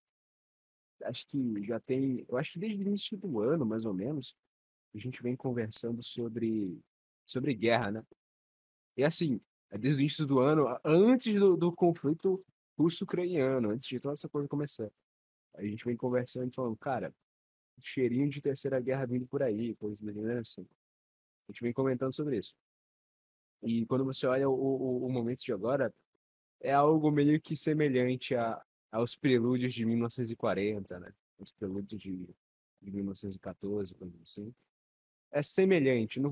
[1.03, 4.35] Acho que já tem, eu acho que desde o início do ano, mais ou menos,
[4.93, 6.81] a gente vem conversando sobre
[7.25, 8.03] sobre guerra, né?
[8.97, 12.43] E assim, é desde o início do ano, antes do, do conflito
[12.77, 14.91] russo-ucraniano, antes de toda essa coisa começar.
[15.59, 17.13] A gente vem conversando e falando, cara,
[17.81, 20.65] cheirinho de terceira guerra vindo por aí, coisa gênero assim.
[21.47, 22.55] A gente vem comentando sobre isso.
[23.61, 25.93] E quando você olha o, o, o momento de agora,
[26.61, 28.61] é algo meio que semelhante a,
[28.91, 31.13] aos prelúdios de 1940, né?
[31.37, 32.29] Os prelúdios de,
[32.81, 34.53] de 1914, coisas assim.
[35.31, 36.19] É semelhante.
[36.19, 36.31] Não,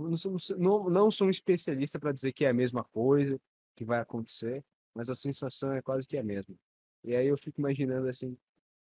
[0.57, 3.39] não, não sou um especialista para dizer que é a mesma coisa
[3.75, 4.63] que vai acontecer,
[4.93, 6.55] mas a sensação é quase que a mesma.
[7.03, 8.37] E aí eu fico imaginando assim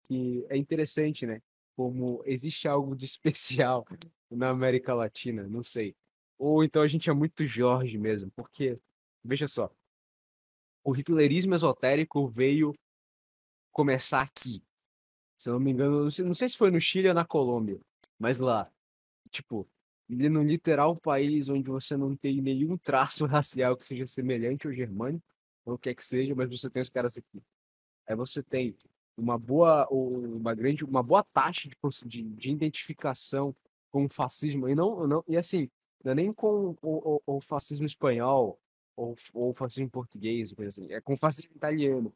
[0.09, 1.39] que é interessante, né?
[1.75, 3.85] Como existe algo de especial
[4.29, 5.95] na América Latina, não sei.
[6.37, 8.79] Ou então a gente é muito Jorge mesmo, porque
[9.23, 9.71] veja só,
[10.83, 12.73] o hitlerismo esotérico veio
[13.71, 14.63] começar aqui.
[15.37, 17.25] Se eu não me engano, não sei, não sei se foi no Chile ou na
[17.25, 17.79] Colômbia,
[18.17, 18.69] mas lá,
[19.29, 19.67] tipo,
[20.07, 25.25] no literal país onde você não tem nenhum traço racial que seja semelhante ao germânico,
[25.65, 27.43] ou o que é que seja, mas você tem os caras aqui.
[28.07, 28.75] Aí você tem
[29.19, 31.75] uma boa, uma grande, uma boa taxa de,
[32.05, 33.55] de, de identificação
[33.91, 35.69] com o fascismo e não, não e assim,
[36.03, 38.59] não é nem com o, o, o fascismo espanhol
[38.95, 42.13] ou, ou fascismo português, assim, é com o fascismo italiano.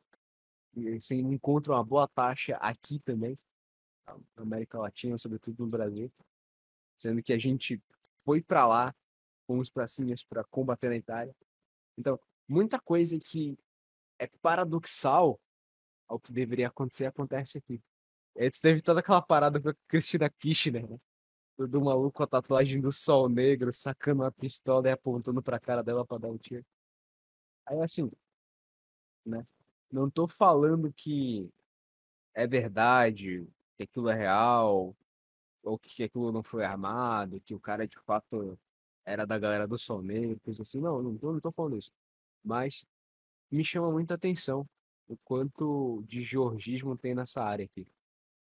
[0.75, 3.37] E você encontra uma boa taxa aqui também,
[4.07, 6.11] na América Latina, sobretudo no Brasil,
[6.97, 7.81] sendo que a gente
[8.25, 8.95] foi para lá
[9.47, 11.35] com os pracinhas para combater na Itália.
[11.97, 13.57] Então, muita coisa que
[14.19, 15.39] é paradoxal
[16.07, 17.81] ao que deveria acontecer acontece aqui.
[18.37, 20.97] Antes teve toda aquela parada com a Cristina Kirchner, né?
[21.57, 25.83] Do maluco com a tatuagem do sol negro, sacando uma pistola e apontando pra cara
[25.83, 26.65] dela pra dar um tiro.
[27.65, 28.11] Aí assim,
[29.25, 29.45] né?
[29.91, 31.49] Não tô falando que
[32.33, 33.47] é verdade,
[33.77, 34.95] que aquilo é real,
[35.61, 38.57] ou que aquilo não foi armado, que o cara de fato
[39.05, 40.81] era da galera do Sol Negro, coisa assim.
[40.81, 41.91] Não, não tô, não tô falando isso.
[42.43, 42.85] Mas
[43.51, 44.67] me chama muita atenção
[45.07, 47.87] o quanto de georgismo tem nessa área aqui.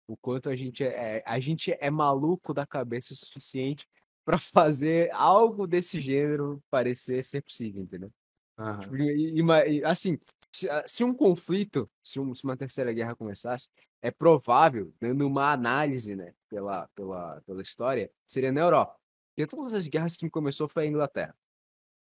[0.07, 3.87] O quanto a gente é, é a gente é maluco da cabeça o suficiente
[4.25, 8.11] para fazer algo desse gênero parecer ser possível, entendeu?
[8.57, 8.79] Uhum.
[8.79, 9.41] Tipo, e,
[9.79, 10.17] e, assim,
[10.51, 13.67] se, ah, se, um conflito, se, um, se, uma terceira guerra começasse,
[14.01, 18.97] é provável, dando uma análise, né, pela, pela, pela história, seria na Europa.
[19.29, 21.35] Porque todas as guerras que começou foi a Inglaterra.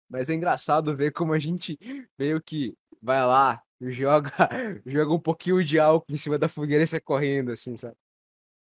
[0.09, 1.79] Mas é engraçado ver como a gente
[2.19, 4.31] meio que vai lá, joga,
[4.87, 7.97] joga um pouquinho de álcool em cima da fogueira e sai correndo, assim, sabe?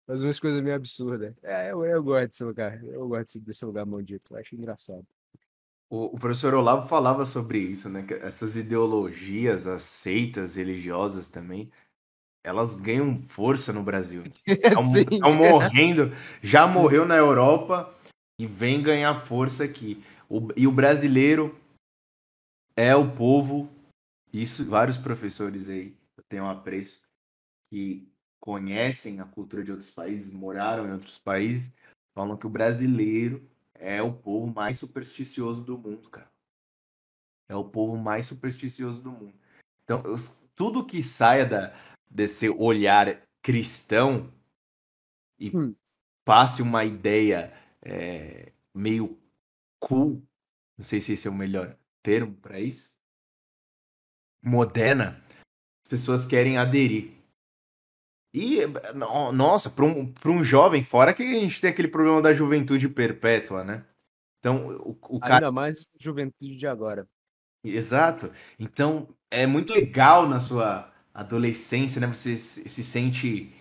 [0.07, 1.35] Faz umas coisas meio absurdas.
[1.43, 2.83] É, eu, eu gosto desse lugar.
[2.83, 4.35] Eu gosto desse lugar maldito.
[4.35, 5.07] Eu acho engraçado.
[5.89, 8.03] O, o professor Olavo falava sobre isso, né?
[8.03, 11.71] Que essas ideologias, as seitas religiosas também,
[12.43, 14.25] elas ganham força no Brasil.
[14.47, 16.13] Estão morrendo.
[16.43, 17.95] Já morreu na Europa
[18.39, 20.03] e vem ganhar força aqui.
[20.29, 21.57] O, e o brasileiro
[22.77, 23.69] é o povo
[24.33, 27.03] isso, vários professores aí, eu tenho um apreço,
[27.71, 28.09] que
[28.41, 31.73] conhecem a cultura de outros países, moraram em outros países,
[32.15, 36.31] falam que o brasileiro é o povo mais supersticioso do mundo, cara.
[37.49, 39.35] É o povo mais supersticioso do mundo.
[39.83, 40.17] Então, eu,
[40.55, 41.75] tudo que saia da,
[42.09, 44.33] desse olhar cristão
[45.39, 45.75] e hum.
[46.25, 47.53] passe uma ideia
[47.83, 49.19] é, meio
[49.81, 50.23] cool,
[50.77, 52.93] não sei se esse é o melhor termo para isso,
[54.43, 55.23] moderna,
[55.85, 57.13] as pessoas querem aderir.
[58.33, 58.61] E,
[59.33, 63.65] nossa, para um, um jovem, fora que a gente tem aquele problema da juventude perpétua,
[63.65, 63.85] né?
[64.39, 65.47] Então, o, o cara...
[65.47, 67.09] Ainda mais juventude de agora.
[67.65, 68.31] Exato.
[68.59, 72.07] Então, é muito legal na sua adolescência, né?
[72.07, 73.53] Você se sente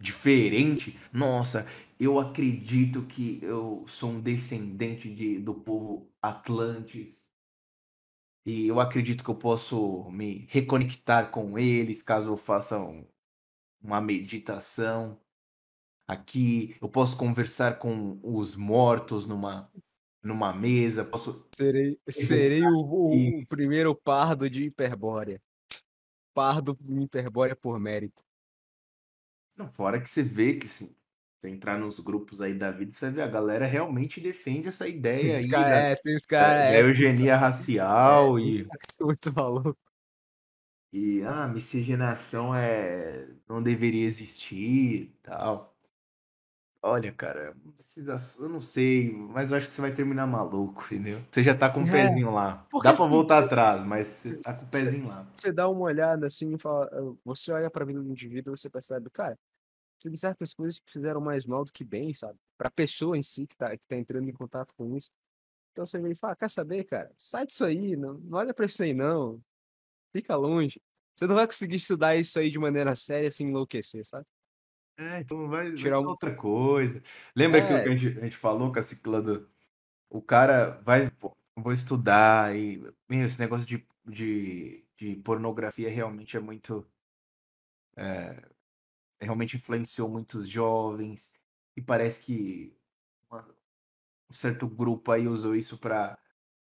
[0.00, 0.98] diferente.
[1.12, 1.66] Nossa,
[2.00, 7.23] eu acredito que eu sou um descendente de, do povo Atlantis.
[8.46, 13.06] E eu acredito que eu posso me reconectar com eles caso eu faça um,
[13.82, 15.18] uma meditação.
[16.06, 19.70] Aqui eu posso conversar com os mortos numa,
[20.22, 21.04] numa mesa.
[21.04, 21.48] Posso.
[21.54, 25.40] Serei, serei o, o, o primeiro pardo de Hiperbórea.
[26.34, 28.22] Pardo de Hiperbórea por mérito.
[29.56, 30.94] Não, fora que você vê que assim,
[31.44, 34.88] você entrar nos grupos aí da vida, você vai ver, a galera realmente defende essa
[34.88, 38.68] ideia aí cara, da, é, tem os cara, da, é, eugenia racial é, e...
[39.00, 39.76] Muito maluco.
[40.92, 43.28] E, ah, miscigenação é...
[43.48, 45.74] não deveria existir tal.
[46.80, 47.54] Olha, cara,
[48.38, 51.18] eu não sei, mas eu acho que você vai terminar maluco, entendeu?
[51.30, 52.66] Você já tá com o é, pezinho lá.
[52.72, 55.26] Dá pra assim, voltar atrás, mas você tá com o pezinho lá.
[55.34, 56.88] Você dá uma olhada assim e fala,
[57.24, 59.38] você olha pra vida do indivíduo e você percebe, cara,
[60.08, 62.38] tem certas coisas que fizeram mais mal do que bem, sabe?
[62.56, 65.10] Pra pessoa em si que tá, que tá entrando em contato com isso.
[65.72, 67.12] Então você vem fala, quer saber, cara?
[67.16, 69.42] Sai disso aí, não, não olha pra isso aí, não.
[70.12, 70.80] Fica longe.
[71.14, 74.26] Você não vai conseguir estudar isso aí de maneira séria sem enlouquecer, sabe?
[74.96, 77.02] É, então vai tirar vai outra coisa.
[77.34, 77.66] Lembra é...
[77.66, 79.50] que a gente, a gente falou com a cicla do.
[80.08, 81.10] o cara vai,
[81.56, 82.78] vou estudar e,
[83.08, 86.86] meu, esse negócio de, de, de pornografia realmente é muito,
[87.96, 88.48] é,
[89.24, 91.34] realmente influenciou muitos jovens
[91.76, 92.76] e parece que
[94.30, 96.18] um certo grupo aí usou isso para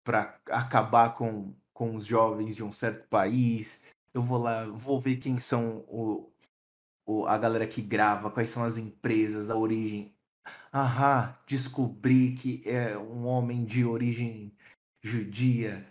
[0.05, 3.81] para acabar com, com os jovens de um certo país.
[4.13, 6.31] Eu vou lá, vou ver quem são o,
[7.05, 10.15] o, a galera que grava, quais são as empresas, a origem.
[10.71, 14.55] Ahá, descobri que é um homem de origem
[15.01, 15.85] judia.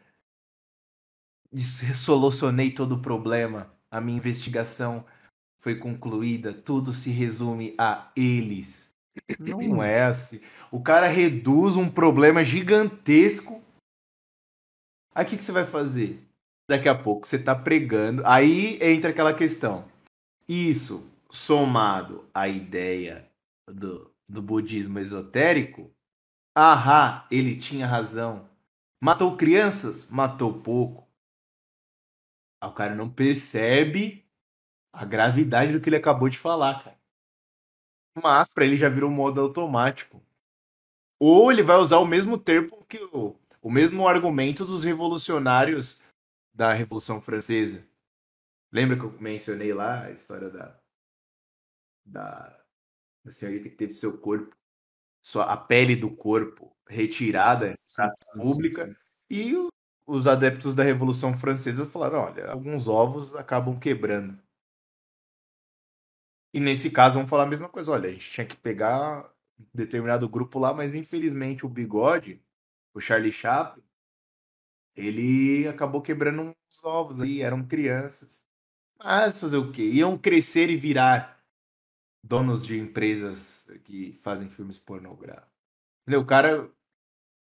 [1.94, 3.72] Solucionei todo o problema.
[3.90, 5.04] A minha investigação
[5.64, 6.52] foi concluída.
[6.52, 8.92] Tudo se resume a eles.
[9.38, 10.42] Não é assim.
[10.70, 13.62] O cara reduz um problema gigantesco.
[15.14, 16.22] Aí o que, que você vai fazer?
[16.68, 18.22] Daqui a pouco você tá pregando.
[18.26, 19.88] Aí entra aquela questão.
[20.46, 23.26] Isso somado à ideia
[23.66, 25.90] do, do budismo esotérico,
[26.54, 28.46] ahá, ele tinha razão.
[29.02, 30.10] Matou crianças?
[30.10, 31.08] Matou pouco.
[32.62, 34.23] O cara não percebe
[34.94, 36.98] a gravidade do que ele acabou de falar, cara.
[38.22, 40.22] Mas pra ele já virou um modo automático.
[41.18, 46.00] Ou ele vai usar o mesmo termo que o, o mesmo argumento dos revolucionários
[46.54, 47.84] da Revolução Francesa.
[48.72, 50.78] Lembra que eu mencionei lá a história da
[52.04, 52.54] da,
[53.24, 54.54] da senhorita que teve seu corpo,
[55.22, 58.96] sua, a pele do corpo retirada em praça sim, sim, pública
[59.30, 59.54] e
[60.06, 64.38] os adeptos da Revolução Francesa falaram, olha, alguns ovos acabam quebrando.
[66.54, 69.28] E nesse caso vamos falar a mesma coisa, olha, a gente tinha que pegar
[69.74, 72.40] determinado grupo lá, mas infelizmente o Bigode,
[72.94, 73.82] o Charlie Chaplin,
[74.94, 78.44] ele acabou quebrando uns ovos aí, eram crianças.
[78.96, 79.82] Mas fazer o quê?
[79.82, 81.44] Iam crescer e virar
[82.22, 85.50] donos de empresas que fazem filmes pornográficos.
[86.02, 86.20] Entendeu?
[86.20, 86.70] O cara.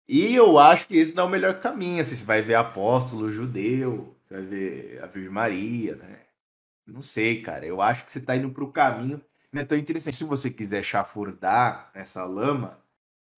[0.08, 2.02] E eu acho que esse não é o melhor caminho.
[2.02, 6.21] Assim, você vai ver apóstolo judeu, você vai ver a Virgem Maria, né?
[6.92, 7.66] Não sei, cara.
[7.66, 9.24] Eu acho que você tá indo pro caminho.
[9.52, 10.18] Não é tão interessante.
[10.18, 12.80] Se você quiser chafurdar essa lama,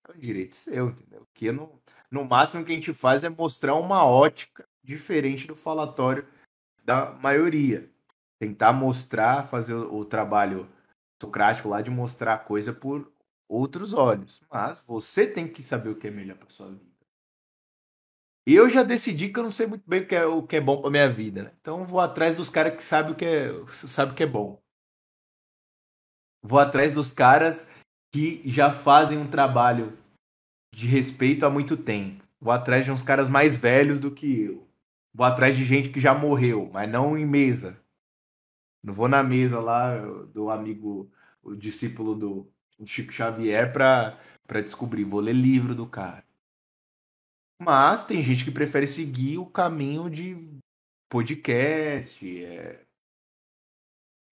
[0.07, 1.27] é um direito seu, entendeu?
[1.34, 1.81] Que no,
[2.11, 6.27] no máximo que a gente faz é mostrar uma ótica diferente do falatório
[6.84, 7.89] da maioria.
[8.39, 10.67] Tentar mostrar, fazer o, o trabalho
[11.21, 13.11] socrático lá de mostrar a coisa por
[13.47, 14.41] outros olhos.
[14.51, 16.93] Mas você tem que saber o que é melhor para sua vida.
[18.45, 20.61] Eu já decidi que eu não sei muito bem o que é, o que é
[20.61, 21.52] bom para minha vida, né?
[21.61, 24.28] Então eu vou atrás dos caras que sabem o que é, sabe o que é
[24.28, 24.61] bom.
[26.41, 27.70] Vou atrás dos caras
[28.11, 29.98] que já fazem um trabalho
[30.74, 32.24] de respeito há muito tempo.
[32.40, 34.68] Vou atrás de uns caras mais velhos do que eu.
[35.14, 37.80] Vou atrás de gente que já morreu, mas não em mesa.
[38.84, 39.95] Não vou na mesa lá
[40.34, 41.10] do amigo,
[41.41, 42.52] o discípulo do
[42.86, 45.06] Chico Xavier pra, pra descobrir.
[45.06, 46.26] Vou ler livro do cara.
[47.64, 50.35] Mas tem gente que prefere seguir o caminho de
[51.10, 52.84] podcast, é,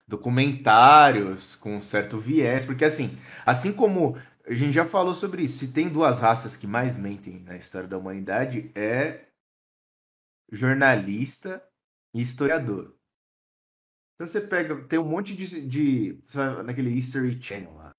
[0.08, 2.66] documentários com certo viés.
[2.66, 6.68] Porque assim, assim como a gente já falou sobre isso, se tem duas raças que
[6.68, 9.28] mais mentem na história da humanidade, é
[10.52, 11.66] jornalista
[12.14, 12.94] e historiador.
[14.16, 15.68] Então você pega, tem um monte de.
[15.68, 16.24] de
[16.66, 17.91] naquele History Channel lá.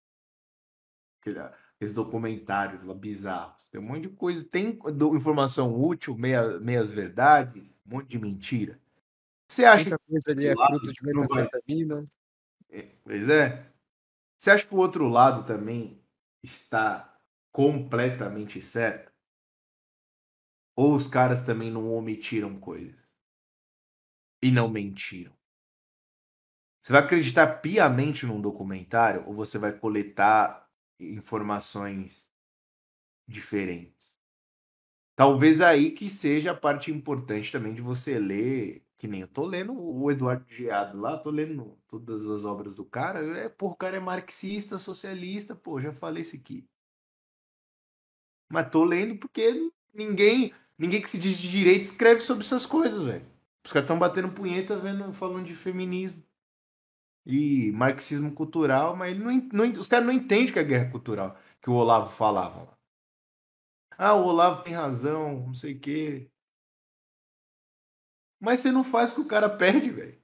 [1.82, 3.66] Aqueles documentários lá bizarros.
[3.68, 4.44] Tem um monte de coisa.
[4.44, 4.78] Tem
[5.16, 8.78] informação útil, meia, meias verdades, um monte de mentira.
[9.50, 12.06] Você acha Muita coisa ali é fruto de metanfetamina.
[12.70, 13.66] É, Pois é.
[14.38, 16.00] Você acha que o outro lado também
[16.40, 17.18] está
[17.50, 19.12] completamente certo?
[20.76, 22.94] Ou os caras também não omitiram coisas?
[24.40, 25.32] E não mentiram?
[26.80, 30.61] Você vai acreditar piamente num documentário ou você vai coletar
[30.98, 32.28] informações
[33.26, 34.20] diferentes?
[35.14, 39.44] Talvez aí que seja a parte importante também de você ler, que nem eu tô
[39.46, 43.76] lendo o Eduardo Geado lá, tô lendo todas as obras do cara, é, pô, o
[43.76, 46.66] cara é marxista, socialista, pô, já falei isso aqui.
[48.50, 53.04] Mas tô lendo porque ninguém, ninguém que se diz de direita escreve sobre essas coisas,
[53.04, 53.26] velho.
[53.64, 56.22] Os caras estão batendo punheta vendo, falando de feminismo
[57.24, 61.38] e marxismo cultural, mas ele não, não os caras não entendem que é guerra cultural,
[61.60, 62.76] que o Olavo falava.
[63.96, 66.30] Ah, o Olavo tem razão, não sei o quê.
[68.40, 70.20] Mas você não faz o que o cara pede, velho.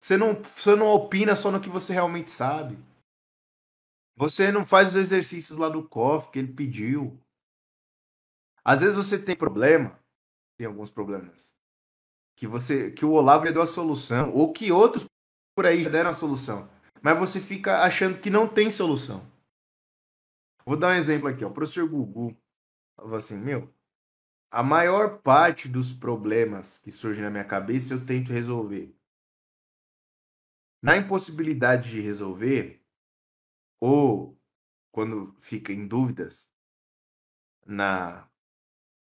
[0.00, 2.78] Você não, você não opina só no que você realmente sabe.
[4.16, 7.20] Você não faz os exercícios lá do COF que ele pediu.
[8.64, 9.98] Às vezes você tem problema,
[10.56, 11.52] tem alguns problemas,
[12.36, 15.04] que você, que o Olavo já deu a solução, ou que outros
[15.56, 16.68] por aí já deram a solução,
[17.02, 19.26] mas você fica achando que não tem solução.
[20.66, 21.48] Vou dar um exemplo aqui, ó.
[21.48, 22.36] O professor Gugu
[22.94, 23.72] falou assim, meu,
[24.50, 28.94] a maior parte dos problemas que surgem na minha cabeça eu tento resolver.
[30.82, 32.84] Na impossibilidade de resolver,
[33.80, 34.38] ou
[34.92, 36.50] quando fica em dúvidas
[37.64, 38.28] na,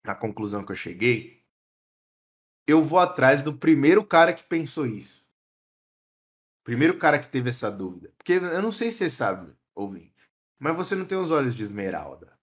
[0.02, 1.44] na conclusão que eu cheguei,
[2.66, 5.19] eu vou atrás do primeiro cara que pensou isso.
[6.64, 8.12] Primeiro cara que teve essa dúvida.
[8.16, 11.62] Porque eu não sei se você sabe, ouvinte, mas você não tem os olhos de
[11.62, 12.38] esmeralda.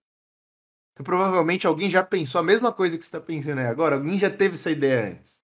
[0.94, 3.96] Então, provavelmente alguém já pensou a mesma coisa que você está pensando aí agora.
[3.96, 5.44] Alguém já teve essa ideia antes.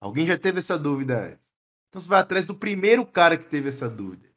[0.00, 1.46] Alguém já teve essa dúvida antes.
[1.88, 4.28] Então você vai atrás do primeiro cara que teve essa dúvida.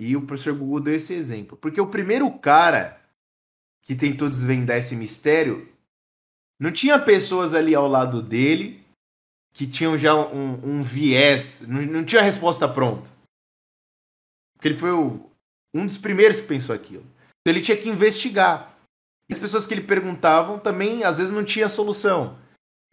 [0.00, 1.58] E o professor Google deu esse exemplo.
[1.58, 2.98] Porque o primeiro cara
[3.82, 5.70] que tentou desvendar esse mistério
[6.58, 8.84] não tinha pessoas ali ao lado dele
[9.52, 13.10] que tinham já um, um viés, não, não tinha a resposta pronta.
[14.54, 15.30] Porque ele foi o,
[15.74, 17.04] um dos primeiros que pensou aquilo.
[17.40, 18.76] Então ele tinha que investigar.
[19.28, 22.38] E as pessoas que ele perguntavam também, às vezes, não tinha solução.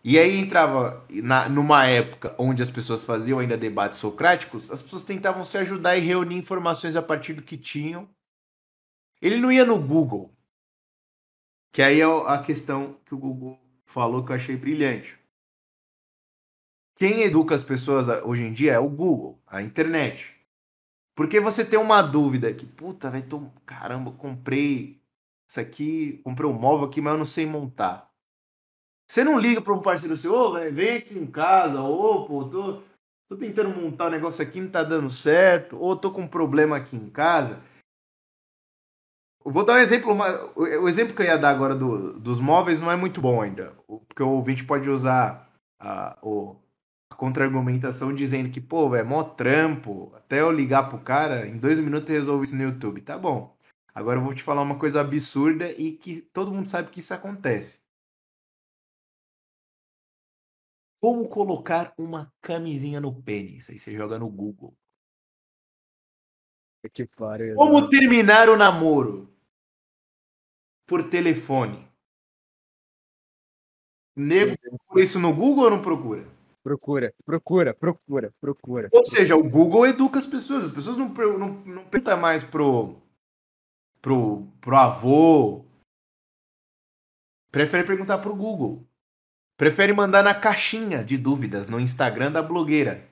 [0.03, 5.03] E aí entrava, na, numa época onde as pessoas faziam ainda debates socráticos, as pessoas
[5.03, 8.07] tentavam se ajudar e reunir informações a partir do que tinham.
[9.19, 10.31] Ele não ia no Google.
[11.73, 15.17] Que aí é a questão que o Google falou que eu achei brilhante.
[16.95, 20.33] Quem educa as pessoas hoje em dia é o Google, a internet.
[21.13, 25.01] Porque você tem uma dúvida que, puta, vai tô, caramba, comprei
[25.47, 28.09] isso aqui, comprei um móvel aqui, mas eu não sei montar.
[29.07, 32.45] Você não liga para um parceiro seu, ô, velho, vem aqui em casa, ô, pô,
[32.45, 32.81] tô,
[33.29, 36.77] tô tentando montar um negócio aqui, não tá dando certo, ou tô com um problema
[36.77, 37.61] aqui em casa.
[39.43, 40.15] Vou dar um exemplo,
[40.55, 43.75] o exemplo que eu ia dar agora do, dos móveis não é muito bom ainda,
[44.07, 45.47] porque o ouvinte pode usar
[45.79, 46.55] a, o,
[47.15, 52.09] contra-argumentação dizendo que, pô, é mó trampo, até eu ligar pro cara, em dois minutos
[52.09, 53.01] eu resolvo isso no YouTube.
[53.01, 53.55] Tá bom.
[53.93, 57.13] Agora eu vou te falar uma coisa absurda e que todo mundo sabe que isso
[57.13, 57.79] acontece.
[60.99, 63.69] Como colocar uma camisinha no pênis?
[63.69, 64.75] Aí você joga no Google.
[66.91, 67.55] Que pariu.
[67.55, 69.33] Como terminar o namoro?
[70.85, 71.87] Por telefone.
[74.15, 76.34] Nego procura isso no Google ou não procura?
[76.65, 78.89] Procura, procura, procura, procura.
[78.91, 80.63] Ou seja, o Google educa as pessoas.
[80.63, 82.95] As pessoas não, não, não perguntam mais pro,
[84.01, 85.63] pro, pro avô.
[87.51, 88.83] Prefere perguntar pro Google.
[89.55, 93.07] Prefere mandar na caixinha de dúvidas no Instagram da blogueira.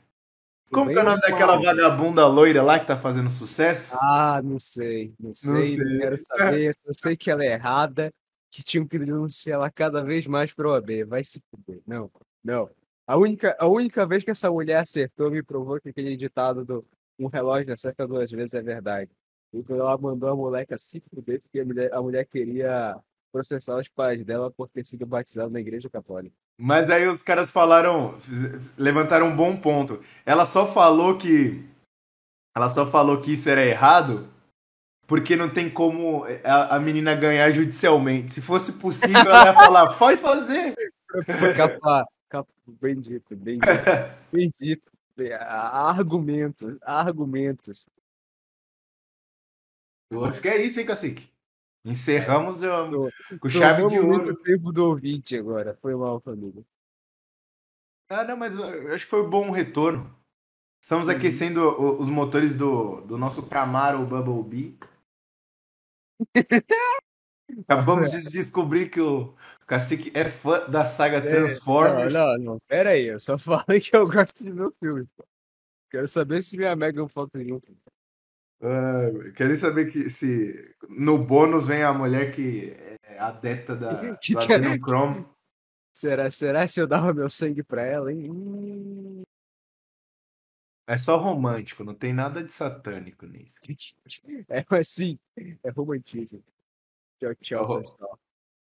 [0.71, 3.95] Como que é o nome daquela vagabunda loira lá que tá fazendo sucesso?
[4.01, 5.77] Ah, não sei, não sei, não, sei.
[5.77, 6.75] não quero saber.
[6.83, 8.11] Eu sei que ela é errada,
[8.49, 11.05] que tinham que denunciar ela cada vez mais pro OAB.
[11.05, 11.83] Vai se fuder.
[11.85, 12.09] Não,
[12.43, 12.67] não.
[13.05, 16.85] A única, a única vez que essa mulher acertou me provou que aquele ditado do
[17.19, 19.11] um relógio acerta duas vezes é verdade.
[19.53, 22.95] Então ela mandou a moleca se fuder porque a mulher, a mulher queria
[23.31, 26.35] processar os pais dela por ter sido batizado na igreja católica.
[26.57, 28.15] Mas aí os caras falaram,
[28.77, 30.01] levantaram um bom ponto.
[30.25, 31.67] Ela só falou que
[32.55, 34.29] ela só falou que isso era errado
[35.07, 38.31] porque não tem como a, a menina ganhar judicialmente.
[38.33, 40.73] Se fosse possível, ela ia falar, pode fazer.
[42.33, 42.51] Capa, capa,
[42.81, 43.67] bendito, bendito,
[44.33, 44.91] bendito.
[45.39, 47.87] Argumentos, argumentos.
[50.09, 51.31] Eu acho que é isso, hein, Cacique?
[51.85, 54.07] Encerramos eu, com chave de ouro.
[54.07, 55.77] muito tempo do ouvinte agora.
[55.79, 56.65] Foi mal, família.
[58.09, 60.17] Ah, não, mas eu acho que foi um bom retorno.
[60.81, 61.13] Estamos uhum.
[61.13, 64.79] aquecendo os motores do, do nosso Camaro Bumblebee.
[67.67, 69.35] Acabamos de descobrir que o
[69.65, 72.13] Cacique é fã da saga Transformers.
[72.13, 73.05] Não, não, não, pera aí.
[73.05, 75.07] Eu só falei que eu gosto de meu filme.
[75.89, 77.71] Quero saber se minha Megan Fox junto.
[78.61, 82.73] Uh, queria saber que se no bônus vem a mulher que
[83.03, 85.25] é adepta da que, do Chrome.
[85.93, 89.23] Será, será se eu dava meu sangue pra ela, hein?
[90.87, 93.59] É só romântico, não tem nada de satânico nisso.
[94.49, 96.43] É assim, é romantismo.
[97.19, 97.79] Tchau, tchau, oh.
[97.79, 98.19] pessoal.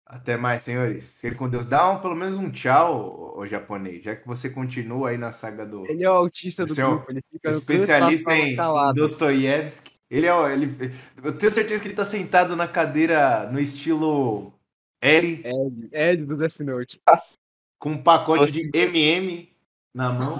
[0.05, 1.19] Até mais, senhores.
[1.19, 1.65] Fique com Deus.
[1.65, 5.65] Dá um, pelo menos um tchau, o japonês, já que você continua aí na saga
[5.65, 5.83] do.
[5.89, 9.95] Ele é o autista do grupo, ele fica especialista em, em Dostoiévski.
[10.09, 14.53] Ele é ele, eu tenho certeza que ele tá sentado na cadeira no estilo
[15.01, 15.41] L.
[15.43, 17.01] Ed, Ed do Death Note.
[17.79, 19.49] Com um pacote de MM
[19.93, 20.33] na mão.